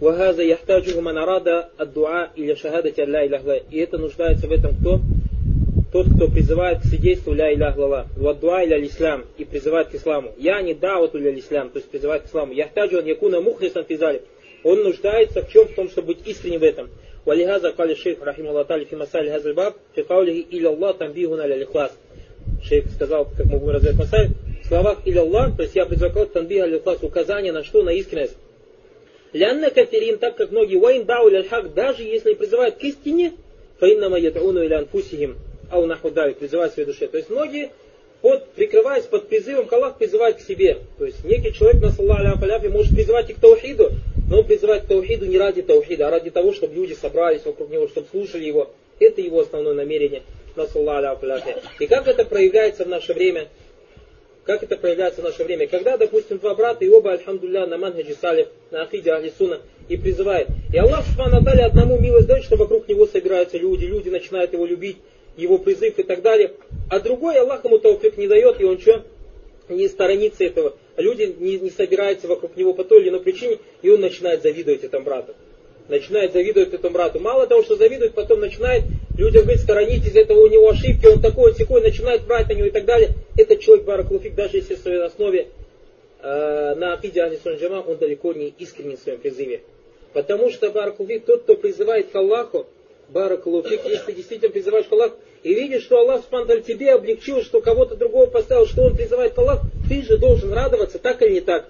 Вагаза 0.00 0.42
яхтаджуху 0.42 1.00
ман 1.00 1.18
арада 1.18 1.70
ад-дуа 1.76 2.30
или 2.36 2.54
шахадати 2.54 3.00
алла 3.00 3.26
иляхла. 3.26 3.56
И 3.56 3.78
это 3.78 3.98
нуждается 3.98 4.46
в 4.46 4.52
этом 4.52 4.76
кто? 4.76 5.00
Тот, 5.92 6.06
кто 6.14 6.28
призывает 6.28 6.80
к 6.80 6.84
свидетельству 6.84 7.32
ля 7.32 7.52
илях 7.52 7.76
лала. 7.76 8.06
Ваддуа 8.16 8.64
иля 8.64 8.84
ислам. 8.86 9.24
И 9.38 9.44
призывает 9.44 9.88
к 9.88 9.94
исламу. 9.94 10.32
Я 10.36 10.60
не 10.62 10.74
дауту 10.74 11.18
ля 11.18 11.36
ислам, 11.36 11.70
то 11.70 11.78
есть 11.78 11.90
призывает 11.90 12.22
к 12.22 12.26
исламу. 12.26 12.52
Яхтаджу 12.52 12.98
он 12.98 13.06
якуна 13.06 13.40
мухлисан 13.40 13.84
физали. 13.84 14.22
Он 14.62 14.82
нуждается 14.82 15.42
в 15.42 15.50
чем? 15.50 15.66
В 15.66 15.74
том, 15.74 15.88
чтобы 15.88 16.14
быть 16.14 16.26
искренним 16.26 16.60
в 16.60 16.64
этом. 16.64 16.88
ولهذا 17.26 17.70
قال 17.70 17.90
الشيخ 17.90 18.22
رحمه 18.22 18.50
الله 18.50 18.62
تعالى 18.62 18.84
في 18.84 18.96
مسائل 18.96 19.28
هذا 19.28 19.48
الباب 19.50 19.74
في 19.94 20.02
قوله 20.02 20.44
إلى 20.52 20.68
الله 20.68 20.92
تنبيهنا 20.92 21.42
للإخلاص 21.42 21.90
шейх 22.62 22.90
сказал, 22.90 23.26
как 23.26 23.46
мы 23.46 23.58
будем 23.58 23.74
развивать 23.74 23.98
масаль, 23.98 24.30
в 24.63 24.67
словах 24.67 24.99
или 25.05 25.17
Аллах, 25.17 25.55
то 25.57 25.63
есть 25.63 25.75
я 25.75 25.85
предзакал 25.85 26.25
танбиха 26.25 26.63
аль 26.63 26.99
указание 27.01 27.51
на 27.51 27.63
что? 27.63 27.83
На 27.83 27.89
искренность. 27.89 28.37
Лянна 29.33 29.71
кафирин, 29.71 30.19
так 30.19 30.35
как 30.35 30.51
многие, 30.51 30.77
ваин 30.77 31.05
дау 31.05 31.29
хак, 31.49 31.73
даже 31.73 32.03
если 32.03 32.33
призывают 32.33 32.75
к 32.75 32.83
истине, 32.83 33.33
фаиннама 33.79 34.19
ядауну 34.19 34.63
или 34.63 34.73
анфусихим, 34.73 35.37
ау 35.71 35.85
нахудави, 35.85 36.33
призывают 36.33 36.73
своей 36.73 36.87
душе. 36.87 37.07
То 37.07 37.17
есть 37.17 37.29
многие, 37.29 37.71
под, 38.21 38.45
прикрываясь 38.51 39.05
под 39.05 39.27
призывом 39.27 39.65
к 39.65 39.73
Аллаху, 39.73 39.97
призывают 39.97 40.37
к 40.37 40.41
себе. 40.41 40.77
То 40.99 41.05
есть 41.05 41.25
некий 41.25 41.51
человек, 41.51 41.81
на 41.81 41.91
саллаху 41.91 42.69
может 42.69 42.95
призывать 42.95 43.29
и 43.31 43.33
к 43.33 43.39
таухиду, 43.39 43.91
но 44.29 44.39
он 44.39 44.45
призывает 44.45 44.83
к 44.83 44.87
таухиду 44.87 45.25
не 45.25 45.37
ради 45.37 45.63
таухида, 45.63 46.07
а 46.07 46.11
ради 46.11 46.29
того, 46.29 46.53
чтобы 46.53 46.75
люди 46.75 46.93
собрались 46.93 47.43
вокруг 47.43 47.69
него, 47.69 47.87
чтобы 47.87 48.07
слушали 48.11 48.45
его. 48.45 48.69
Это 48.99 49.19
его 49.19 49.41
основное 49.41 49.73
намерение. 49.73 50.21
И 51.79 51.87
как 51.87 52.07
это 52.07 52.23
проявляется 52.25 52.85
в 52.85 52.87
наше 52.87 53.13
время? 53.13 53.47
Как 54.45 54.61
это 54.61 54.75
проявляется 54.75 55.21
в 55.21 55.23
наше 55.23 55.43
время? 55.43 55.67
Когда, 55.67 55.97
допустим, 55.97 56.37
два 56.37 56.53
брата, 56.53 56.83
и 56.83 56.89
оба, 56.89 57.13
альхамдулля, 57.13 57.65
на 57.65 57.77
манхаджи 57.77 58.13
салиф, 58.19 58.47
на 58.71 58.83
ахиде 58.83 59.11
ахлисуна, 59.11 59.61
и 59.87 59.95
призывает. 59.95 60.49
И 60.73 60.77
Аллах, 60.77 61.05
Субхану 61.05 61.37
одному 61.37 61.97
милость 61.97 62.27
дает, 62.27 62.43
что 62.43 62.57
вокруг 62.57 62.87
него 62.87 63.05
собираются 63.05 63.57
люди, 63.57 63.85
люди 63.85 64.09
начинают 64.09 64.51
его 64.53 64.65
любить, 64.65 64.97
его 65.37 65.57
призыв 65.57 65.97
и 65.97 66.03
так 66.03 66.21
далее. 66.21 66.53
А 66.89 66.99
другой 66.99 67.39
Аллах 67.39 67.63
ему 67.63 67.79
тауфик 67.79 68.17
не 68.17 68.27
дает, 68.27 68.59
и 68.59 68.65
он 68.65 68.79
что? 68.79 69.03
Не 69.69 69.87
сторонится 69.87 70.43
этого. 70.43 70.75
Люди 70.97 71.35
не, 71.39 71.57
не 71.57 71.69
собираются 71.69 72.27
вокруг 72.27 72.57
него 72.57 72.73
по 72.73 72.83
той 72.83 73.01
или 73.01 73.09
иной 73.09 73.21
причине, 73.21 73.59
и 73.81 73.89
он 73.89 74.01
начинает 74.01 74.43
завидовать 74.43 74.83
этому 74.83 75.05
брату 75.05 75.33
начинает 75.87 76.33
завидовать 76.33 76.73
этому 76.73 76.93
брату. 76.93 77.19
Мало 77.19 77.47
того, 77.47 77.63
что 77.63 77.75
завидует, 77.75 78.13
потом 78.13 78.39
начинает 78.39 78.83
людям 79.17 79.43
говорить, 79.43 79.61
сторонитесь 79.61 80.15
этого, 80.15 80.39
у 80.39 80.47
него 80.47 80.69
ошибки, 80.69 81.05
он 81.05 81.21
такой, 81.21 81.53
секой, 81.55 81.81
начинает 81.81 82.25
брать 82.25 82.49
на 82.49 82.53
него 82.53 82.67
и 82.67 82.71
так 82.71 82.85
далее. 82.85 83.11
Этот 83.37 83.59
человек, 83.59 83.85
Баракулуфик, 83.85 84.35
даже 84.35 84.57
если 84.57 84.75
в 84.75 84.79
своей 84.79 85.01
основе 85.01 85.47
э, 86.21 86.75
на 86.75 86.93
Акиде 86.93 87.21
Анисун 87.21 87.55
Джама, 87.55 87.83
он 87.85 87.97
далеко 87.97 88.33
не 88.33 88.53
искренен 88.57 88.97
в 88.97 89.01
своем 89.01 89.19
призыве. 89.19 89.61
Потому 90.13 90.49
что 90.49 90.69
Баракулуфик, 90.69 91.25
тот, 91.25 91.43
кто 91.43 91.55
призывает 91.55 92.11
к 92.11 92.15
Аллаху, 92.15 92.67
Баракулуфик, 93.09 93.81
если 93.85 94.05
ты 94.05 94.13
действительно 94.13 94.51
призываешь 94.51 94.85
к 94.85 94.91
Аллаху, 94.91 95.15
и 95.43 95.53
видишь, 95.53 95.83
что 95.83 95.99
Аллах 95.99 96.21
Субтитры 96.23 96.61
тебе 96.61 96.93
облегчил, 96.93 97.43
что 97.43 97.61
кого-то 97.61 97.95
другого 97.95 98.27
поставил, 98.27 98.65
что 98.65 98.83
он 98.83 98.95
призывает 98.95 99.33
к 99.33 99.37
Аллаху, 99.37 99.67
ты 99.89 100.01
же 100.01 100.17
должен 100.17 100.53
радоваться, 100.53 100.99
так 100.99 101.21
или 101.21 101.33
не 101.33 101.41
так. 101.41 101.69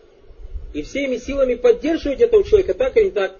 И 0.73 0.83
всеми 0.83 1.17
силами 1.17 1.55
поддерживать 1.55 2.21
этого 2.21 2.43
человека, 2.43 2.73
так 2.73 2.95
или 2.97 3.05
не 3.05 3.11
так. 3.11 3.35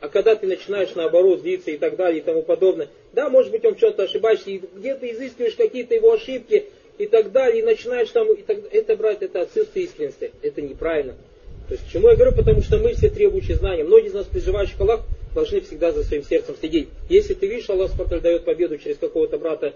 А 0.00 0.08
когда 0.08 0.34
ты 0.34 0.46
начинаешь 0.46 0.94
наоборот 0.94 1.40
злиться 1.40 1.70
и 1.70 1.76
так 1.76 1.96
далее 1.96 2.20
и 2.20 2.24
тому 2.24 2.42
подобное, 2.42 2.88
да, 3.12 3.28
может 3.28 3.52
быть, 3.52 3.64
он 3.64 3.76
что-то 3.76 4.04
ошибаешься, 4.04 4.50
и 4.50 4.58
где-то 4.58 5.10
изыскиваешь 5.10 5.54
какие-то 5.54 5.94
его 5.94 6.12
ошибки 6.12 6.66
и 6.96 7.06
так 7.06 7.32
далее, 7.32 7.60
и 7.60 7.64
начинаешь 7.64 8.08
там, 8.10 8.32
и 8.32 8.42
так, 8.42 8.58
это, 8.72 8.96
брать, 8.96 9.22
это 9.22 9.42
отсутствие 9.42 9.84
искренности, 9.84 10.32
это 10.40 10.62
неправильно. 10.62 11.16
То 11.68 11.74
есть, 11.74 11.84
почему 11.84 12.08
я 12.08 12.16
говорю, 12.16 12.34
потому 12.34 12.62
что 12.62 12.78
мы 12.78 12.94
все 12.94 13.10
требующие 13.10 13.56
знания. 13.56 13.84
Многие 13.84 14.08
из 14.08 14.14
нас, 14.14 14.26
приживающих 14.26 14.76
к 14.76 14.80
Аллаху, 14.80 15.04
должны 15.34 15.60
всегда 15.60 15.92
за 15.92 16.02
своим 16.02 16.24
сердцем 16.24 16.56
следить. 16.58 16.88
Если 17.08 17.34
ты 17.34 17.46
видишь, 17.46 17.68
Аллах 17.68 17.90
Спарталь 17.90 18.20
дает 18.20 18.44
победу 18.44 18.78
через 18.78 18.96
какого-то 18.96 19.38
брата 19.38 19.74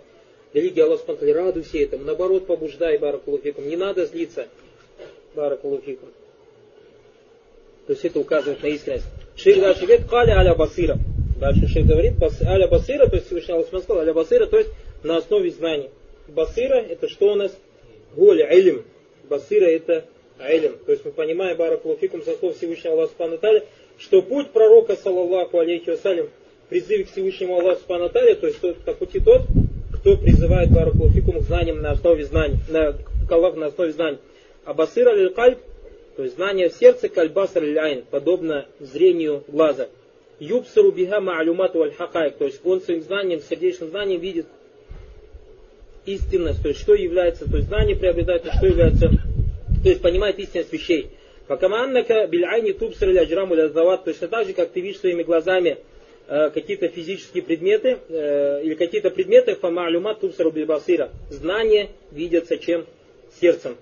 религии, 0.54 0.80
Аллах 0.80 1.00
Спарталь, 1.00 1.32
радуйся 1.32 1.78
этому, 1.78 2.04
наоборот, 2.04 2.46
побуждай, 2.46 2.96
Баракулуфикум. 2.98 3.68
Не 3.68 3.76
надо 3.76 4.06
злиться, 4.06 4.48
Баракулуфикум. 5.34 6.08
То 7.86 7.92
есть 7.92 8.04
это 8.04 8.18
указывает 8.18 8.62
на 8.62 8.68
искренность. 8.68 9.06
Шейх 9.36 9.60
дальше 9.60 9.86
говорит, 9.86 10.06
каля 10.06 10.38
аля 10.38 10.54
басира. 10.54 10.98
Дальше 11.40 11.66
шейх 11.66 11.86
говорит, 11.86 12.14
аля 12.46 12.68
басира, 12.68 13.06
то 13.06 13.16
есть 13.16 13.26
Всевышний 13.26 13.54
Аллах 13.54 13.66
сказал, 13.66 13.98
аля 13.98 14.12
басира, 14.12 14.46
то 14.46 14.58
есть 14.58 14.70
на 15.02 15.16
основе 15.16 15.50
знаний. 15.50 15.90
Басира 16.28 16.76
это 16.76 17.08
что 17.08 17.32
у 17.32 17.34
нас? 17.34 17.52
Голя, 18.16 18.46
илим. 18.50 18.84
Басира 19.28 19.66
это 19.66 20.04
илим. 20.48 20.78
То 20.86 20.92
есть 20.92 21.04
мы 21.04 21.10
понимаем, 21.10 21.56
баракулуфикум, 21.56 22.22
со 22.22 22.34
слов 22.36 22.56
Всевышнего 22.56 22.94
Аллаха 22.94 23.12
Субхану 23.18 23.38
что 23.98 24.22
путь 24.22 24.50
пророка, 24.50 24.96
саллаллаху 24.96 25.58
алейхи 25.58 25.90
вассалям, 25.90 26.28
призыв 26.68 27.08
к 27.08 27.12
Всевышнему 27.12 27.58
Аллаху 27.58 27.80
Субхану 27.80 28.08
то 28.08 28.20
есть 28.20 28.60
тот, 28.60 28.78
по 28.78 28.92
пути 28.94 29.20
тот, 29.20 29.42
кто 29.92 30.16
призывает 30.16 30.70
баракулуфикум 30.70 31.40
к 31.40 31.42
знаниям 31.42 31.80
на 31.82 31.92
основе 31.92 32.24
знаний, 32.24 32.58
на, 32.68 32.92
к 32.92 33.32
Аллаху 33.32 33.58
на 33.58 33.66
основе 33.66 33.92
знаний. 33.92 34.18
А 34.64 34.74
басира 34.74 35.10
аль 35.10 35.30
кальб 35.30 35.58
то 36.16 36.22
есть 36.22 36.36
знание 36.36 36.68
в 36.68 36.74
сердце 36.74 37.08
кальбасар 37.08 37.64
ляйн, 37.64 38.04
подобно 38.08 38.66
зрению 38.78 39.42
глаза. 39.48 39.88
Юбсару 40.38 40.92
биха 40.92 41.20
ма'алюмату 41.20 41.82
аль 41.82 41.92
хакайк, 41.92 42.36
то 42.36 42.44
есть 42.44 42.60
он 42.64 42.80
своим 42.80 43.02
знанием, 43.02 43.40
сердечным 43.40 43.90
знанием 43.90 44.20
видит 44.20 44.46
истинность, 46.06 46.62
то 46.62 46.68
есть 46.68 46.80
что 46.80 46.94
является, 46.94 47.50
то 47.50 47.56
есть 47.56 47.68
знание 47.68 47.96
приобретает, 47.96 48.44
что 48.56 48.66
является, 48.66 49.08
то 49.08 49.88
есть 49.88 50.02
понимает 50.02 50.38
истинность 50.38 50.72
вещей. 50.72 51.10
Факаманнака 51.46 52.26
биляйни 52.26 52.72
тубсар 52.72 53.08
ля 53.08 53.24
джраму 53.24 53.54
ля 53.54 53.68
зават, 53.68 54.04
точно 54.04 54.28
так 54.28 54.46
же, 54.46 54.52
как 54.52 54.70
ты 54.70 54.80
видишь 54.80 55.00
своими 55.00 55.22
глазами 55.22 55.78
э, 56.28 56.50
какие-то 56.50 56.88
физические 56.88 57.42
предметы, 57.42 57.98
э, 58.08 58.62
или 58.62 58.74
какие-то 58.74 59.10
предметы, 59.10 59.52
фама'алюмат 59.60 60.20
тубсару 60.20 60.50
бильбасира. 60.50 61.10
Знание 61.30 61.90
видятся 62.12 62.56
чем? 62.56 62.86
Сердцем 63.40 63.76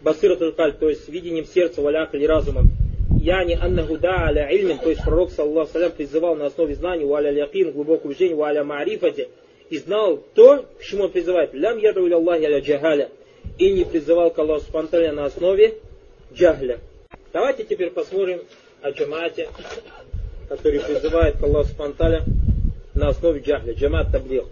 басиратуль 0.00 0.52
каль, 0.52 0.74
то 0.74 0.88
есть 0.88 1.08
видением 1.08 1.46
сердца, 1.46 1.80
валяк 1.80 2.14
или 2.14 2.24
разумом. 2.24 2.70
Яни 3.20 3.58
аннаху 3.60 3.98
да 3.98 4.28
аля 4.28 4.48
ильмин, 4.50 4.78
то 4.78 4.88
есть 4.88 5.02
пророк, 5.02 5.30
саллаху 5.30 5.72
салям, 5.72 5.92
призывал 5.92 6.36
на 6.36 6.46
основе 6.46 6.74
знаний, 6.74 7.04
валя 7.04 7.30
якин, 7.30 7.72
глубокого 7.72 8.06
убеждения, 8.06 8.34
валя 8.34 8.64
маарифати, 8.64 9.28
и 9.68 9.78
знал 9.78 10.22
то, 10.34 10.64
к 10.78 10.82
чему 10.82 11.04
он 11.04 11.10
призывает. 11.10 11.52
Лям 11.52 11.78
яду 11.78 12.04
Аллахи 12.12 12.44
аля 12.44 12.60
джагаля. 12.60 13.10
И 13.58 13.72
не 13.72 13.84
призывал 13.84 14.30
к 14.30 14.38
Аллаху 14.38 14.64
спонтанно 14.64 15.12
на 15.12 15.24
основе 15.26 15.74
джагля. 16.32 16.80
Давайте 17.32 17.64
теперь 17.64 17.90
посмотрим 17.90 18.40
о 18.82 18.90
джамаате, 18.90 19.48
который 20.48 20.80
призывает 20.80 21.36
к 21.36 21.42
Аллаху 21.42 21.68
спонтанно 21.68 22.24
на 22.94 23.08
основе 23.08 23.40
джагля. 23.40 23.74
Джамат 23.74 24.10
таблих. 24.10 24.44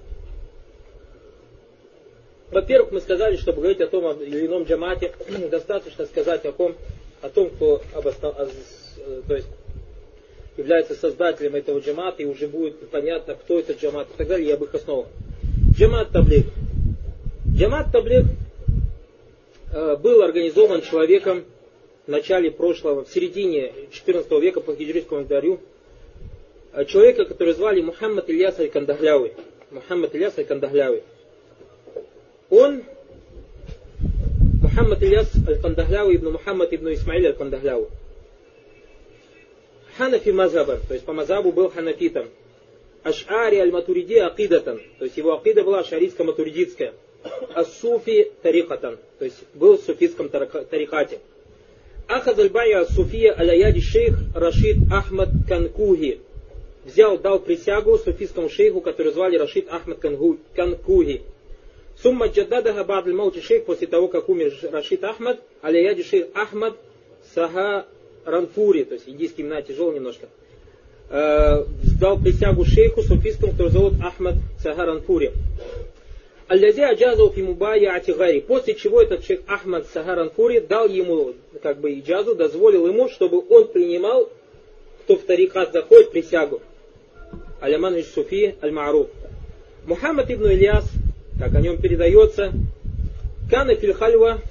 Во-первых, 2.50 2.92
мы 2.92 3.00
сказали, 3.00 3.36
чтобы 3.36 3.58
говорить 3.58 3.80
о 3.80 3.88
том 3.88 4.22
или 4.22 4.46
ином 4.46 4.64
джамате, 4.64 5.12
достаточно 5.50 6.06
сказать 6.06 6.44
о 6.46 6.52
том, 6.52 6.74
о 7.20 7.28
том 7.28 7.50
кто 7.50 7.82
обоснов... 7.94 8.36
то 9.26 9.34
есть, 9.34 9.48
является 10.56 10.94
создателем 10.94 11.54
этого 11.54 11.78
джамата, 11.78 12.22
и 12.22 12.26
уже 12.26 12.48
будет 12.48 12.90
понятно, 12.90 13.34
кто 13.34 13.58
это 13.58 13.74
джамат 13.74 14.08
и 14.12 14.16
так 14.18 14.26
далее, 14.26 14.48
и 14.48 14.52
об 14.52 14.64
их 14.64 14.74
основах. 14.74 15.06
Джамат 15.76 16.10
Таблик. 16.10 16.46
Джамат 17.54 17.92
Таблик 17.92 18.24
э, 19.72 19.96
был 19.96 20.22
организован 20.22 20.82
человеком 20.82 21.44
в 22.06 22.10
начале 22.10 22.50
прошлого, 22.50 23.04
в 23.04 23.10
середине 23.10 23.72
14 23.92 24.30
века 24.42 24.60
по 24.60 24.74
хиджрийскому 24.74 25.24
календарю, 25.24 25.60
э, 26.72 26.84
человека, 26.86 27.24
который 27.24 27.54
звали 27.54 27.80
Мухаммад 27.80 28.28
Ильяс 28.28 28.58
Аль-Кандагляви. 28.58 29.34
Мухаммад 29.70 30.14
Ильяс 30.14 30.36
Аль-Кандагляви. 30.38 31.02
Он, 32.50 32.82
Мухаммад 34.62 35.02
Ильяс 35.02 35.30
Аль-Кандахляу 35.46 36.14
ибн 36.14 36.32
Мухаммад 36.32 36.72
ибн 36.72 36.94
Исмаиль 36.94 37.26
Аль-Кандахляу. 37.26 37.88
Ханафи 39.96 40.30
мазаба, 40.30 40.78
то 40.86 40.94
есть 40.94 41.04
по 41.04 41.12
мазабу 41.12 41.52
был 41.52 41.70
ханафитом. 41.70 42.28
Аш'ари 43.02 43.58
аль-Матуриди 43.58 44.14
акидатан, 44.14 44.80
то 44.98 45.04
есть 45.04 45.16
его 45.16 45.34
акида 45.34 45.62
была 45.62 45.82
шарийско-матуридитская. 45.82 46.94
Ас-Суфи 47.54 48.30
тарикатан, 48.42 48.98
то 49.18 49.24
есть 49.24 49.36
был 49.54 49.76
в 49.76 49.82
суфийском 49.82 50.28
тарикате. 50.28 51.18
Ахаз 52.06 52.38
аль-Бая 52.38 52.86
Суфия 52.86 53.32
аляяди 53.32 53.80
шейх 53.80 54.16
Рашид 54.34 54.76
Ахмад 54.90 55.28
Канкуги. 55.46 56.20
Взял, 56.84 57.18
дал 57.18 57.40
присягу 57.40 57.98
суфийскому 57.98 58.48
шейху, 58.48 58.80
который 58.80 59.12
звали 59.12 59.36
Рашид 59.36 59.68
Ахмад 59.70 59.98
Канкуги. 59.98 61.22
Сумма 62.02 62.28
джаддадаха 62.28 62.84
бад 62.84 63.06
маути 63.06 63.40
шейх 63.40 63.64
после 63.64 63.86
того, 63.86 64.08
как 64.08 64.28
умер 64.28 64.54
Рашид 64.70 65.02
Ахмад, 65.04 65.40
алияди 65.62 66.02
шейх 66.02 66.26
Ахмад 66.34 66.74
Саха 67.34 67.86
Ранфури, 68.24 68.84
то 68.84 68.94
есть 68.94 69.08
индийские 69.08 69.46
имена 69.46 69.62
тяжело 69.62 69.92
немножко. 69.92 70.28
э, 71.10 71.64
дал 72.00 72.18
присягу 72.20 72.64
шейху 72.64 73.02
суфистам, 73.02 73.50
который 73.50 73.70
зовут 73.70 73.94
Ахмад 74.02 74.34
Сагаранпури. 74.62 75.32
Аллази 76.46 76.80
аджазу 76.80 77.30
фи 77.30 77.42
мубаяти 77.42 78.12
гари. 78.12 78.40
После 78.40 78.74
чего 78.74 79.02
этот 79.02 79.24
шейх 79.24 79.40
Ахмад 79.46 79.86
Сагаранпури 79.92 80.60
дал 80.60 80.88
ему 80.88 81.34
как 81.62 81.78
бы 81.78 81.92
иджазу, 81.92 82.34
дозволил 82.34 82.86
ему, 82.86 83.08
чтобы 83.08 83.42
он 83.48 83.68
принимал, 83.68 84.30
кто 85.04 85.16
в 85.16 85.22
тарикат 85.22 85.72
заходит, 85.72 86.10
присягу. 86.10 86.60
Аляман 87.60 88.02
Суфи 88.02 88.54
Аль-Маруф. 88.62 89.08
Мухаммад 89.86 90.30
ибн 90.30 90.50
Ильяс, 90.50 90.84
как 91.38 91.54
о 91.54 91.60
нем 91.60 91.80
передается, 91.80 92.52
Кана 93.50 93.74
фильхальва 93.74 94.42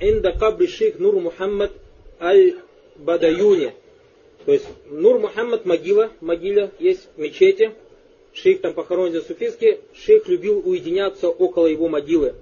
инда 0.00 0.32
кабри 0.32 0.66
шейх 0.66 0.98
Нур 0.98 1.14
Мухаммад 1.20 1.72
Аль-Бадаюни. 2.20 3.72
То 4.44 4.52
есть 4.52 4.66
Нур 4.90 5.18
Мухаммад 5.18 5.64
могила, 5.64 6.10
могила 6.20 6.70
есть 6.78 7.08
в 7.16 7.20
мечети, 7.20 7.72
шейх 8.34 8.60
там 8.60 8.74
похоронен 8.74 9.22
суфийский, 9.22 9.78
шейх 9.94 10.28
любил 10.28 10.62
уединяться 10.64 11.28
около 11.28 11.66
его 11.66 11.88
могилы. 11.88 12.34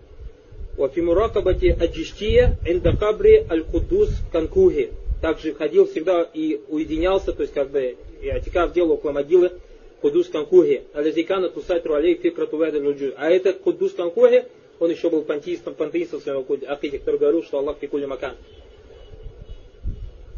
Вафимуракабати 0.76 1.68
Аджиштия 1.68 2.58
Эндакабри 2.66 3.46
Аль-Кудус 3.48 4.10
Канкухи. 4.32 4.90
Также 5.22 5.54
ходил 5.54 5.86
всегда 5.86 6.22
и 6.22 6.60
уединялся, 6.68 7.32
то 7.32 7.42
есть 7.42 7.54
как 7.54 7.70
бы 7.70 7.96
и 8.20 8.28
атикав 8.28 8.72
делал 8.72 8.92
около 8.92 9.12
могилы 9.12 9.52
Кудус 10.00 10.28
Канкухи. 10.28 10.82
Алязикана 10.92 11.48
Тусайтру 11.48 11.94
Алей 11.94 12.16
Фикрату 12.16 12.60
А 12.62 13.30
этот 13.30 13.58
Кудус 13.58 13.92
Канкухи, 13.92 14.44
он 14.78 14.90
еще 14.90 15.10
был 15.10 15.22
пантеистом, 15.22 15.74
пантеистом 15.74 16.20
своего 16.20 16.44
акиде, 16.66 16.98
который 16.98 17.18
говорил, 17.18 17.42
что 17.42 17.58
Аллах 17.58 17.78
фикули 17.78 18.04
макан. 18.04 18.36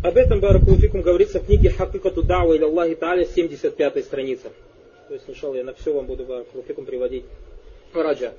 Об 0.02 0.16
этом 0.16 0.38
Баракулуфикум 0.38 1.02
говорится 1.02 1.40
в 1.40 1.46
книге 1.46 1.70
Хакикату 1.70 2.22
Дауа 2.22 2.54
или 2.54 2.62
Аллахи 2.62 2.94
Тааля, 2.94 3.24
75 3.24 4.04
страница. 4.04 4.52
То 5.08 5.14
есть, 5.14 5.24
сначала 5.24 5.56
я 5.56 5.64
на 5.64 5.74
все 5.74 5.92
вам 5.92 6.06
буду 6.06 6.24
Баракулуфикум 6.24 6.84
приводить. 6.84 7.24
Раджа. 7.92 8.32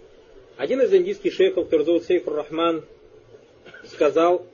Один 0.55 0.81
из 0.81 0.93
индийских 0.93 1.33
шейхов, 1.33 1.65
который 1.65 1.85
зовут 1.85 2.05
Сейфур 2.05 2.33
Рахман, 2.33 2.83
сказал, 3.85 4.45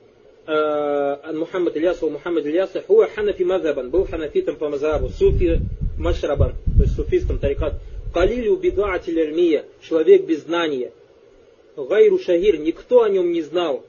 Мухаммад 0.46 1.76
Ильясу, 1.76 2.08
Мухаммад 2.08 2.46
Ильясу, 2.46 2.80
хуа 2.86 3.08
ханафи 3.08 3.42
мазабан, 3.42 3.90
был 3.90 4.06
ханафитом 4.06 4.56
по 4.56 4.68
мазабу, 4.68 5.08
суфи 5.08 5.60
машрабан, 5.98 6.52
то 6.76 6.82
есть 6.82 6.94
суфистом, 6.94 7.38
тарикат. 7.38 7.74
Калилю 8.14 8.56
бидаатиль 8.56 9.20
армия, 9.20 9.64
человек 9.82 10.24
без 10.24 10.44
знания. 10.44 10.92
Гайру 11.76 12.18
шагир, 12.18 12.58
никто 12.58 13.02
о 13.02 13.08
нем 13.08 13.32
не 13.32 13.42
знал 13.42 13.84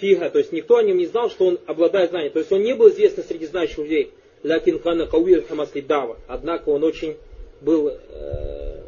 фига, 0.00 0.30
то 0.30 0.38
есть 0.38 0.52
никто 0.52 0.76
о 0.76 0.82
нем 0.82 0.96
не 0.96 1.06
знал, 1.06 1.30
что 1.30 1.46
он 1.46 1.58
обладает 1.66 2.10
знанием. 2.10 2.32
То 2.32 2.38
есть 2.38 2.50
он 2.50 2.62
не 2.62 2.74
был 2.74 2.88
известен 2.90 3.22
среди 3.22 3.46
знающих 3.46 3.78
людей. 3.78 4.10
Лякин 4.42 4.78
кана 4.78 5.06
кауир 5.06 5.44
хамасли 5.46 5.82
дава. 5.82 6.16
Однако 6.26 6.70
он 6.70 6.82
очень 6.82 7.16
был 7.60 7.88
э, 7.88 8.80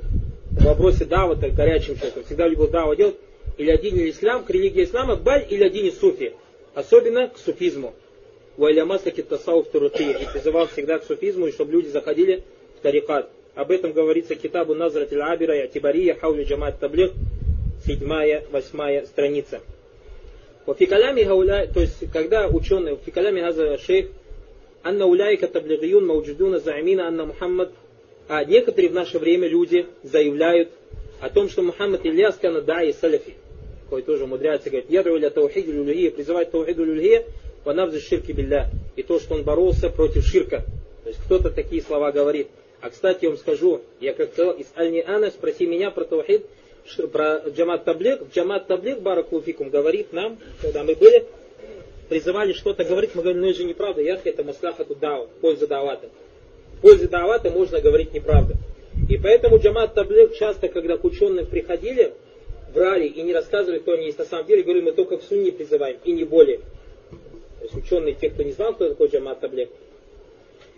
в 0.51 0.65
вопросе 0.65 1.05
дава, 1.05 1.35
горячим 1.35 1.97
человеком. 1.97 2.25
Всегда 2.25 2.49
любил 2.49 2.69
дава 2.69 2.97
делать. 2.97 3.17
Или 3.59 3.71
один 3.71 3.99
ислам, 4.09 4.45
к 4.45 4.51
религии 4.51 4.85
ислама, 4.85 5.17
баль 5.17 5.47
или 5.51 5.63
один 5.63 5.87
из 5.87 5.99
суфи. 5.99 6.33
Особенно 6.75 7.29
к 7.29 7.39
суфизму. 7.39 7.95
Вайлямаса 8.57 9.11
киттасау 9.11 9.63
в 9.63 9.71
Туруты. 9.71 10.05
И 10.05 10.27
призывал 10.33 10.67
всегда 10.69 10.99
к 10.99 11.05
суфизму, 11.05 11.47
и 11.47 11.53
чтобы 11.53 11.73
люди 11.73 11.89
заходили 11.89 12.45
в 12.79 12.83
тарикат. 12.83 13.31
Об 13.55 13.71
этом 13.71 13.93
говорится 13.93 14.35
китабу 14.35 14.75
Назрат 14.75 15.13
Абира 15.13 15.57
и 15.57 15.61
Атибария 15.61 16.15
Хаули 16.15 16.45
Джамат 16.45 16.81
Таблих, 16.81 17.13
седьмая, 17.85 18.45
восьмая 18.51 19.05
страница. 19.05 19.61
В 20.65 20.75
фикалями 20.75 21.23
гауля, 21.23 21.69
то 21.73 21.81
есть 21.81 22.11
когда 22.13 22.49
ученые, 22.49 22.97
фикалями 22.97 23.41
газа 23.41 23.77
шейх, 23.79 24.07
анна 24.83 25.07
уляйка 25.07 25.49
таблигиюн 25.49 26.07
мауджудуна 26.07 26.61
заамина 26.61 27.09
анна 27.09 27.27
Мухаммад, 27.27 27.73
а 28.29 28.45
некоторые 28.45 28.89
в 28.89 28.95
наше 28.95 29.19
время 29.19 29.49
люди 29.49 29.87
заявляют 30.03 30.71
о 31.21 31.29
том, 31.29 31.51
что 31.51 31.63
Мухаммад 31.63 32.07
Ильяс 32.07 32.37
кана 32.37 32.63
даи 32.63 32.93
саляфи, 32.93 33.35
кой 33.93 34.01
тоже 34.01 34.25
умудряется 34.25 34.71
говорить, 34.71 34.89
ядру 34.89 35.19
ля 35.19 35.29
таухиду 35.29 35.71
люльхия, 35.71 36.11
призывать 36.11 36.51
таухиду 36.51 36.83
люльхия, 36.83 37.27
ванавза 37.63 38.01
ширки 38.01 38.33
билля, 38.33 38.71
и 38.97 39.03
то, 39.03 39.21
что 39.21 39.35
он 39.35 39.43
боролся 39.43 39.91
против 39.91 40.25
ширка. 40.25 40.65
То 41.05 41.11
есть 41.11 41.21
кто-то 41.23 41.51
такие 41.51 41.83
слова 41.83 42.11
говорит. 42.11 42.49
А 42.81 42.89
кстати, 42.89 43.25
я 43.25 43.29
вам 43.29 43.39
скажу, 43.39 43.83
я 44.01 44.15
как 44.15 44.33
сказал, 44.33 44.55
из 44.55 44.65
Аль-Ниана 44.79 45.31
спроси 45.31 45.67
меня 45.67 45.91
про 45.91 46.05
таухид, 46.05 46.47
про 47.13 47.43
Джамат 47.51 47.85
Таблик. 47.85 48.23
Джамат 48.35 48.67
Таблик, 48.67 49.01
Баракулфикум, 49.01 49.69
говорит 49.69 50.15
нам, 50.15 50.39
когда 50.63 50.85
мы 50.85 50.95
были, 50.95 51.27
призывали 52.09 52.55
что-то 52.55 52.85
говорить, 52.85 53.11
мы 53.15 53.21
говорим, 53.21 53.43
ну 53.43 53.51
это 53.51 53.59
же 53.59 53.65
неправда, 53.65 54.01
яхи 54.01 54.31
это 54.31 54.43
маслаха 54.43 54.87
дау, 54.87 55.29
польза 55.43 55.67
давата. 55.67 56.09
В 56.79 56.81
пользу 56.81 57.11
давата 57.11 57.51
можно 57.51 57.79
говорить 57.79 58.15
неправду. 58.15 58.55
И 59.11 59.19
поэтому 59.19 59.59
Джамат 59.59 59.93
Таблик 59.93 60.35
часто, 60.35 60.69
когда 60.69 60.97
к 60.97 61.05
ученым 61.05 61.45
приходили, 61.45 62.15
врали 62.75 63.07
и 63.07 63.23
не 63.23 63.33
рассказывали, 63.33 63.79
кто 63.79 63.93
они 63.93 64.07
есть 64.07 64.19
на 64.19 64.25
самом 64.25 64.47
деле, 64.47 64.63
говорили, 64.63 64.85
мы 64.85 64.93
только 64.93 65.19
в 65.19 65.25
сунне 65.25 65.53
призываем, 65.53 65.99
и 66.05 66.13
не 66.13 66.25
более. 66.25 66.59
То 67.59 67.65
есть 67.65 67.75
ученые, 67.77 68.15
те, 68.15 68.31
кто 68.31 68.43
не 68.43 68.53
знал, 68.53 68.75
кто 68.75 68.89
такой 68.89 69.09
Джамат 69.09 69.41
Таблик. 69.41 69.71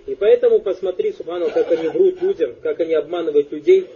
И 0.07 0.15
поэтому 0.15 0.61
посмотри, 0.61 1.13
Субхану, 1.13 1.51
как 1.51 1.71
они 1.73 1.89
врут 1.89 2.21
людям, 2.21 2.55
как 2.63 2.81
они 2.81 2.95
обманывают 2.95 3.51
людей, 3.51 3.87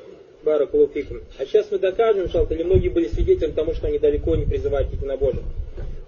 Баракулуфикум. 0.43 1.23
А 1.39 1.45
сейчас 1.45 1.71
мы 1.71 1.79
докажем, 1.79 2.29
что 2.29 2.47
или 2.51 2.63
многие 2.63 2.89
были 2.89 3.09
свидетелями 3.09 3.53
тому, 3.53 3.75
что 3.75 3.89
они 3.89 3.99
далеко 3.99 4.37
не 4.37 4.47
призывают 4.47 4.89
к 4.89 4.93
единобожию. 4.93 5.43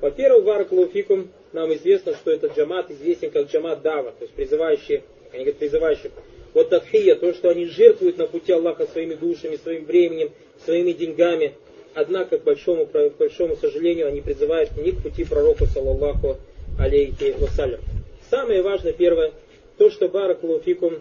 Во-первых, 0.01 0.45
Баракулуфикум, 0.45 1.29
нам 1.53 1.75
известно, 1.75 2.15
что 2.15 2.31
этот 2.31 2.57
джамат 2.57 2.91
известен 2.91 3.31
как 3.31 3.51
джамат 3.51 3.83
Дава, 3.83 4.13
то 4.13 4.23
есть 4.23 4.33
призывающие, 4.33 5.03
они 5.33 5.43
говорят 5.43 5.59
призывающие. 5.59 6.13
Вот 6.55 6.71
Тадхия, 6.71 7.15
то, 7.15 7.33
что 7.35 7.51
они 7.51 7.67
жертвуют 7.67 8.19
на 8.19 8.27
пути 8.27 8.53
Аллаха 8.53 8.87
своими 8.87 9.15
душами, 9.15 9.57
своим 9.57 9.85
временем, 9.85 10.31
своими 10.65 10.93
деньгами. 10.93 11.55
Однако, 11.95 12.39
к 12.39 12.45
большому, 12.45 12.87
к 12.87 13.17
большому 13.19 13.57
сожалению, 13.57 14.09
они 14.09 14.21
призывают 14.21 14.77
не 14.77 14.93
к 14.93 15.03
пути 15.03 15.25
пророка, 15.25 15.67
саллаллаху 15.67 16.37
алейхи 16.79 17.35
вассалям. 17.39 17.81
Самое 18.31 18.63
важное, 18.63 18.93
первое, 18.93 19.33
то, 19.77 19.91
что 19.91 20.09
Баракулуфикум 20.09 21.01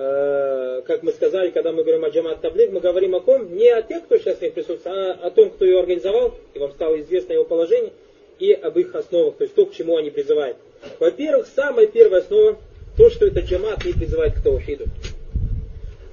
Э, 0.00 0.80
как 0.86 1.02
мы 1.02 1.10
сказали, 1.10 1.50
когда 1.50 1.72
мы 1.72 1.82
говорим 1.82 2.04
о 2.04 2.10
Джамат 2.10 2.40
Таблик, 2.40 2.70
мы 2.70 2.78
говорим 2.78 3.16
о 3.16 3.20
ком? 3.20 3.52
Не 3.56 3.68
о 3.70 3.82
тех, 3.82 4.04
кто 4.04 4.16
сейчас 4.16 4.38
в 4.38 4.42
них 4.42 4.54
присутствует, 4.54 4.86
а 4.86 5.26
о 5.26 5.30
том, 5.30 5.50
кто 5.50 5.64
ее 5.64 5.80
организовал, 5.80 6.36
и 6.54 6.58
вам 6.60 6.70
стало 6.70 7.00
известно 7.00 7.32
его 7.32 7.42
положение, 7.42 7.92
и 8.38 8.52
об 8.52 8.78
их 8.78 8.94
основах, 8.94 9.34
то 9.38 9.42
есть 9.42 9.56
то, 9.56 9.66
к 9.66 9.72
чему 9.72 9.96
они 9.96 10.10
призывают. 10.10 10.56
Во-первых, 11.00 11.48
самая 11.52 11.88
первая 11.88 12.20
основа, 12.20 12.58
то, 12.96 13.10
что 13.10 13.26
это 13.26 13.40
джамат 13.40 13.84
не 13.84 13.92
призывает 13.92 14.34
к 14.34 14.42
таухиду. 14.42 14.84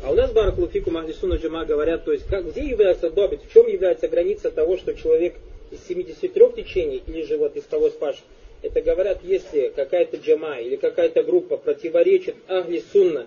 А 0.06 0.12
у 0.12 0.14
нас 0.14 0.32
Баракулуфику 0.32 0.92
Махдисуна 0.92 1.38
Джама 1.38 1.66
говорят, 1.66 2.06
то 2.06 2.12
есть 2.12 2.28
как, 2.28 2.48
где 2.52 2.62
является 2.62 3.10
добит, 3.10 3.40
в 3.42 3.52
чем 3.52 3.68
является 3.68 4.08
граница 4.08 4.52
того, 4.52 4.78
что 4.78 4.94
человек 4.94 5.34
из 5.72 5.80
73 5.88 6.50
течений, 6.56 7.02
или 7.08 7.24
же 7.24 7.38
вот 7.38 7.56
из 7.56 7.64
того 7.64 7.90
спаш, 7.90 8.18
это 8.62 8.84
говорят, 8.84 9.22
если 9.24 9.74
какая-то 9.76 10.18
джама 10.18 10.60
или 10.60 10.76
какая-то 10.76 11.24
группа 11.24 11.58
противоречит 11.58 12.36
Ахли 12.48 12.84
Сунна, 12.94 13.26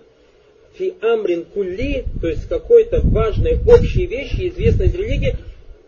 фи 0.75 0.93
амрин 1.01 1.43
кулли, 1.53 2.05
то 2.21 2.29
есть 2.29 2.47
какой-то 2.47 3.01
важной 3.03 3.57
общей 3.67 4.05
вещи, 4.05 4.47
известной 4.47 4.85
из 4.85 4.95
религии, 4.95 5.35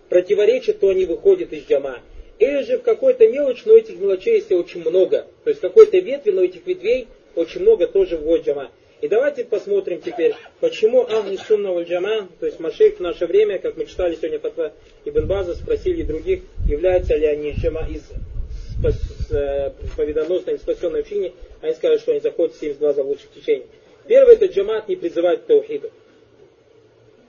противоречит, 0.09 0.81
то 0.81 0.89
они 0.89 1.05
выходят 1.05 1.53
из 1.53 1.69
джама. 1.69 1.99
Или 2.37 2.63
же 2.63 2.79
в 2.79 2.81
какой-то 2.81 3.29
мелочь, 3.29 3.63
но 3.63 3.77
этих 3.77 3.97
мелочей 3.97 4.35
есть 4.35 4.51
очень 4.51 4.81
много. 4.81 5.25
То 5.45 5.51
есть 5.51 5.61
какой-то 5.61 5.99
ветви, 5.99 6.31
но 6.31 6.43
этих 6.43 6.67
ветвей 6.67 7.07
очень 7.35 7.61
много 7.61 7.87
тоже 7.87 8.17
вводит 8.17 8.47
джама. 8.47 8.71
И 9.01 9.07
давайте 9.07 9.45
посмотрим 9.45 9.99
теперь, 9.99 10.35
почему 10.59 11.01
Ахли 11.01 11.35
Сунна 11.35 11.71
валь 11.71 11.85
Джама, 11.85 12.27
то 12.39 12.45
есть 12.45 12.59
Машейх 12.59 12.97
в 12.97 12.99
наше 12.99 13.25
время, 13.25 13.57
как 13.57 13.75
мы 13.75 13.87
читали 13.87 14.15
сегодня 14.15 14.37
Фатва 14.37 14.73
Ибн 15.05 15.25
База, 15.25 15.55
спросили 15.55 16.03
других, 16.03 16.43
являются 16.69 17.15
ли 17.15 17.25
они 17.25 17.53
джама 17.53 17.87
из 17.89 18.03
спас, 18.77 18.95
э, 19.31 19.71
победоносной 19.97 20.59
спасенной 20.59 20.99
общине, 20.99 21.33
они 21.61 21.73
сказали, 21.73 21.97
что 21.97 22.11
они 22.11 22.21
заходят 22.21 22.53
в 22.53 22.59
72 22.59 22.93
заблудших 22.93 23.31
течений. 23.31 23.65
Первый 24.07 24.35
это 24.35 24.45
джамат 24.45 24.87
не 24.87 24.95
призывает 24.95 25.41
к 25.41 25.45
таухиду. 25.45 25.89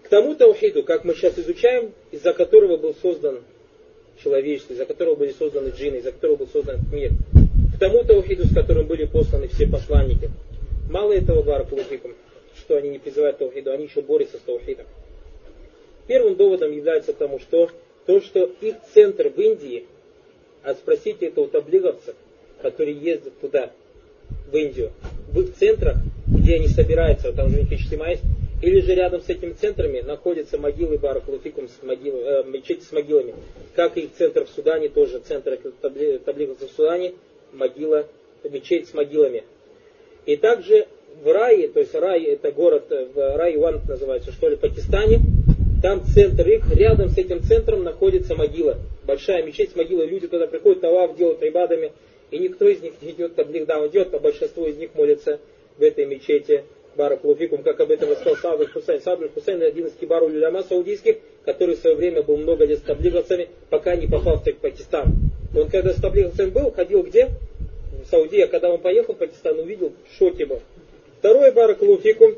К 0.02 0.08
тому 0.10 0.34
таухиду, 0.34 0.82
как 0.82 1.04
мы 1.04 1.14
сейчас 1.14 1.38
изучаем, 1.38 1.92
из-за 2.10 2.34
которого 2.34 2.76
был 2.76 2.94
создан 3.00 3.40
человечество, 4.22 4.74
из-за 4.74 4.84
которого 4.84 5.14
были 5.14 5.32
созданы 5.32 5.70
джинны, 5.70 5.96
из-за 5.96 6.12
которого 6.12 6.36
был 6.36 6.48
создан 6.48 6.80
мир. 6.92 7.12
К 7.74 7.78
тому 7.78 8.04
таухиду, 8.04 8.44
с 8.44 8.54
которым 8.54 8.86
были 8.86 9.06
посланы 9.06 9.48
все 9.48 9.66
посланники. 9.66 10.28
Мало 10.90 11.12
этого 11.12 11.42
баракулуфикум, 11.42 12.12
что 12.56 12.76
они 12.76 12.90
не 12.90 12.98
призывают 12.98 13.38
таухиду, 13.38 13.72
они 13.72 13.84
еще 13.84 14.02
борются 14.02 14.38
с 14.38 14.40
таухидом. 14.40 14.86
Первым 16.06 16.36
доводом 16.36 16.72
является 16.72 17.12
тому, 17.12 17.38
что 17.38 17.70
то, 18.06 18.20
что 18.20 18.50
их 18.60 18.76
центр 18.92 19.28
в 19.28 19.38
Индии, 19.38 19.86
а 20.62 20.74
спросите 20.74 21.26
это 21.26 21.40
у 21.40 21.46
таблиговцев, 21.46 22.14
которые 22.60 22.96
ездят 22.96 23.38
туда, 23.40 23.70
в 24.50 24.56
Индию, 24.56 24.92
в 25.32 25.40
их 25.40 25.54
центрах 25.54 25.96
где 26.42 26.56
они 26.56 26.68
собираются, 26.68 27.32
там 27.32 27.50
же 27.50 27.56
у 27.56 27.60
них 27.60 27.70
есть, 27.70 28.22
или 28.62 28.80
же 28.80 28.94
рядом 28.94 29.20
с 29.22 29.28
этими 29.28 29.52
центрами 29.52 30.00
находятся 30.00 30.56
могилы 30.56 30.98
Баракулуфикум 30.98 31.68
с 31.68 31.82
могил, 31.82 32.16
э, 32.16 32.44
мечети 32.44 32.82
с 32.82 32.92
могилами. 32.92 33.34
Как 33.74 33.96
и 33.96 34.06
центр 34.06 34.44
в 34.44 34.50
Судане, 34.50 34.88
тоже 34.88 35.18
центр 35.18 35.58
таблица 35.80 36.66
в 36.66 36.70
Судане, 36.70 37.14
могила, 37.52 38.06
мечеть 38.44 38.88
с 38.88 38.94
могилами. 38.94 39.44
И 40.26 40.36
также 40.36 40.86
в 41.22 41.32
Рае, 41.32 41.68
то 41.68 41.80
есть 41.80 41.94
Рай 41.94 42.24
это 42.24 42.52
город, 42.52 42.84
в 42.90 43.36
Рай-Ван 43.36 43.82
называется, 43.86 44.32
что 44.32 44.48
ли, 44.48 44.56
Пакистане, 44.56 45.20
там 45.82 46.04
центр 46.04 46.48
их, 46.48 46.64
рядом 46.74 47.08
с 47.10 47.18
этим 47.18 47.42
центром 47.42 47.82
находится 47.82 48.34
могила. 48.34 48.78
Большая 49.04 49.42
мечеть 49.42 49.72
с 49.72 49.76
могилой, 49.76 50.06
люди 50.06 50.28
туда 50.28 50.46
приходят, 50.46 50.80
тавав 50.80 51.16
делают 51.16 51.42
рибадами, 51.42 51.92
и 52.30 52.38
никто 52.38 52.68
из 52.68 52.80
них 52.80 52.94
не 53.02 53.10
идет 53.10 53.34
таблих, 53.34 53.66
да, 53.66 53.84
идет, 53.86 54.14
а 54.14 54.18
большинство 54.18 54.66
из 54.66 54.76
них 54.76 54.94
молится 54.94 55.40
в 55.76 55.82
этой 55.82 56.06
мечети. 56.06 56.64
Барак 56.96 57.24
Луфикум, 57.24 57.62
как 57.62 57.80
об 57.80 57.90
этом 57.90 58.10
рассказал 58.10 58.36
Сабр 58.36 58.68
Хусейн. 58.70 59.00
Сабр 59.00 59.30
Хусейн 59.30 59.62
один 59.62 59.86
из 59.86 59.92
кибару 59.92 60.28
люляма 60.28 60.62
саудийских, 60.62 61.16
который 61.44 61.76
в 61.76 61.78
свое 61.78 61.96
время 61.96 62.22
был 62.22 62.36
много 62.36 62.64
лет 62.64 62.78
с 62.78 62.82
таблиговцами, 62.82 63.48
пока 63.70 63.96
не 63.96 64.06
попал 64.06 64.36
в 64.36 64.52
Пакистан. 64.60 65.06
Он 65.56 65.68
когда 65.68 65.92
с 65.92 66.00
таблиговцами 66.00 66.50
был, 66.50 66.70
ходил 66.70 67.02
где? 67.02 67.28
В 67.92 68.06
Саудии, 68.08 68.40
а 68.40 68.48
когда 68.48 68.70
он 68.70 68.80
поехал 68.80 69.14
в 69.14 69.18
Пакистан, 69.18 69.58
увидел, 69.58 69.92
в 70.08 70.18
шоке 70.18 70.46
был. 70.46 70.60
Второй 71.18 71.52
Барак 71.52 71.82
Луфикум, 71.82 72.34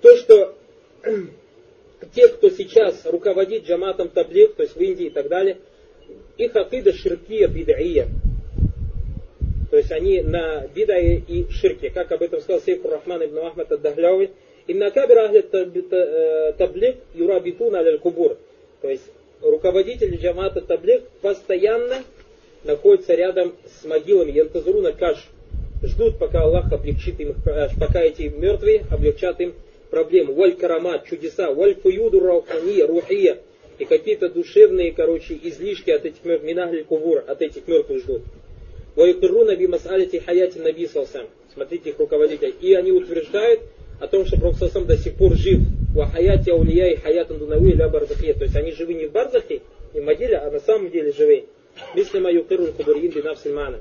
то, 0.00 0.16
что 0.16 0.56
те, 2.14 2.28
кто 2.28 2.50
сейчас 2.50 3.04
руководит 3.04 3.64
джаматом 3.64 4.08
таблик, 4.08 4.54
то 4.54 4.62
есть 4.62 4.76
в 4.76 4.80
Индии 4.80 5.06
и 5.06 5.10
так 5.10 5.28
далее, 5.28 5.58
их 6.36 6.56
акида 6.56 6.92
ширкия 6.92 7.48
бид'ия. 7.48 8.08
То 9.70 9.76
есть 9.76 9.92
они 9.92 10.22
на 10.22 10.66
бидае 10.66 11.18
и 11.18 11.50
ширке, 11.50 11.90
как 11.90 12.10
об 12.12 12.22
этом 12.22 12.40
сказал 12.40 12.62
Сейфур 12.62 12.92
Рахман 12.92 13.24
ибн 13.24 13.38
Ахмад 13.38 13.70
ад-Дахляви. 13.70 14.30
Инна 14.66 14.90
кабира 14.90 15.26
ахли 15.26 15.44
э, 15.50 16.52
таблик 16.54 16.96
юрабитуна 17.14 17.80
аль 17.80 17.98
кубур. 17.98 18.38
То 18.80 18.88
есть 18.88 19.04
руководители 19.42 20.16
джамата 20.16 20.62
таблик 20.62 21.04
постоянно 21.20 22.02
находятся 22.64 23.14
рядом 23.14 23.54
с 23.80 23.84
могилами 23.84 24.32
Янтазуруна 24.32 24.92
Каш. 24.92 25.28
Ждут, 25.82 26.18
пока 26.18 26.42
Аллах 26.42 26.72
облегчит 26.72 27.20
им, 27.20 27.34
э, 27.46 27.68
пока 27.78 28.00
эти 28.02 28.22
мертвые 28.22 28.84
облегчат 28.90 29.40
им 29.40 29.54
проблему. 29.90 30.34
Валь 30.34 30.56
карамат, 30.56 31.06
чудеса, 31.06 31.52
валь 31.52 31.76
фуюду 31.76 32.20
раухания, 32.20 32.86
рухия. 32.86 33.38
И 33.78 33.84
какие-то 33.84 34.28
душевные, 34.28 34.92
короче, 34.92 35.38
излишки 35.40 35.90
от 35.90 36.04
этих 36.04 36.24
мертвых, 36.24 36.48
минахль 36.48 36.82
кувур, 36.82 37.22
от 37.26 37.42
этих 37.42 37.68
мертвых 37.68 38.00
ждут. 38.00 38.22
Ваюкируна 38.98 39.54
би 39.54 39.68
масалити 39.68 40.18
хаяти 40.18 40.58
наби 40.58 40.88
салсам. 40.88 41.26
Смотрите 41.54 41.90
их 41.90 41.98
руководитель. 42.00 42.52
И 42.60 42.74
они 42.74 42.90
утверждают 42.90 43.60
о 44.00 44.08
том, 44.08 44.26
что 44.26 44.36
Пророк 44.40 44.86
до 44.86 44.96
сих 44.96 45.14
пор 45.14 45.36
жив. 45.36 45.60
Ва 45.94 46.06
хаяти 46.06 46.50
аулия 46.50 46.88
и 46.88 46.96
хаятан 46.96 47.38
дунави 47.38 47.74
ля 47.74 47.88
барзахе. 47.88 48.34
То 48.34 48.42
есть 48.42 48.56
они 48.56 48.72
живы 48.72 48.94
не 48.94 49.06
в 49.06 49.12
барзахе, 49.12 49.60
не 49.94 50.00
в 50.00 50.04
могиле, 50.04 50.36
а 50.38 50.50
на 50.50 50.58
самом 50.58 50.90
деле 50.90 51.12
живы. 51.12 51.44
Мисли 51.94 52.18
мою 52.18 52.44
кирун 52.44 52.72
кубурин 52.72 53.10
би 53.10 53.22
навсильмана. 53.22 53.78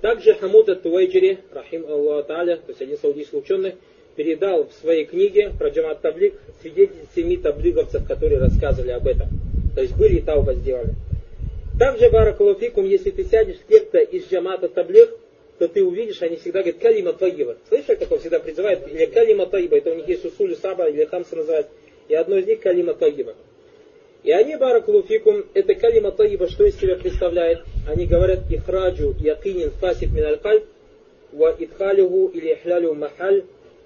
Также 0.00 0.34
Хамуд 0.34 0.68
Ат-Туайджири, 0.68 1.38
рахим 1.52 1.86
Аллаху 1.88 2.26
Тааля, 2.26 2.56
то 2.56 2.70
есть 2.70 2.82
один 2.82 2.98
саудийский 2.98 3.38
ученый, 3.38 3.76
передал 4.16 4.64
в 4.68 4.72
своей 4.80 5.04
книге 5.04 5.52
про 5.56 5.68
Джамат 5.68 6.00
Таблик 6.00 6.34
свидетель 6.60 7.06
семи 7.14 7.36
таблиговцев, 7.36 8.06
которые 8.06 8.40
рассказывали 8.40 8.90
об 8.90 9.06
этом. 9.06 9.28
То 9.74 9.82
есть 9.82 9.96
были 9.96 10.16
и 10.16 10.20
тауба 10.20 10.54
сделали. 10.54 10.94
Также, 11.78 12.10
Баракалуфикум, 12.10 12.84
если 12.84 13.10
ты 13.10 13.24
сядешь 13.24 13.56
с 13.56 13.68
кем-то 13.68 13.98
из 13.98 14.30
Джамата 14.30 14.68
Таблик, 14.68 15.10
то 15.58 15.68
ты 15.68 15.84
увидишь, 15.84 16.20
они 16.22 16.36
всегда 16.36 16.60
говорят 16.60 16.80
калима 16.80 17.12
таиба. 17.12 17.56
Слышали, 17.68 17.96
как 17.96 18.10
он 18.10 18.18
всегда 18.18 18.40
призывает? 18.40 18.86
Или 18.88 19.06
калима 19.06 19.46
таиба, 19.46 19.78
это 19.78 19.92
у 19.92 19.94
них 19.94 20.08
есть 20.08 20.24
усулю 20.24 20.56
саба, 20.56 20.88
или 20.88 21.04
хамса 21.04 21.36
называют. 21.36 21.68
И 22.08 22.14
одно 22.14 22.36
из 22.36 22.46
них 22.46 22.60
калима 22.60 22.94
таиба. 22.94 23.34
И 24.22 24.30
они, 24.30 24.56
баракулуфикум, 24.56 25.46
это 25.52 25.74
калима 25.74 26.12
таиба, 26.12 26.48
что 26.48 26.64
из 26.64 26.78
себя 26.78 26.96
представляет? 26.96 27.64
Они 27.88 28.06
говорят 28.06 28.50
ихраджу 28.50 29.16
якинин 29.18 29.70
фасик 29.72 30.10
мин 30.10 30.24
аль 30.24 30.62
ва 31.32 31.56
идхалюху 31.58 32.28
или 32.28 32.52
ихлялю 32.52 32.94
махаль 32.94 33.44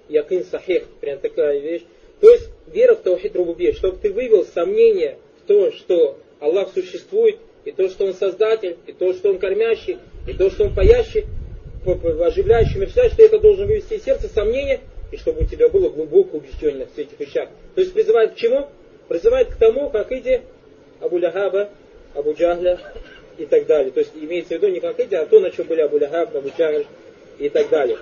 якин 0.09 0.43
сахих. 0.43 0.85
Прям 1.01 1.17
такая 1.19 1.59
вещь. 1.59 1.83
То 2.19 2.29
есть 2.29 2.49
вера 2.67 2.95
в 2.95 3.01
Таухид 3.01 3.35
Рубубе, 3.35 3.73
чтобы 3.73 3.97
ты 3.97 4.11
вывел 4.11 4.45
сомнение 4.45 5.17
в 5.43 5.47
то, 5.47 5.71
что 5.71 6.17
Аллах 6.39 6.69
существует, 6.73 7.37
и 7.65 7.71
то, 7.71 7.89
что 7.89 8.05
Он 8.05 8.13
создатель, 8.13 8.77
и 8.85 8.91
то, 8.91 9.13
что 9.13 9.29
Он 9.29 9.39
кормящий, 9.39 9.97
и 10.27 10.33
то, 10.33 10.49
что 10.49 10.65
Он 10.65 10.73
паящий, 10.73 11.25
оживляющий, 11.85 12.79
мерцающий, 12.79 13.13
что 13.13 13.23
это 13.23 13.39
должен 13.39 13.67
вывести 13.67 13.95
из 13.95 14.03
сердца 14.03 14.27
сомнение, 14.27 14.81
и 15.11 15.17
чтобы 15.17 15.41
у 15.41 15.45
тебя 15.45 15.69
было 15.69 15.89
глубокое 15.89 16.41
убеждение 16.41 16.87
в 16.87 16.97
этих 16.97 17.19
вещах. 17.19 17.49
То 17.75 17.81
есть 17.81 17.93
призывает 17.93 18.33
к 18.33 18.35
чему? 18.35 18.67
Призывает 19.07 19.49
к 19.49 19.55
тому, 19.55 19.89
как 19.89 20.11
иди 20.11 20.41
Абу 20.99 21.17
Ляхаба, 21.17 21.69
Абу 22.13 22.33
Джахля 22.33 22.79
и 23.37 23.45
так 23.45 23.65
далее. 23.65 23.91
То 23.91 24.01
есть 24.01 24.11
имеется 24.15 24.49
в 24.49 24.57
виду 24.57 24.67
не 24.67 24.79
как 24.79 24.99
иди, 24.99 25.15
а 25.15 25.25
то, 25.25 25.39
на 25.39 25.51
чем 25.51 25.67
были 25.67 25.81
Абу 25.81 25.97
Ляхаб, 25.97 26.35
Абу 26.35 26.49
Джахль 26.57 26.85
и 27.39 27.49
так 27.49 27.69
далее. 27.69 27.97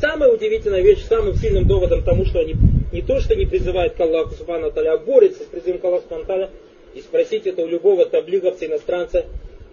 Самая 0.00 0.30
удивительная 0.30 0.80
вещь, 0.80 1.04
самым 1.04 1.34
сильным 1.34 1.66
доводом 1.66 2.02
тому, 2.02 2.24
что 2.24 2.40
они 2.40 2.54
не 2.92 3.02
то, 3.02 3.20
что 3.20 3.34
не 3.34 3.46
призывают 3.46 3.94
к 3.94 4.00
Аллаху 4.00 4.34
Субхану 4.34 4.72
а 4.74 4.98
борются 4.98 5.42
с 5.42 5.46
призывом 5.46 5.78
к 5.78 5.84
Аллаху 5.84 6.04
Субхану 6.08 6.50
и 6.94 7.00
спросить 7.00 7.46
это 7.46 7.62
у 7.62 7.66
любого 7.66 8.04
таблиговца, 8.06 8.66
иностранца, 8.66 9.24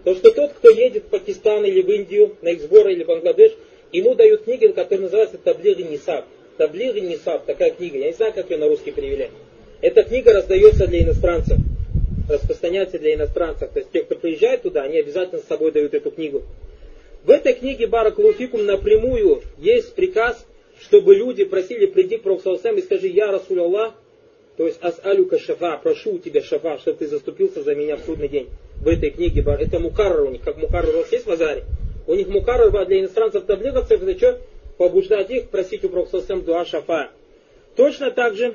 то 0.04 0.14
что 0.14 0.30
тот, 0.30 0.52
кто 0.54 0.70
едет 0.70 1.04
в 1.04 1.08
Пакистан 1.08 1.64
или 1.64 1.82
в 1.82 1.90
Индию 1.90 2.36
на 2.40 2.48
их 2.48 2.62
сборы 2.62 2.92
или 2.92 3.04
в 3.04 3.08
Бангладеш, 3.08 3.52
ему 3.92 4.14
дают 4.14 4.44
книги, 4.44 4.68
которые 4.68 5.04
называются 5.04 5.36
Таблиги 5.36 5.82
Нисаб. 5.82 6.24
Таблиги 6.56 7.00
Нисаб, 7.00 7.44
такая 7.44 7.70
книга. 7.70 7.98
Я 7.98 8.06
не 8.06 8.12
знаю, 8.12 8.32
как 8.32 8.50
ее 8.50 8.56
на 8.56 8.68
русский 8.68 8.92
перевели. 8.92 9.30
Эта 9.82 10.02
книга 10.02 10.32
раздается 10.32 10.86
для 10.86 11.02
иностранцев, 11.02 11.56
распространяется 12.28 12.98
для 12.98 13.14
иностранцев. 13.14 13.70
То 13.70 13.78
есть 13.78 13.90
те, 13.90 14.02
кто 14.02 14.14
приезжает 14.14 14.62
туда, 14.62 14.82
они 14.82 14.98
обязательно 14.98 15.40
с 15.40 15.46
собой 15.46 15.72
дают 15.72 15.94
эту 15.94 16.10
книгу. 16.10 16.42
В 17.24 17.30
этой 17.30 17.54
книге 17.54 17.86
Баракулуфикум 17.86 18.66
напрямую 18.66 19.42
есть 19.58 19.94
приказ, 19.94 20.46
чтобы 20.80 21.14
люди 21.14 21.44
просили, 21.44 21.86
приди 21.86 22.18
к 22.18 22.22
Пророку 22.22 22.50
и 22.50 22.82
скажи, 22.82 23.08
я 23.08 23.30
Расуль 23.30 23.60
Аллах, 23.60 23.94
то 24.56 24.66
есть 24.66 24.78
асалюка 24.82 25.38
шафа, 25.38 25.78
прошу 25.82 26.14
у 26.14 26.18
тебя 26.18 26.42
шафа, 26.42 26.78
чтобы 26.78 26.98
ты 26.98 27.06
заступился 27.06 27.62
за 27.62 27.74
меня 27.74 27.96
в 27.96 28.00
судный 28.00 28.28
день. 28.28 28.48
В 28.76 28.88
этой 28.88 29.10
книге, 29.10 29.44
это 29.46 29.78
мукарр 29.78 30.22
у 30.22 30.30
них, 30.30 30.42
как 30.42 30.56
мукарр 30.56 30.88
у 30.88 30.98
вас 30.98 31.12
есть 31.12 31.26
в 31.26 31.30
Азаре. 31.30 31.64
У 32.06 32.14
них 32.14 32.28
мукарр 32.28 32.70
для 32.86 33.00
иностранцев 33.00 33.44
таблиговцев, 33.44 34.02
это 34.02 34.16
что? 34.18 34.40
Побуждать 34.78 35.30
их 35.30 35.48
просить 35.48 35.84
у 35.84 35.90
Пророка 35.90 36.36
дуа 36.36 36.64
шафа. 36.64 37.10
Точно 37.76 38.10
так 38.10 38.34
же, 38.34 38.54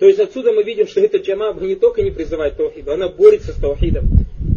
то 0.00 0.06
есть 0.06 0.18
отсюда 0.18 0.52
мы 0.52 0.64
видим, 0.64 0.88
что 0.88 1.00
эта 1.00 1.18
джама 1.18 1.56
не 1.60 1.76
только 1.76 2.02
не 2.02 2.10
призывает 2.10 2.56
таухиду, 2.56 2.92
она 2.92 3.08
борется 3.08 3.52
с 3.52 3.56
таухидом. 3.56 4.06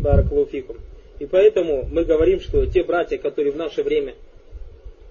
Баракулуфикум. 0.02 0.78
И 1.20 1.26
поэтому 1.26 1.88
мы 1.92 2.04
говорим, 2.04 2.40
что 2.40 2.66
те 2.66 2.84
братья, 2.84 3.18
которые 3.18 3.52
в 3.52 3.58
наше 3.58 3.84
время 3.84 4.16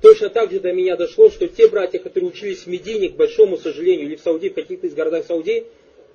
Точно 0.03 0.31
так 0.31 0.51
же 0.51 0.59
до 0.59 0.73
меня 0.73 0.97
дошло, 0.97 1.31
что 1.31 1.47
те 1.47 1.69
братья, 1.69 2.01
которые 2.01 2.31
учились 2.31 2.65
в 2.65 2.67
Медине, 2.67 3.11
к 3.11 3.15
большому 3.15 3.57
сожалению, 3.57 4.07
или 4.07 4.17
в 4.17 4.21
Сауди, 4.21 4.49
в 4.49 4.55
каких-то 4.55 4.89
из 4.89 4.95
городах 4.95 5.25
Сауди, 5.27 5.65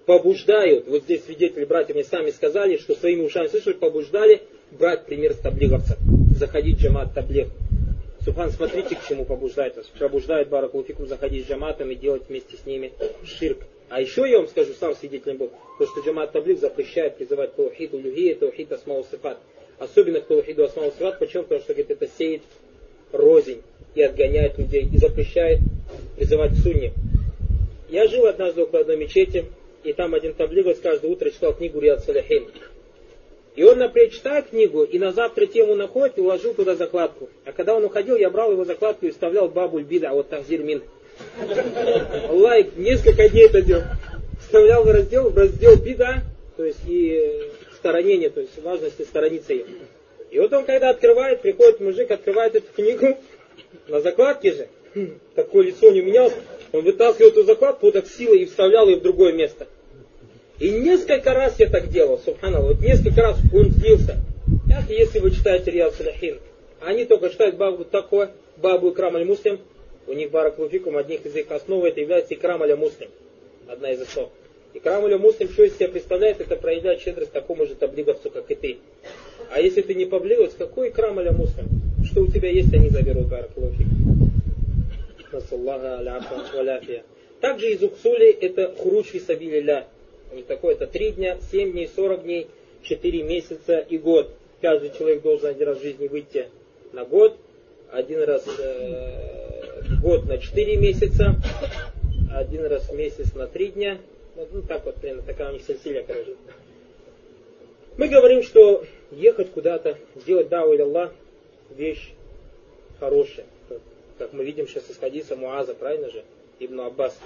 побуждают, 0.05 0.88
вот 0.88 1.03
здесь 1.03 1.24
свидетели 1.24 1.63
братья 1.63 1.93
мне 1.93 2.03
сами 2.03 2.32
сказали, 2.32 2.76
что 2.78 2.95
своими 2.95 3.22
ушами 3.22 3.47
слышали, 3.47 3.76
побуждали 3.76 4.41
брать 4.72 5.05
пример 5.05 5.34
с 5.34 5.38
таблиговцев, 5.38 5.97
заходить 6.38 6.80
в 6.80 6.82
джамат 6.82 7.13
таблиг. 7.13 7.47
Субхан, 8.26 8.51
смотрите, 8.51 8.95
к 8.95 9.07
чему 9.07 9.24
побуждает 9.24 9.78
вас. 9.78 9.86
Побуждает 9.97 10.49
Баракулфикум 10.49 11.07
заходить 11.07 11.45
с 11.45 11.49
джаматом 11.49 11.89
и 11.91 11.95
делать 11.95 12.24
вместе 12.28 12.57
с 12.57 12.65
ними 12.65 12.91
ширк. 13.24 13.59
А 13.90 14.02
еще 14.02 14.30
я 14.30 14.40
вам 14.40 14.48
скажу, 14.48 14.74
сам 14.74 14.96
свидетелем 14.96 15.38
был, 15.38 15.52
то, 15.80 15.86
что 15.86 16.02
джамат 16.02 16.32
таблиг 16.34 16.60
запрещает 16.60 17.16
призывать 17.16 17.56
таухид 17.56 17.94
улюхия, 17.94 18.36
таухид 18.36 18.72
асмау 18.72 19.06
сифат. 19.10 19.38
Особенно 19.80 20.20
к 20.20 20.26
таухиду 20.26 20.66
асмау 20.66 20.92
сифат. 20.92 21.20
Почему? 21.20 21.44
Потому 21.44 21.62
что 21.62 21.74
говорит, 21.74 21.92
это 21.92 22.08
сеет 22.18 22.42
рознь 23.14 23.62
и 23.96 24.02
отгоняет 24.02 24.58
людей, 24.58 24.88
и 24.92 24.98
запрещает 24.98 25.60
призывать 26.18 26.52
к 26.52 26.58
сунне. 26.58 26.94
Я 27.90 28.08
жил 28.08 28.26
однажды 28.26 28.64
около 28.64 28.82
одной 28.82 28.98
мечети, 28.98 29.46
и 29.84 29.94
там 29.94 30.14
один 30.14 30.34
таблиговец 30.34 30.80
каждое 30.80 31.10
утро 31.10 31.30
читал 31.30 31.54
книгу 31.54 31.80
Риад 31.80 32.04
Саляхин. 32.04 32.48
И 33.56 33.64
он, 33.64 33.80
например, 33.80 34.12
читает 34.12 34.50
книгу, 34.50 34.84
и 34.84 35.00
на 35.00 35.14
завтра 35.14 35.46
тему 35.46 35.74
находит 35.76 36.18
и 36.18 36.22
уложил 36.22 36.54
туда 36.54 36.76
закладку. 36.76 37.30
А 37.46 37.54
когда 37.54 37.76
он 37.76 37.86
уходил, 37.86 38.18
я 38.18 38.30
брал 38.30 38.52
его 38.52 38.66
закладку 38.66 39.06
и 39.06 39.12
вставлял 39.12 39.48
бабуль 39.48 39.84
бида, 39.84 40.12
а 40.12 40.14
вот 40.14 40.30
Тахзир 40.30 40.62
Мин. 40.62 40.84
Лайк, 42.30 42.76
несколько 42.78 43.30
дней 43.30 43.45
это 43.45 43.61
делал. 43.61 43.84
Вставлял 44.39 44.84
в 44.84 44.91
раздел, 44.91 45.30
в 45.30 45.38
раздел 45.38 45.76
бида, 45.78 46.24
то 46.55 46.65
есть 46.65 46.80
и 46.88 47.51
сторонение, 47.76 48.30
то 48.30 48.41
есть 48.41 48.61
важности 48.61 49.03
сторониться 49.03 49.53
ее. 49.53 49.65
И 50.32 50.39
вот 50.39 50.51
он, 50.53 50.65
когда 50.65 50.89
открывает, 50.89 51.41
приходит 51.41 51.80
мужик, 51.80 52.11
открывает 52.11 52.55
эту 52.55 52.72
книгу, 52.74 53.18
на 53.88 54.01
закладке 54.01 54.53
же, 54.53 54.68
такое 55.36 55.68
лицо 55.68 55.91
не 55.91 56.01
менялось, 56.01 56.34
он 56.72 56.84
вытаскивал 56.84 57.30
эту 57.30 57.43
закладку 57.43 57.91
так 57.91 58.07
силой 58.07 58.39
и 58.39 58.45
вставлял 58.45 58.88
ее 58.88 58.97
в 58.97 59.03
другое 59.03 59.34
место. 59.34 59.68
И 60.59 60.70
несколько 60.72 61.34
раз 61.34 61.59
я 61.59 61.70
так 61.70 61.89
делал, 61.89 62.20
субханал, 62.20 62.63
вот 62.63 62.80
несколько 62.80 63.22
раз 63.22 63.38
он 63.53 63.70
сдился. 63.70 64.18
Ах, 64.76 64.89
если 64.89 65.20
вы 65.20 65.32
читаете 65.32 65.72
Риад 65.72 65.93
Саляхин, 65.93 66.39
они 66.82 67.05
только 67.05 67.30
читают 67.30 67.57
бабу 67.57 67.86
такое, 67.86 68.32
бабу 68.57 68.89
Икрам 68.89 69.15
Аль-Муслим, 69.15 69.59
у 70.08 70.14
них 70.14 70.32
Барак 70.32 70.58
Луфикум, 70.58 70.97
одних 70.97 71.26
из 71.26 71.36
их 71.36 71.51
основ 71.51 71.84
это 71.84 71.99
является 71.99 72.34
Икрам 72.34 72.64
Аль-Муслим, 72.64 73.10
одна 73.68 73.91
из 73.91 74.01
основ. 74.01 74.30
Икрам 74.74 75.05
Аль-Муслим, 75.05 75.49
что 75.49 75.64
из 75.64 75.76
себя 75.76 75.89
представляет, 75.89 76.41
это 76.41 76.55
проявляет 76.55 77.01
щедрость 77.01 77.32
такому 77.32 77.66
же 77.66 77.76
таблиговцу, 77.76 78.30
как 78.30 78.49
и 78.49 78.55
ты. 78.55 78.78
А 79.51 79.60
если 79.60 79.82
ты 79.82 79.93
не 79.93 80.05
поблилась, 80.05 80.53
какой 80.58 80.89
Икрам 80.89 81.20
Аль-Муслим? 81.20 81.68
Что 82.05 82.22
у 82.22 82.28
тебя 82.28 82.49
есть, 82.49 82.74
они 82.74 82.89
заберут 82.89 83.28
Барак 83.28 83.51
Луфикум. 83.55 84.32
насаллаха 85.32 85.99
аляфа 85.99 86.43
валяфия. 86.55 87.03
Также 87.41 87.72
из 87.72 87.84
уксули 87.84 88.32
это 88.32 88.74
хуруч 88.76 89.08
фисабилля. 89.08 89.88
У 90.32 90.36
них 90.36 90.45
такое, 90.45 90.74
это 90.74 90.88
3 90.88 91.12
дня, 91.12 91.38
7 91.51 91.72
дней, 91.72 91.89
40 91.93 92.24
дней, 92.24 92.47
4 92.84 93.24
месяца 93.24 93.78
и 93.78 93.97
год. 93.97 94.30
Каждый 94.62 94.91
человек 94.97 95.22
должен 95.22 95.47
один 95.47 95.68
раз 95.68 95.78
в 95.80 95.84
жизни 95.84 96.08
выйти 96.08 96.47
на 96.93 97.05
год, 97.05 97.38
один 97.91 98.24
раз 98.24 98.43
э, 98.58 99.47
год 100.02 100.26
на 100.26 100.38
4 100.38 100.78
месяца, 100.78 101.36
один 102.34 102.66
раз 102.66 102.90
в 102.90 102.96
месяц 102.96 103.34
на 103.34 103.48
3 103.48 103.68
дня. 103.70 103.98
Вот, 104.36 104.50
ну 104.54 104.62
так 104.62 104.86
вот, 104.86 104.96
примерно, 104.96 105.24
такая 105.24 105.50
у 105.50 105.54
них 105.54 105.64
сельсилия, 105.64 106.04
короче. 106.04 106.36
Мы 107.98 108.08
говорим, 108.08 108.44
что 108.44 108.86
ехать 109.12 109.52
куда-то, 109.52 109.98
делать 110.26 110.50
дау 110.50 110.74
или 110.74 110.82
Аллах, 110.82 111.12
вещь 111.76 112.14
хорошая. 113.00 113.46
Как, 114.18 114.34
мы 114.34 114.44
видим 114.44 114.68
сейчас 114.68 114.84
из 114.90 115.32
Муаза, 115.38 115.74
правильно 115.74 116.10
же? 116.10 116.24
Ибн 116.60 116.82
Аббас 116.82 117.18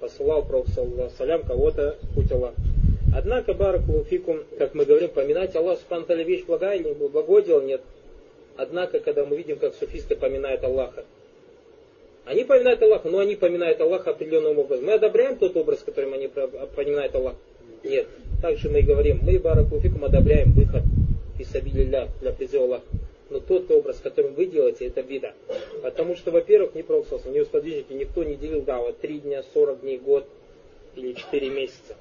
посылал 0.00 0.44
Пророк 0.44 0.66
салям 1.16 1.42
кого-то 1.42 1.96
в 2.02 2.14
путь 2.14 2.32
Аллаха. 2.32 2.54
Однако, 3.14 3.54
баракулуфикум, 3.54 4.44
как 4.58 4.74
мы 4.74 4.84
говорим, 4.84 5.10
поминать 5.10 5.54
Аллах 5.56 5.78
Субхану 5.78 6.22
вещь 6.22 6.44
благая 6.44 6.78
или 6.78 6.92
благое 6.92 7.44
дело, 7.44 7.60
нет. 7.60 7.82
Однако, 8.56 9.00
когда 9.00 9.24
мы 9.24 9.36
видим, 9.36 9.58
как 9.58 9.74
суфисты 9.74 10.16
поминают 10.16 10.62
Аллаха, 10.62 11.04
они 12.30 12.44
поминают 12.44 12.80
Аллаха, 12.80 13.08
но 13.08 13.18
они 13.18 13.34
поминают 13.34 13.80
Аллаха 13.80 14.10
определенным 14.10 14.56
образом. 14.56 14.86
Мы 14.86 14.92
одобряем 14.92 15.36
тот 15.36 15.56
образ, 15.56 15.80
которым 15.80 16.14
они 16.14 16.28
поминают 16.28 17.12
Аллаха? 17.16 17.36
Нет. 17.82 18.06
Также 18.40 18.70
мы 18.70 18.78
и 18.78 18.82
говорим, 18.82 19.18
мы, 19.22 19.40
баракулуфикум, 19.40 20.04
одобряем 20.04 20.52
выход 20.52 20.82
из 21.40 21.48
для 21.50 22.32
призыва 22.38 22.64
Аллаха. 22.66 22.84
Но 23.30 23.40
тот 23.40 23.68
образ, 23.72 23.98
которым 24.00 24.34
вы 24.34 24.46
делаете, 24.46 24.86
это 24.86 25.02
беда. 25.02 25.32
Потому 25.82 26.14
что, 26.14 26.30
во-первых, 26.30 26.76
не 26.76 26.84
пророк 26.84 27.06
не 27.26 27.44
сподвижники, 27.44 27.92
никто 27.92 28.22
не 28.22 28.36
делил 28.36 28.62
дава 28.62 28.92
3 28.92 29.18
дня, 29.18 29.42
40 29.52 29.80
дней, 29.80 29.98
год 29.98 30.24
или 30.94 31.14
4 31.14 31.50
месяца. 31.50 31.96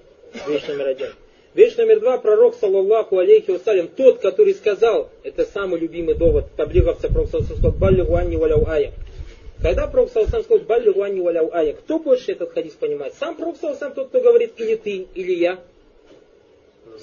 Вещь 0.47 0.67
номер 0.67 0.89
один. 0.89 1.07
Вещь 1.55 1.75
номер 1.75 2.01
два, 2.01 2.19
пророк, 2.19 2.53
саллаллаху 2.53 3.17
алейхи 3.17 3.49
вассалям, 3.49 3.87
тот, 3.87 4.19
который 4.19 4.53
сказал, 4.53 5.09
это 5.23 5.45
самый 5.45 5.79
любимый 5.79 6.13
довод 6.13 6.45
таблиговца 6.55 7.07
пророк 7.07 7.29
сказал, 7.29 7.71
баллигу 7.71 8.15
анни. 8.15 8.37
Когда 9.61 9.87
пророк 9.87 10.09
сказал, 10.09 10.59
баллигу 10.59 11.01
анни 11.01 11.19
валяу 11.19 11.51
ая, 11.51 11.73
кто 11.73 11.99
больше 11.99 12.31
этот 12.31 12.53
хадис 12.53 12.73
понимает? 12.73 13.13
Сам 13.15 13.35
пророк 13.35 13.57
сам 13.57 13.93
тот, 13.93 14.07
кто 14.07 14.21
говорит, 14.21 14.53
или 14.57 14.75
ты, 14.75 15.07
или 15.13 15.33
я. 15.33 15.59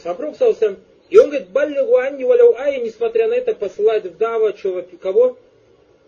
Сам 0.03 0.17
пророк 0.17 0.37
сам. 0.37 0.79
И 1.11 1.19
он 1.19 1.29
говорит, 1.29 1.51
баллигу 1.51 1.97
анни 1.97 2.25
валяу 2.25 2.55
ая, 2.55 2.81
несмотря 2.81 3.29
на 3.29 3.35
это, 3.35 3.55
посылает 3.55 4.07
в 4.07 4.17
дава 4.17 4.55
кого? 5.01 5.37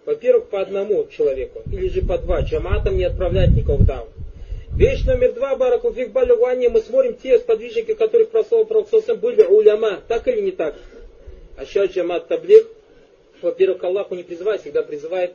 Во-первых, 0.07 0.47
по 0.47 0.63
одному 0.63 1.07
человеку, 1.09 1.63
или 1.71 1.89
же 1.89 2.01
по 2.01 2.17
два. 2.17 2.41
Джаматам 2.41 2.97
не 2.97 3.05
отправлять 3.05 3.51
никого 3.51 3.77
в 3.77 3.85
даву. 3.85 4.09
Вещь 4.75 5.05
номер 5.05 5.33
два, 5.33 5.55
Баракулфик 5.55 6.13
Балювани, 6.13 6.69
мы 6.69 6.81
смотрим 6.81 7.15
те 7.15 7.39
сподвижники, 7.39 7.93
которых 7.93 8.31
прослал 8.31 8.65
Пророк 8.65 8.89
были 9.21 9.43
уляма, 9.43 10.01
так 10.09 10.27
или 10.29 10.41
не 10.41 10.53
так? 10.53 10.77
А 11.59 11.67
сейчас 11.67 11.91
Джамат 11.91 12.29
Таблих, 12.29 12.67
во-первых, 13.43 13.85
Аллаху 13.85 14.15
не 14.15 14.23
призывает, 14.23 14.63
всегда 14.63 14.83
призывает 14.83 15.33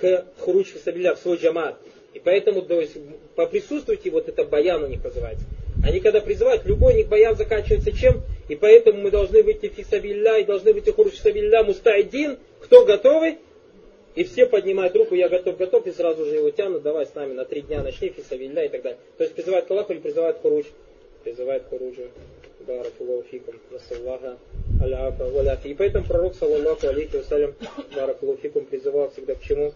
к 0.00 0.24
хуручу 0.38 0.78
сабиля, 0.78 1.14
в 1.14 1.18
свой 1.18 1.36
джамат. 1.36 1.76
И 2.14 2.18
поэтому, 2.18 2.62
то 2.62 2.80
есть, 2.80 2.96
поприсутствуйте, 3.36 4.10
вот 4.10 4.28
это 4.28 4.44
баян 4.44 4.82
у 4.82 4.86
них 4.86 5.02
называется. 5.04 5.44
Они 5.84 6.00
когда 6.00 6.20
призывают, 6.20 6.64
любой 6.66 6.94
них 6.94 7.08
баян 7.08 7.36
заканчивается 7.36 7.92
чем? 7.92 8.22
И 8.48 8.56
поэтому 8.56 9.00
мы 9.00 9.10
должны 9.10 9.42
выйти 9.42 9.68
фисабилля 9.68 10.38
и 10.38 10.44
должны 10.44 10.72
выйти 10.72 10.90
хуруч 10.90 11.14
сабилля 11.14 11.62
мустайдин. 11.62 12.38
Кто 12.60 12.84
готовый? 12.84 13.38
И 14.16 14.24
все 14.24 14.46
поднимают 14.46 14.94
руку, 14.96 15.14
я 15.14 15.28
готов, 15.28 15.56
готов, 15.56 15.86
и 15.86 15.92
сразу 15.92 16.24
же 16.24 16.34
его 16.34 16.50
тянут, 16.50 16.82
давай 16.82 17.06
с 17.06 17.14
нами 17.14 17.32
на 17.32 17.44
три 17.44 17.62
дня 17.62 17.80
начни, 17.82 18.08
фисавилля 18.08 18.64
и 18.64 18.68
так 18.68 18.82
далее. 18.82 18.98
То 19.16 19.24
есть 19.24 19.36
призывают 19.36 19.66
к 19.66 19.70
Аллаху 19.70 19.92
или 19.92 20.00
призывают 20.00 20.38
хуруч? 20.38 20.66
Призывают 21.22 21.64
хуруджу. 21.70 22.08
Баракуллаху 22.66 23.22
фикум, 23.30 23.54
насаллаха, 23.70 24.36
аляфа, 24.82 25.24
валяфи. 25.26 25.68
И 25.68 25.74
поэтому 25.74 26.04
пророк, 26.04 26.34
саллаллаху 26.34 26.88
алейхи 26.88 27.16
вассалям, 27.16 27.54
баракуллаху 27.94 28.40
фикум, 28.42 28.64
призывал 28.66 29.10
всегда 29.10 29.34
к 29.34 29.42
чему? 29.42 29.72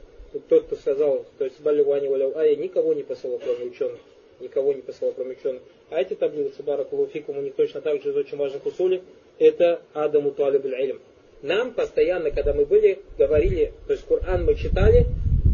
Тот, 0.49 0.65
кто 0.65 0.77
сказал, 0.77 1.25
то 1.39 1.45
есть 1.45 1.61
балювани 1.61 2.09
валяв, 2.09 2.37
а 2.37 2.45
я 2.45 2.57
никого 2.57 2.93
не 2.95 3.03
посылал, 3.03 3.41
кроме 3.43 3.67
ученых. 3.67 3.99
Никого 4.41 4.73
не 4.73 4.83
посылал, 4.83 5.13
кроме 5.15 5.33
ученых. 5.33 5.63
А 5.91 6.01
эти 6.01 6.15
таблицы, 6.15 6.63
баракуллаху 6.63 7.13
фикум, 7.13 7.39
у 7.39 7.43
них 7.43 7.55
точно 7.55 7.81
так 7.81 8.03
же 8.03 8.11
из 8.11 8.17
очень 8.17 8.37
важных 8.37 8.67
усулей, 8.67 9.03
это 9.39 9.81
Адаму 9.93 10.33
Туалибуль 10.33 10.75
Илм 10.83 11.01
нам 11.45 11.75
постоянно, 11.75 12.31
когда 12.31 12.55
мы 12.55 12.65
были, 12.65 13.01
говорили, 13.19 13.75
то 13.87 13.93
есть 13.93 14.07
Коран 14.07 14.47
мы 14.47 14.55
читали 14.55 15.07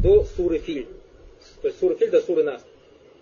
до 0.02 0.22
суры 0.22 0.58
Филь. 0.58 0.86
То 1.62 1.68
есть 1.68 1.80
суры 1.80 1.96
Филь 1.96 2.10
до 2.10 2.20
суры 2.20 2.44
Нас. 2.44 2.64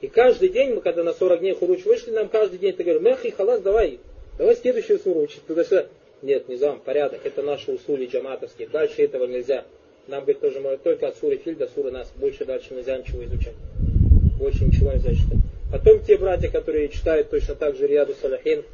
И 0.02 0.06
каждый 0.06 0.50
день, 0.50 0.74
мы 0.74 0.82
когда 0.82 1.02
на 1.02 1.14
40 1.14 1.40
дней 1.40 1.54
хуруч 1.54 1.86
вышли, 1.86 2.10
нам 2.10 2.28
каждый 2.28 2.58
день 2.58 2.74
ты 2.74 2.84
говоришь, 2.84 3.02
мехи 3.02 3.30
халас, 3.30 3.62
давай, 3.62 3.98
давай 4.36 4.54
следующую 4.54 4.98
суру 4.98 5.22
учить 5.22 5.46
туда-сюда. 5.46 5.86
Нет, 6.20 6.46
не 6.48 6.56
зам, 6.56 6.78
порядок, 6.80 7.20
это 7.24 7.42
наши 7.42 7.72
усули 7.72 8.04
джаматовские, 8.04 8.68
дальше 8.68 9.02
этого 9.02 9.26
нельзя. 9.26 9.64
Нам, 10.08 10.22
говорит, 10.22 10.40
тоже 10.40 10.60
может 10.60 10.82
только 10.82 11.06
от 11.06 11.18
суры 11.18 11.36
Филь 11.36 11.54
до 11.56 11.68
суры 11.68 11.90
Нас, 11.90 12.10
больше 12.16 12.46
дальше 12.46 12.72
нельзя 12.72 12.96
ничего 12.96 13.24
изучать. 13.24 13.54
Больше 14.38 14.64
ничего 14.64 14.90
нельзя 14.90 15.10
читать. 15.10 15.38
Потом 15.70 16.02
те 16.02 16.16
братья, 16.16 16.48
которые 16.48 16.88
читают 16.88 17.28
точно 17.28 17.54
так 17.54 17.76
же 17.76 17.86
Риаду 17.86 18.14
Салахин, 18.14 18.64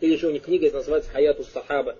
или 0.00 0.16
же 0.16 0.28
у 0.28 0.30
них 0.30 0.42
книга 0.44 0.70
называется 0.70 1.10
Хаяту 1.10 1.42
Сахаба, 1.42 1.96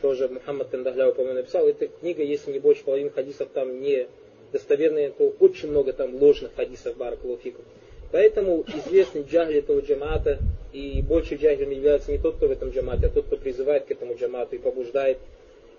тоже 0.00 0.28
Мухаммад 0.28 0.70
Кандахляу, 0.70 1.14
по-моему, 1.14 1.38
написал. 1.38 1.68
Эта 1.68 1.86
книга, 1.86 2.24
если 2.24 2.52
не 2.52 2.58
больше 2.58 2.82
половины 2.82 3.10
хадисов 3.10 3.48
там 3.54 3.80
не 3.80 4.08
достоверные, 4.50 5.10
то 5.10 5.32
очень 5.38 5.70
много 5.70 5.92
там 5.92 6.16
ложных 6.16 6.56
хадисов 6.56 6.96
Баракулуфикум. 6.96 7.64
Поэтому 8.10 8.64
известный 8.66 9.22
джахли 9.22 9.58
этого 9.60 9.80
джамата, 9.80 10.38
и 10.72 11.00
больше 11.00 11.36
джахлем 11.36 11.70
является 11.70 12.10
не 12.10 12.18
тот, 12.18 12.36
кто 12.36 12.48
в 12.48 12.50
этом 12.50 12.70
джамате, 12.70 13.06
а 13.06 13.10
тот, 13.10 13.26
кто 13.26 13.36
призывает 13.36 13.84
к 13.84 13.90
этому 13.92 14.16
джамату 14.16 14.56
и 14.56 14.58
побуждает 14.58 15.18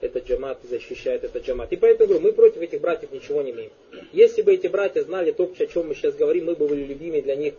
этот 0.04 0.28
джамат 0.28 0.60
защищает 0.70 1.24
этот 1.24 1.45
джамат. 1.45 1.72
И 1.72 1.78
поэтому 1.78 2.10
говорю, 2.10 2.28
мы 2.28 2.34
против 2.34 2.62
этих 2.62 2.82
братьев 2.82 3.12
ничего 3.12 3.41
не 3.41 3.51
имеем. 3.51 3.72
Если 4.12 4.41
бы 4.41 4.54
эти 4.54 4.68
братья 4.68 5.01
знали 5.04 5.32
то, 5.32 5.43
о 5.43 5.66
чем 5.66 5.88
мы 5.88 5.95
сейчас 5.95 6.16
говорим, 6.16 6.45
мы 6.45 6.56
бы 6.56 6.68
были 6.68 6.84
любимее 6.84 7.22
для 7.22 7.36
них, 7.36 7.54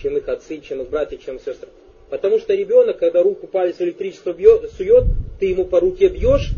чем 0.00 0.16
их 0.16 0.28
отцы, 0.28 0.58
чем 0.58 0.82
их 0.82 0.88
братья, 0.88 1.16
чем 1.18 1.38
сестры. 1.38 1.68
Потому 2.10 2.38
что 2.38 2.54
ребенок, 2.54 2.98
когда 2.98 3.22
руку 3.22 3.46
палец 3.46 3.76
в 3.76 3.80
электричество 3.80 4.32
бьет, 4.32 4.70
сует, 4.72 5.04
ты 5.40 5.46
ему 5.46 5.64
по 5.64 5.80
руке 5.80 6.08
бьешь, 6.08 6.50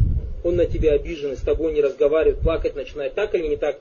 он 0.42 0.56
на 0.56 0.66
тебя 0.66 0.92
обижен, 0.92 1.36
с 1.36 1.40
тобой 1.40 1.72
не 1.72 1.80
разговаривает, 1.80 2.40
плакать 2.40 2.74
начинает, 2.74 3.14
так 3.14 3.34
или 3.34 3.46
не 3.46 3.56
так. 3.56 3.80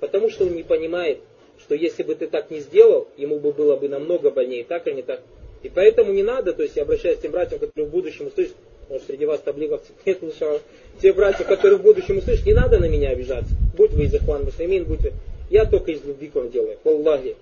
Потому 0.00 0.30
что 0.30 0.44
он 0.44 0.54
не 0.54 0.62
понимает, 0.62 1.18
что 1.58 1.74
если 1.74 2.02
бы 2.02 2.14
ты 2.14 2.26
так 2.26 2.50
не 2.50 2.60
сделал, 2.60 3.08
ему 3.16 3.38
бы 3.38 3.52
было 3.52 3.76
бы 3.76 3.88
намного 3.88 4.30
больнее, 4.30 4.64
так 4.64 4.86
или 4.86 4.96
не 4.96 5.02
так. 5.02 5.22
И 5.62 5.68
поэтому 5.68 6.12
не 6.12 6.22
надо, 6.22 6.52
то 6.52 6.62
есть 6.62 6.76
я 6.76 6.82
обращаюсь 6.82 7.18
к 7.18 7.22
тем 7.22 7.32
братьям, 7.32 7.60
которые 7.60 7.86
в 7.86 7.90
будущем 7.90 8.26
услышат, 8.26 8.56
может 8.88 9.06
среди 9.06 9.26
вас 9.26 9.40
таблиговцев 9.40 9.94
нет 10.06 10.22
лучшего, 10.22 10.60
те 11.00 11.12
братья, 11.12 11.44
которые 11.44 11.78
в 11.78 11.82
будущем 11.82 12.18
услышат, 12.18 12.46
не 12.46 12.54
надо 12.54 12.78
на 12.78 12.86
меня 12.86 13.10
обижаться. 13.10 13.52
Будь 13.76 13.92
вы 13.92 14.04
из 14.04 14.14
Ихван 14.14 14.44
Муслимин, 14.44 14.84
будь 14.84 15.00
вы. 15.00 15.12
Я 15.50 15.66
только 15.66 15.92
из 15.92 16.04
любви 16.04 16.28
к 16.28 16.34
вам 16.34 16.50
делаю. 16.50 16.78
Аллахи 16.84 17.36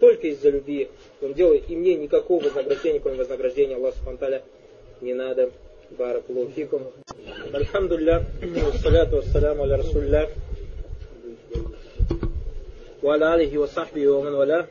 только 0.00 0.28
из-за 0.28 0.50
любви 0.50 0.88
он 1.20 1.34
делает, 1.34 1.68
и 1.68 1.76
мне 1.76 1.94
никакого 1.94 2.44
вознаграждения, 2.44 3.00
кроме 3.00 3.18
вознаграждения 3.18 3.76
Аллаха 3.76 3.98
Субхану 3.98 4.40
не 5.00 5.14
надо. 5.14 5.50
Баракулу 5.90 6.50
фикум. 6.54 6.82
Альхамдулилля, 7.52 8.26
вассаляту 8.42 9.16
вассаляму 9.16 9.62
аля 9.62 9.78
расулля, 9.78 10.28
ва 13.00 13.14
аля 13.14 13.32
алихи 13.32 13.56
ва 13.56 13.66
сахби 13.66 14.04
ва 14.04 14.20
ман 14.22 14.36
валя. 14.36 14.66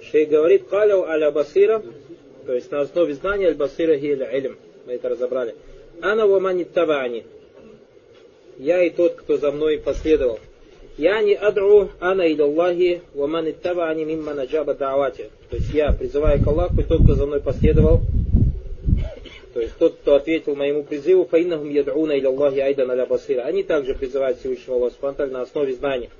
Шейх 0.00 0.28
говорит, 0.28 0.66
каляу 0.66 1.04
аля 1.04 1.30
басира, 1.30 1.82
то 2.46 2.54
есть 2.54 2.70
на 2.70 2.80
основе 2.80 3.14
знания 3.14 3.48
аль-басира 3.48 3.96
хи 3.98 4.06
илм. 4.06 4.56
Мы 4.86 4.94
это 4.94 5.08
разобрали. 5.08 5.54
Ана 6.00 6.26
ва 6.26 6.40
мани 6.40 6.64
табани. 6.64 7.24
Я 8.58 8.82
и 8.82 8.90
тот, 8.90 9.14
кто 9.14 9.36
за 9.36 9.52
мной 9.52 9.78
последовал. 9.78 10.40
Я 10.98 11.22
не 11.22 11.34
адру 11.34 11.90
ана 12.00 12.22
иля 12.22 12.44
Аллахи 12.44 13.02
ва 13.14 13.26
ман 13.26 13.48
иттабаани 13.48 14.04
мимма 14.04 14.34
наджаба 14.34 14.74
да'вати. 14.74 15.30
То 15.50 15.56
есть 15.56 15.72
я 15.72 15.92
призываю 15.92 16.42
к 16.42 16.46
Аллаху, 16.46 16.80
и 16.80 16.84
тот, 16.84 17.02
кто 17.04 17.14
за 17.14 17.26
мной 17.26 17.40
последовал, 17.40 18.00
то 19.54 19.60
есть 19.60 19.76
тот, 19.78 19.96
кто 19.96 20.16
ответил 20.16 20.54
моему 20.54 20.82
призыву, 20.82 21.24
фаиннахум 21.24 21.70
яд'уна 21.70 22.18
иля 22.18 22.28
Аллахи 22.28 22.58
айдан 22.58 22.90
аля 22.90 23.06
басира. 23.06 23.42
Они 23.42 23.62
также 23.62 23.94
призывают 23.94 24.38
Всевышнего 24.38 24.76
Аллаха 24.76 25.26
на 25.26 25.42
основе 25.42 25.74
знаний. 25.74 26.10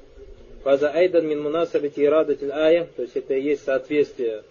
Фаза 0.62 0.90
айдан 0.90 1.26
мин 1.26 1.42
мунасабити 1.42 2.04
ирадатиль 2.04 2.52
ая, 2.52 2.86
то 2.96 3.02
есть 3.02 3.16
это 3.16 3.34
и 3.34 3.42
есть 3.42 3.64
соответствие 3.64 4.42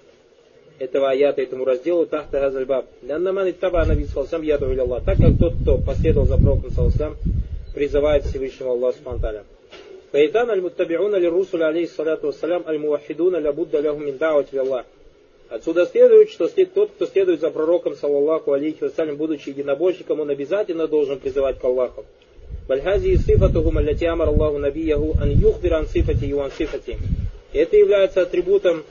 этого 0.82 1.12
аята, 1.12 1.42
этому 1.42 1.64
разделу 1.64 2.08
Тахта 2.08 2.40
Газальбаб. 2.40 2.86
Ляннаман 3.04 3.48
и 3.48 3.52
Таба 3.52 3.84
Анаби 3.84 4.06
Салсам 4.06 4.42
Яду 4.42 4.66
Аллах. 4.66 5.04
Так 5.06 5.18
как 5.18 5.38
тот, 5.40 5.54
кто 5.62 5.78
последовал 5.78 6.26
за 6.26 6.38
пророком 6.38 6.72
Салсам, 6.72 7.18
призывает 7.74 8.26
Всевышнего 8.26 8.72
Аллаха 8.72 8.98
Спанталя. 8.98 9.44
Фаидан 10.12 10.50
аль-муттабиуна 10.50 11.18
ли 11.18 11.28
русуля 11.28 11.68
алейхиссалату 11.68 12.28
вассалям 12.28 12.64
аль-муахидуна 12.66 13.38
ля 13.38 13.54
будда 13.54 13.80
ляху 13.80 14.00
мин 14.00 14.18
да'ват 14.18 14.48
Отсюда 15.50 15.86
следует, 15.86 16.30
что 16.32 16.48
тот, 16.48 16.92
кто 16.92 17.06
следует 17.06 17.42
за 17.42 17.52
пророком, 17.52 17.96
саллаллаху 17.96 18.54
алейхи 18.54 18.84
вассалям, 18.84 19.18
будучи 19.18 19.50
единобожником, 19.50 20.20
он 20.20 20.30
обязательно 20.30 20.88
должен 20.88 21.20
призывать 21.20 21.60
к 21.60 21.64
Аллаху. 21.64 22.06
Бальхази 22.68 23.18
сифатухум 23.18 23.78
аллати 23.78 24.06
амар 24.06 24.30
Аллаху 24.30 24.58
набияху 24.58 25.16
ан 25.22 25.30
юхдир 25.30 25.86
сифати 25.88 26.26
и 26.26 26.34
ан 26.34 26.52
сифати. 26.58 26.98
Это 27.54 27.78
является 27.78 28.22
атрибутом, 28.22 28.84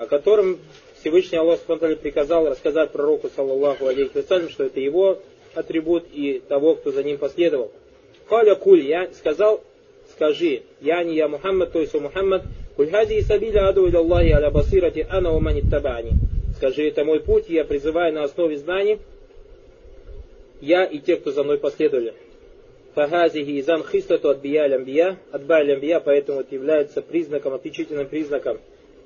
о 0.00 0.06
котором 0.06 0.58
Всевышний 1.00 1.38
Аллах 1.38 1.60
Субтитры 1.66 1.96
приказал 1.96 2.46
рассказать 2.46 2.90
пророку, 2.90 3.30
саллаллаху 3.34 3.86
алейхи 3.86 4.10
вассалям, 4.14 4.50
что 4.50 4.64
это 4.64 4.80
его 4.80 5.18
атрибут 5.54 6.04
и 6.12 6.42
того, 6.46 6.74
кто 6.74 6.92
за 6.92 7.02
ним 7.02 7.16
последовал. 7.16 7.72
Халя 8.28 8.54
куль, 8.54 8.86
я 8.86 9.08
сказал, 9.14 9.62
скажи, 10.12 10.62
я 10.82 11.02
не 11.02 11.16
я 11.16 11.26
Мухаммад, 11.28 11.72
то 11.72 11.80
есть 11.80 11.94
у 11.94 12.00
Мухаммад, 12.00 12.42
куль 12.76 12.90
хази 12.90 13.22
сабиля 13.22 13.68
аду 13.68 13.86
Аллахи 13.86 14.30
аля 14.30 14.50
басирати 14.50 15.06
ана 15.08 15.32
умани 15.34 15.62
табани. 15.62 16.12
Скажи, 16.56 16.88
это 16.88 17.02
мой 17.04 17.20
путь, 17.20 17.48
я 17.48 17.64
призываю 17.64 18.12
на 18.12 18.24
основе 18.24 18.58
знаний, 18.58 18.98
я 20.60 20.84
и 20.84 20.98
те, 20.98 21.16
кто 21.16 21.32
за 21.32 21.42
мной 21.42 21.56
последовали. 21.56 22.12
Фахазихи 22.94 23.58
изан 23.60 23.84
хистату 23.84 24.28
от 24.28 24.40
бия 24.40 24.66
лямбия, 24.66 25.16
от 25.32 25.48
лямбия, 25.48 26.00
поэтому 26.00 26.40
это 26.40 26.54
является 26.54 27.00
признаком, 27.00 27.54
отличительным 27.54 28.06
признаком 28.06 28.58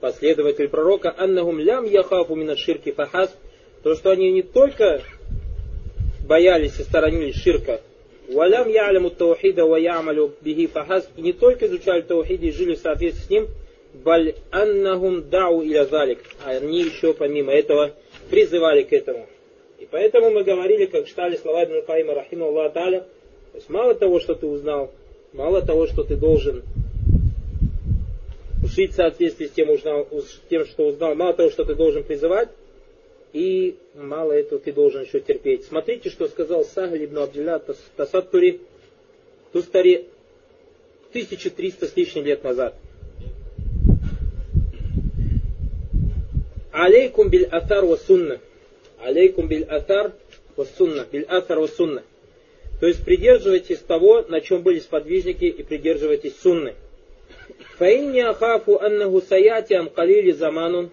последователей 0.05 0.69
пророка, 0.69 1.15
аннахум 1.17 1.59
лям 1.59 1.87
яхафу 1.87 2.35
минат 2.35 2.59
ширки 2.59 2.93
фахаз, 2.93 3.35
то, 3.83 3.95
что 3.95 4.11
они 4.11 4.31
не 4.33 4.43
только 4.43 5.01
боялись 6.29 6.79
и 6.79 6.83
сторонились 6.83 7.37
ширка, 7.37 7.81
валям 8.29 8.69
яляму 8.69 9.09
таухида 9.09 9.65
ва 9.65 9.77
ямалю 9.77 10.35
бихи 10.43 10.67
фахаз, 10.67 11.09
и 11.17 11.23
не 11.23 11.33
только 11.33 11.65
изучали 11.69 12.03
таухид 12.03 12.43
и 12.43 12.51
жили 12.51 12.75
в 12.75 12.81
соответствии 12.81 13.25
с 13.25 13.31
ним, 13.31 13.49
баль 13.95 14.35
аннахум 14.51 15.31
дау 15.31 15.63
иля 15.63 15.87
залик, 15.87 16.19
а 16.45 16.51
они 16.51 16.83
еще 16.83 17.15
помимо 17.15 17.51
этого 17.53 17.93
призывали 18.29 18.83
к 18.83 18.93
этому. 18.93 19.27
И 19.79 19.89
поэтому 19.91 20.29
мы 20.29 20.45
говорили, 20.45 20.85
как 20.85 21.07
читали 21.07 21.37
слова 21.37 21.65
Ибн 21.65 21.81
Каима 21.87 22.13
Рахима 22.13 22.47
Аллах 22.49 22.75
то 22.75 23.07
есть 23.55 23.71
мало 23.71 23.95
того, 23.95 24.21
что 24.21 24.35
ты 24.35 24.47
узнал, 24.47 24.91
мало 25.33 25.63
того, 25.63 25.87
что 25.87 26.05
ты 26.05 26.15
должен 26.15 26.63
жить 28.67 28.93
в 28.93 28.97
соответствии 28.97 29.47
с 29.47 29.51
тем, 29.51 29.71
узнал, 29.71 30.07
тем, 30.49 30.67
что 30.67 30.89
узнал, 30.89 31.15
мало 31.15 31.35
того, 31.35 31.51
что 31.51 31.65
ты 31.65 31.75
должен 31.75 32.05
призывать, 32.05 32.49
и 33.33 33.77
мало 33.95 34.33
этого 34.33 34.61
ты 34.61 34.73
должен 34.73 35.03
еще 35.03 35.21
терпеть. 35.21 35.65
Смотрите, 35.65 36.09
что 36.11 36.29
сказал 36.29 36.65
Сахаль 36.65 37.05
ибн 37.05 37.19
Абдилля 37.19 37.61
Тасаттури, 37.97 38.61
Тустари, 39.53 40.07
1300 41.11 41.87
с 41.87 41.97
лишним 41.97 42.25
лет 42.25 42.43
назад. 42.45 42.75
Алейкум 46.73 47.29
биль 47.29 47.45
атар 47.45 47.85
ва 47.85 47.97
сунна. 47.97 48.41
Алейкум 49.01 49.47
биль 49.47 49.65
атар 49.65 50.13
ва 50.57 50.65
сунна. 50.77 51.07
Биль 51.11 51.23
атар 51.25 51.61
ва 51.61 51.67
сунна. 51.69 52.03
То 52.81 52.89
есть 52.89 53.05
придерживайтесь 53.05 53.79
того, 53.79 54.23
на 54.23 54.41
чем 54.41 54.63
были 54.63 54.81
сподвижники, 54.81 55.45
и 55.45 55.63
придерживайтесь 55.63 56.37
сунны. 56.41 56.75
Фаинни 57.78 58.20
ахафу 58.20 58.80
аннаху 58.80 59.22
саяти 59.22 59.74
ан 59.74 59.90
калили 59.90 60.32
заманун. 60.32 60.90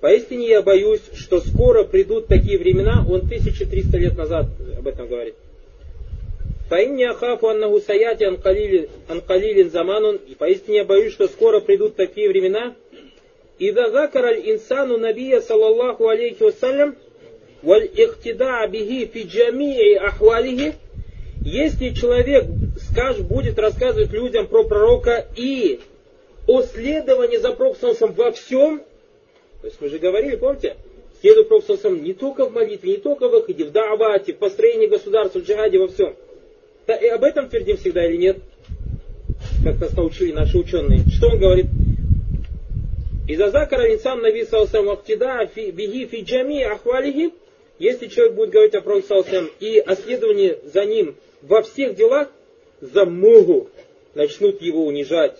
Поистине 0.00 0.48
я 0.48 0.62
боюсь, 0.62 1.02
что 1.14 1.40
скоро 1.40 1.84
придут 1.84 2.26
такие 2.26 2.58
времена, 2.58 3.04
он 3.08 3.20
1300 3.20 3.96
лет 3.98 4.16
назад 4.16 4.46
об 4.78 4.86
этом 4.86 5.08
говорит. 5.08 5.34
Фаинни 6.68 7.04
ахафу 7.04 7.48
аннаху 7.48 7.80
саяти 7.80 8.24
ан 8.24 8.36
калилин 8.36 9.70
заманун. 9.70 10.16
И 10.16 10.34
поистине 10.34 10.78
я 10.78 10.84
боюсь, 10.84 11.12
что 11.12 11.26
скоро 11.28 11.60
придут 11.60 11.96
такие 11.96 12.28
времена, 12.28 12.74
إذا 13.60 13.86
ذكر 13.86 14.28
الإنسان 14.28 14.88
نبي 14.88 15.40
صلى 15.40 15.66
الله 15.66 16.10
عليه 16.10 16.34
وسلم 16.40 16.94
والاقتداء 17.64 18.66
به 18.66 19.08
في 19.12 19.22
جميع 19.22 20.08
أحواله 20.08 20.72
если 21.42 21.94
человек 21.94 22.44
скажет, 22.95 23.25
будет 23.25 23.59
рассказывать 23.59 24.11
людям 24.11 24.47
про 24.47 24.63
пророка 24.63 25.27
и 25.35 25.81
о 26.47 26.61
следовании 26.61 27.37
за 27.37 27.51
пророком 27.51 28.13
во 28.13 28.31
всем, 28.31 28.79
то 29.61 29.67
есть 29.67 29.81
мы 29.81 29.89
же 29.89 29.99
говорили, 29.99 30.37
помните, 30.37 30.77
следует 31.19 31.49
пророком 31.49 32.01
не 32.01 32.13
только 32.13 32.45
в 32.45 32.53
молитве, 32.53 32.91
не 32.91 32.97
только 32.97 33.27
в 33.27 33.31
выходе, 33.31 33.65
в 33.65 33.71
даавате, 33.71 34.33
в 34.33 34.37
построении 34.37 34.87
государства, 34.87 35.39
в 35.39 35.43
джихаде, 35.43 35.77
во 35.77 35.89
всем. 35.89 36.15
Да, 36.87 36.95
и 36.95 37.07
об 37.07 37.23
этом 37.23 37.49
твердим 37.49 37.75
всегда 37.77 38.05
или 38.05 38.15
нет? 38.15 38.37
Как 39.63 39.79
нас 39.81 39.91
научили 39.93 40.31
наши 40.31 40.57
ученые. 40.57 40.99
Что 41.11 41.27
он 41.27 41.39
говорит? 41.39 41.65
Из-за 43.27 43.49
закара 43.49 43.93
инсан 43.93 44.21
наби 44.21 44.45
салсам 44.45 44.85
вахтида 44.85 45.49
биги 45.55 46.05
фи 46.05 46.21
джами 46.21 46.61
ахвалихи, 46.61 47.33
если 47.77 48.07
человек 48.07 48.35
будет 48.35 48.51
говорить 48.51 48.75
о 48.75 48.81
пророке 48.81 49.49
и 49.59 49.79
о 49.79 49.95
следовании 49.95 50.59
за 50.71 50.85
ним 50.85 51.15
во 51.41 51.63
всех 51.63 51.95
делах, 51.95 52.29
за 52.81 53.05
могу 53.05 53.69
начнут 54.13 54.61
его 54.61 54.85
унижать. 54.85 55.37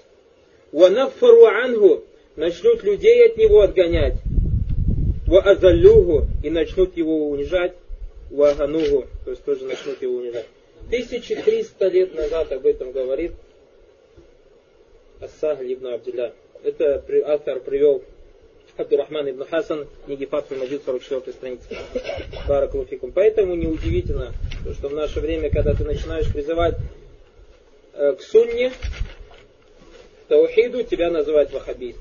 Уанафару 0.72 1.46
ангу 1.46 2.04
начнут 2.36 2.84
людей 2.84 3.26
от 3.28 3.38
него 3.38 3.62
отгонять. 3.62 4.16
Ва 5.28 5.42
азалюгу 5.42 6.28
и 6.44 6.50
начнут 6.50 6.96
его 6.98 7.30
унижать. 7.30 7.74
Ва 8.30 8.52
аганугу, 8.52 9.06
то 9.24 9.32
есть 9.32 9.44
тоже 9.44 9.66
начнут 9.66 10.02
его 10.02 10.16
унижать. 10.16 10.46
1300 10.88 11.88
лет 11.88 12.14
назад 12.14 12.52
об 12.52 12.66
этом 12.66 12.92
говорит 12.92 13.32
Ассах 15.20 15.62
ибн 15.62 15.88
Абдилля. 15.88 16.34
Это 16.64 17.04
автор 17.26 17.60
привел 17.60 18.04
Абдурахман 18.78 19.30
ибн 19.30 19.46
Хасан, 19.50 19.88
книги 20.06 20.26
Фатху 20.26 20.56
Маджид, 20.56 20.82
44 20.86 21.34
страница. 21.34 21.64
Баракулуфикум. 22.48 23.12
Поэтому 23.14 23.56
неудивительно, 23.56 24.34
что 24.78 24.90
в 24.90 24.94
наше 24.94 25.22
время, 25.22 25.50
когда 25.50 25.74
ты 25.74 25.86
начинаешь 25.86 26.32
призывать 26.32 26.76
к 27.96 28.22
сунне, 28.22 28.72
таухиду, 30.28 30.84
тебя 30.84 31.10
называют 31.10 31.52
вахабист. 31.52 32.00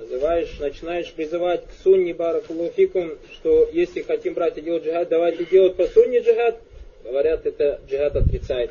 Называешь, 0.00 0.58
начинаешь 0.58 1.12
призывать 1.12 1.64
к 1.66 1.82
сунне 1.82 2.14
баракулуфикум, 2.14 3.12
что 3.32 3.68
если 3.72 4.02
хотим 4.02 4.34
брать 4.34 4.58
и 4.58 4.62
делать 4.62 4.84
джихад, 4.84 5.08
давайте 5.08 5.44
делать 5.44 5.76
по 5.76 5.86
сунне 5.86 6.20
джихад, 6.20 6.60
говорят, 7.04 7.46
это 7.46 7.80
джихад 7.88 8.16
отрицает. 8.16 8.70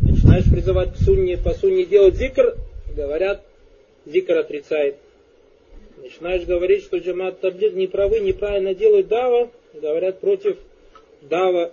Начинаешь 0.00 0.44
призывать 0.44 0.94
к 0.94 0.96
сунне, 0.98 1.36
по 1.36 1.52
сунне 1.54 1.84
делать 1.84 2.16
зикр, 2.16 2.56
говорят, 2.94 3.42
зикр 4.06 4.36
отрицает. 4.38 4.96
Начинаешь 6.02 6.44
говорить, 6.44 6.84
что 6.84 6.98
джамат 6.98 7.40
таблик 7.40 7.74
не 7.74 7.86
правы, 7.86 8.20
неправильно 8.20 8.74
делают 8.74 9.08
дава, 9.08 9.50
говорят 9.74 10.20
против 10.20 10.58
дава, 11.22 11.72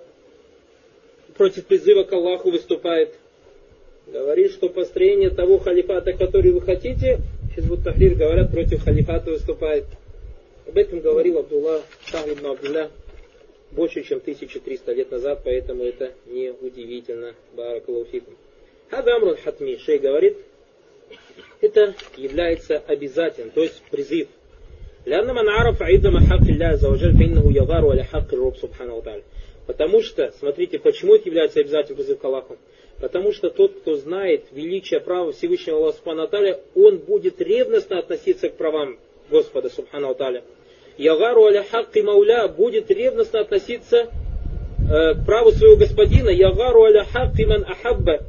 против 1.38 1.66
призыва 1.66 2.04
к 2.04 2.12
Аллаху 2.12 2.50
выступает. 2.50 3.14
Говорит, 4.06 4.52
что 4.52 4.68
построение 4.68 5.30
того 5.30 5.58
халифата, 5.58 6.12
который 6.12 6.52
вы 6.52 6.60
хотите, 6.60 7.20
Хизбут 7.54 7.84
Тахрир 7.84 8.14
говорят, 8.14 8.50
против 8.50 8.82
халифата 8.84 9.30
выступает. 9.30 9.84
Об 10.66 10.76
этом 10.76 11.00
говорил 11.00 11.38
Абдулла 11.38 11.82
Шахибн 12.04 12.46
Абдулла 12.46 12.90
больше, 13.72 14.02
чем 14.02 14.18
1300 14.18 14.92
лет 14.92 15.10
назад, 15.10 15.40
поэтому 15.44 15.84
это 15.84 16.12
не 16.26 16.50
удивительно. 16.50 17.34
Баракалуфикум. 17.54 18.34
Хадамрун 18.90 19.36
Хатми, 19.36 19.76
шей 19.78 19.98
говорит, 19.98 20.36
это 21.60 21.94
является 22.16 22.78
обязательным, 22.78 23.50
то 23.50 23.62
есть 23.62 23.82
призыв. 23.90 24.28
لأن 25.06 25.26
من 25.34 25.48
عرف 25.48 25.82
عظم 25.82 26.18
حق 26.18 26.48
الله 26.48 26.66
عز 26.66 26.84
وجل 26.84 27.12
فإنه 27.18 27.52
يغار 27.56 27.90
على 27.90 28.04
حق 28.04 28.34
الرب 28.34 28.56
سبحانه 28.56 28.94
وتعالى. 28.94 29.22
Потому 29.69 30.01
что, 30.01 30.33
смотрите, 30.39 30.79
почему 30.79 31.13
это 31.13 31.27
является 31.27 31.59
обязательным 31.59 31.97
призыв 31.97 32.17
к 32.17 32.25
Аллаху? 32.25 32.57
Потому 32.99 33.31
что 33.31 33.51
тот, 33.51 33.75
кто 33.75 33.97
знает 33.97 34.45
величие 34.51 34.99
права 34.99 35.31
Всевышнего 35.31 35.77
Аллаха 35.77 35.97
Субхану 35.97 36.23
Аталя, 36.23 36.59
он 36.73 36.97
будет 36.97 37.39
ревностно 37.39 37.99
относиться 37.99 38.49
к 38.49 38.55
правам 38.55 38.97
Господа 39.29 39.69
Субхану 39.69 40.09
Аталя. 40.09 40.43
Ягару 40.97 41.45
аля 41.45 41.63
хакки 41.69 41.99
мауля 41.99 42.47
будет 42.47 42.89
ревностно 42.89 43.41
относиться 43.41 44.07
э, 44.91 45.13
к 45.13 45.23
праву 45.27 45.51
своего 45.51 45.77
господина. 45.77 46.29
Ягару 46.29 46.85
аля 46.85 47.03
хакки 47.03 47.43
ман 47.43 47.63
ахабба 47.63 48.21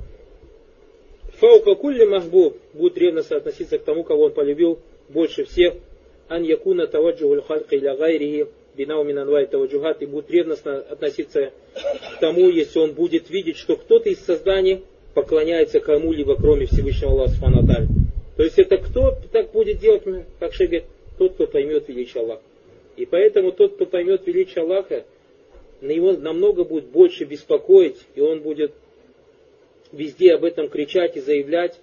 Фаука 1.39 1.75
кулли 1.75 2.05
махбуб 2.05 2.59
будет 2.75 2.99
ревностно 2.99 3.39
относиться 3.39 3.79
к 3.79 3.85
тому, 3.85 4.05
кого 4.05 4.25
он 4.25 4.35
полюбил 4.35 4.79
больше 5.09 5.45
всех. 5.45 5.73
Ан 6.29 6.43
якуна 6.43 6.87
таваджухуль 6.87 7.41
халька 7.41 7.77
иля 7.77 7.97
гайрихи 7.97 8.47
бинау 8.77 9.05
минанвай 9.05 9.47
таваджухат 9.47 10.03
и 10.03 10.07
будет 10.07 10.31
ревностно 10.31 10.79
относиться 10.79 11.53
к 11.75 12.21
тому, 12.21 12.49
если 12.49 12.79
он 12.79 12.93
будет 12.93 13.31
видеть, 13.31 13.57
что 13.57 13.77
кто-то 13.77 14.09
из 14.09 14.21
созданий 14.21 14.83
поклоняется 15.15 15.81
кому-либо, 15.81 16.37
кроме 16.37 16.67
Всевышнего 16.67 17.13
Аллаха 17.13 17.33
Субхану 17.33 17.67
То 18.37 18.43
есть 18.43 18.59
это 18.59 18.79
кто 18.79 19.17
так 19.33 19.51
будет 19.53 19.79
делать, 19.79 20.03
как 20.39 20.55
Шега? 20.55 20.85
Тот, 21.19 21.35
кто 21.35 21.47
поймет 21.47 21.89
величие 21.89 22.23
Аллаха. 22.23 22.43
И 22.97 23.07
поэтому 23.07 23.53
тот, 23.53 23.75
кто 23.75 23.87
поймет 23.87 24.27
величие 24.27 24.63
Аллаха, 24.63 25.05
на 25.81 25.91
него 25.91 26.13
намного 26.13 26.65
будет 26.65 26.87
больше 26.87 27.25
беспокоить, 27.25 27.97
и 28.15 28.21
он 28.21 28.41
будет 28.41 28.73
везде 29.93 30.35
об 30.35 30.45
этом 30.45 30.69
кричать 30.69 31.17
и 31.17 31.21
заявлять, 31.21 31.79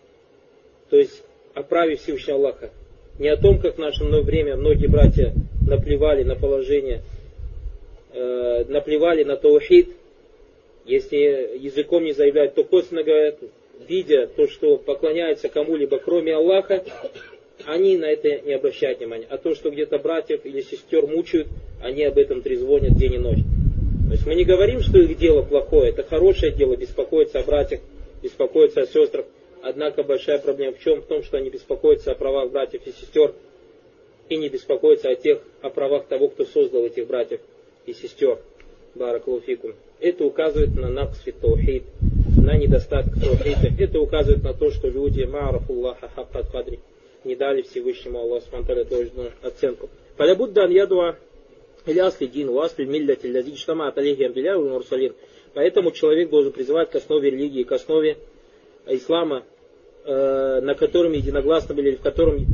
то 0.89 0.97
есть 0.97 1.23
о 1.53 1.63
праве 1.63 1.97
Всевышнего 1.97 2.37
Аллаха. 2.37 2.71
Не 3.19 3.29
о 3.29 3.37
том, 3.37 3.59
как 3.59 3.75
в 3.75 3.79
наше 3.79 4.03
время 4.03 4.55
многие 4.55 4.87
братья 4.87 5.33
наплевали 5.67 6.23
на 6.23 6.35
положение, 6.35 7.01
э, 8.13 8.65
наплевали 8.67 9.23
на 9.23 9.35
таухид 9.35 9.89
Если 10.85 11.57
языком 11.59 12.05
не 12.05 12.13
заявляют, 12.13 12.55
то 12.55 12.63
косвенно 12.63 13.03
говорят, 13.03 13.39
видя 13.87 14.27
то, 14.27 14.47
что 14.47 14.77
поклоняются 14.77 15.49
кому-либо, 15.49 15.99
кроме 15.99 16.33
Аллаха, 16.33 16.83
они 17.65 17.97
на 17.97 18.05
это 18.05 18.39
не 18.41 18.53
обращают 18.53 18.99
внимания. 18.99 19.27
А 19.29 19.37
то, 19.37 19.53
что 19.53 19.69
где-то 19.69 19.99
братьев 19.99 20.45
или 20.45 20.61
сестер 20.61 21.05
мучают, 21.05 21.49
они 21.81 22.05
об 22.05 22.17
этом 22.17 22.41
трезвонят 22.41 22.97
день 22.97 23.15
и 23.15 23.17
ночь. 23.17 23.39
То 24.07 24.13
есть 24.13 24.25
мы 24.25 24.35
не 24.35 24.45
говорим, 24.45 24.79
что 24.79 24.99
их 24.99 25.17
дело 25.17 25.41
плохое, 25.41 25.89
это 25.89 26.03
хорошее 26.03 26.53
дело, 26.53 26.77
беспокоиться 26.77 27.39
о 27.39 27.43
братьях, 27.43 27.81
беспокоиться 28.23 28.81
о 28.81 28.87
сестрах. 28.87 29.25
Однако 29.61 30.03
большая 30.03 30.39
проблема 30.39 30.73
в 30.73 30.79
чем? 30.79 31.01
В 31.01 31.07
том, 31.07 31.23
что 31.23 31.37
они 31.37 31.49
беспокоятся 31.49 32.11
о 32.11 32.15
правах 32.15 32.51
братьев 32.51 32.81
и 32.85 32.91
сестер 32.91 33.33
и 34.29 34.37
не 34.37 34.49
беспокоятся 34.49 35.09
о 35.09 35.15
тех, 35.15 35.39
о 35.61 35.69
правах 35.69 36.05
того, 36.07 36.29
кто 36.29 36.45
создал 36.45 36.85
этих 36.85 37.07
братьев 37.07 37.39
и 37.85 37.93
сестер. 37.93 38.39
Баракулуфикум. 38.95 39.73
Это 39.99 40.25
указывает 40.25 40.75
на 40.75 40.89
наксфи 40.89 41.31
таухид, 41.31 41.83
на 42.37 42.57
недостаток 42.57 43.13
таухида. 43.13 43.69
Это 43.79 43.99
указывает 43.99 44.43
на 44.43 44.53
то, 44.53 44.71
что 44.71 44.87
люди 44.87 45.23
марафуллаха 45.23 46.09
хаккат 46.09 46.51
кадри 46.51 46.79
не 47.23 47.35
дали 47.35 47.61
Всевышнему 47.61 48.19
Аллаху 48.19 48.45
Субтитры 48.49 48.85
должную 48.85 49.31
оценку. 49.41 49.89
Фалябудда 50.15 50.63
ан 50.63 50.71
ядуа 50.71 51.17
или 51.85 51.99
асли 51.99 52.27
дин, 52.27 52.49
уасли 52.49 52.85
милляти, 52.85 53.27
лязи 53.27 53.55
штама 53.55 53.87
аталихи 53.87 54.23
амбиля 54.23 54.57
мурсалин. 54.57 55.13
Поэтому 55.53 55.91
человек 55.91 56.29
должен 56.29 56.51
призывать 56.51 56.89
к 56.89 56.95
основе 56.95 57.29
религии, 57.29 57.63
к 57.63 57.71
основе 57.71 58.17
ислама, 58.87 59.43
э, 60.05 60.59
на 60.61 60.75
котором 60.75 61.13
единогласно 61.13 61.75
были, 61.75 61.95
в 61.95 62.01
котором, 62.01 62.45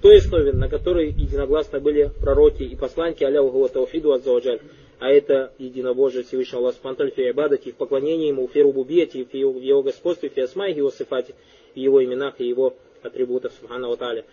той 0.00 0.18
основе, 0.18 0.52
на 0.52 0.68
которой 0.68 1.08
единогласно 1.08 1.80
были 1.80 2.10
пророки 2.20 2.62
и 2.62 2.76
посланники, 2.76 3.24
аля 3.24 3.42
угуа 3.42 3.68
тауфиду 3.68 4.12
аззаваджаль. 4.12 4.60
А 4.98 5.08
это 5.08 5.52
единобожие 5.58 6.24
Всевышнего 6.24 6.60
Аллаха 6.60 6.78
Субтитры 6.82 7.10
фи 7.10 7.30
ибадати, 7.30 7.70
в 7.70 7.76
поклонении 7.76 8.28
Ему, 8.28 8.46
в 8.46 8.54
рубубияти, 8.54 9.24
в 9.24 9.34
Его 9.34 9.82
господстве, 9.82 10.28
в 10.28 10.36
Его 10.36 10.90
сифате, 10.90 11.34
в 11.74 11.78
Его 11.78 12.04
именах 12.04 12.34
и 12.38 12.46
Его 12.46 12.74
атрибутов 13.02 13.52
Субхану 13.58 13.96
Тааля. 13.96 14.24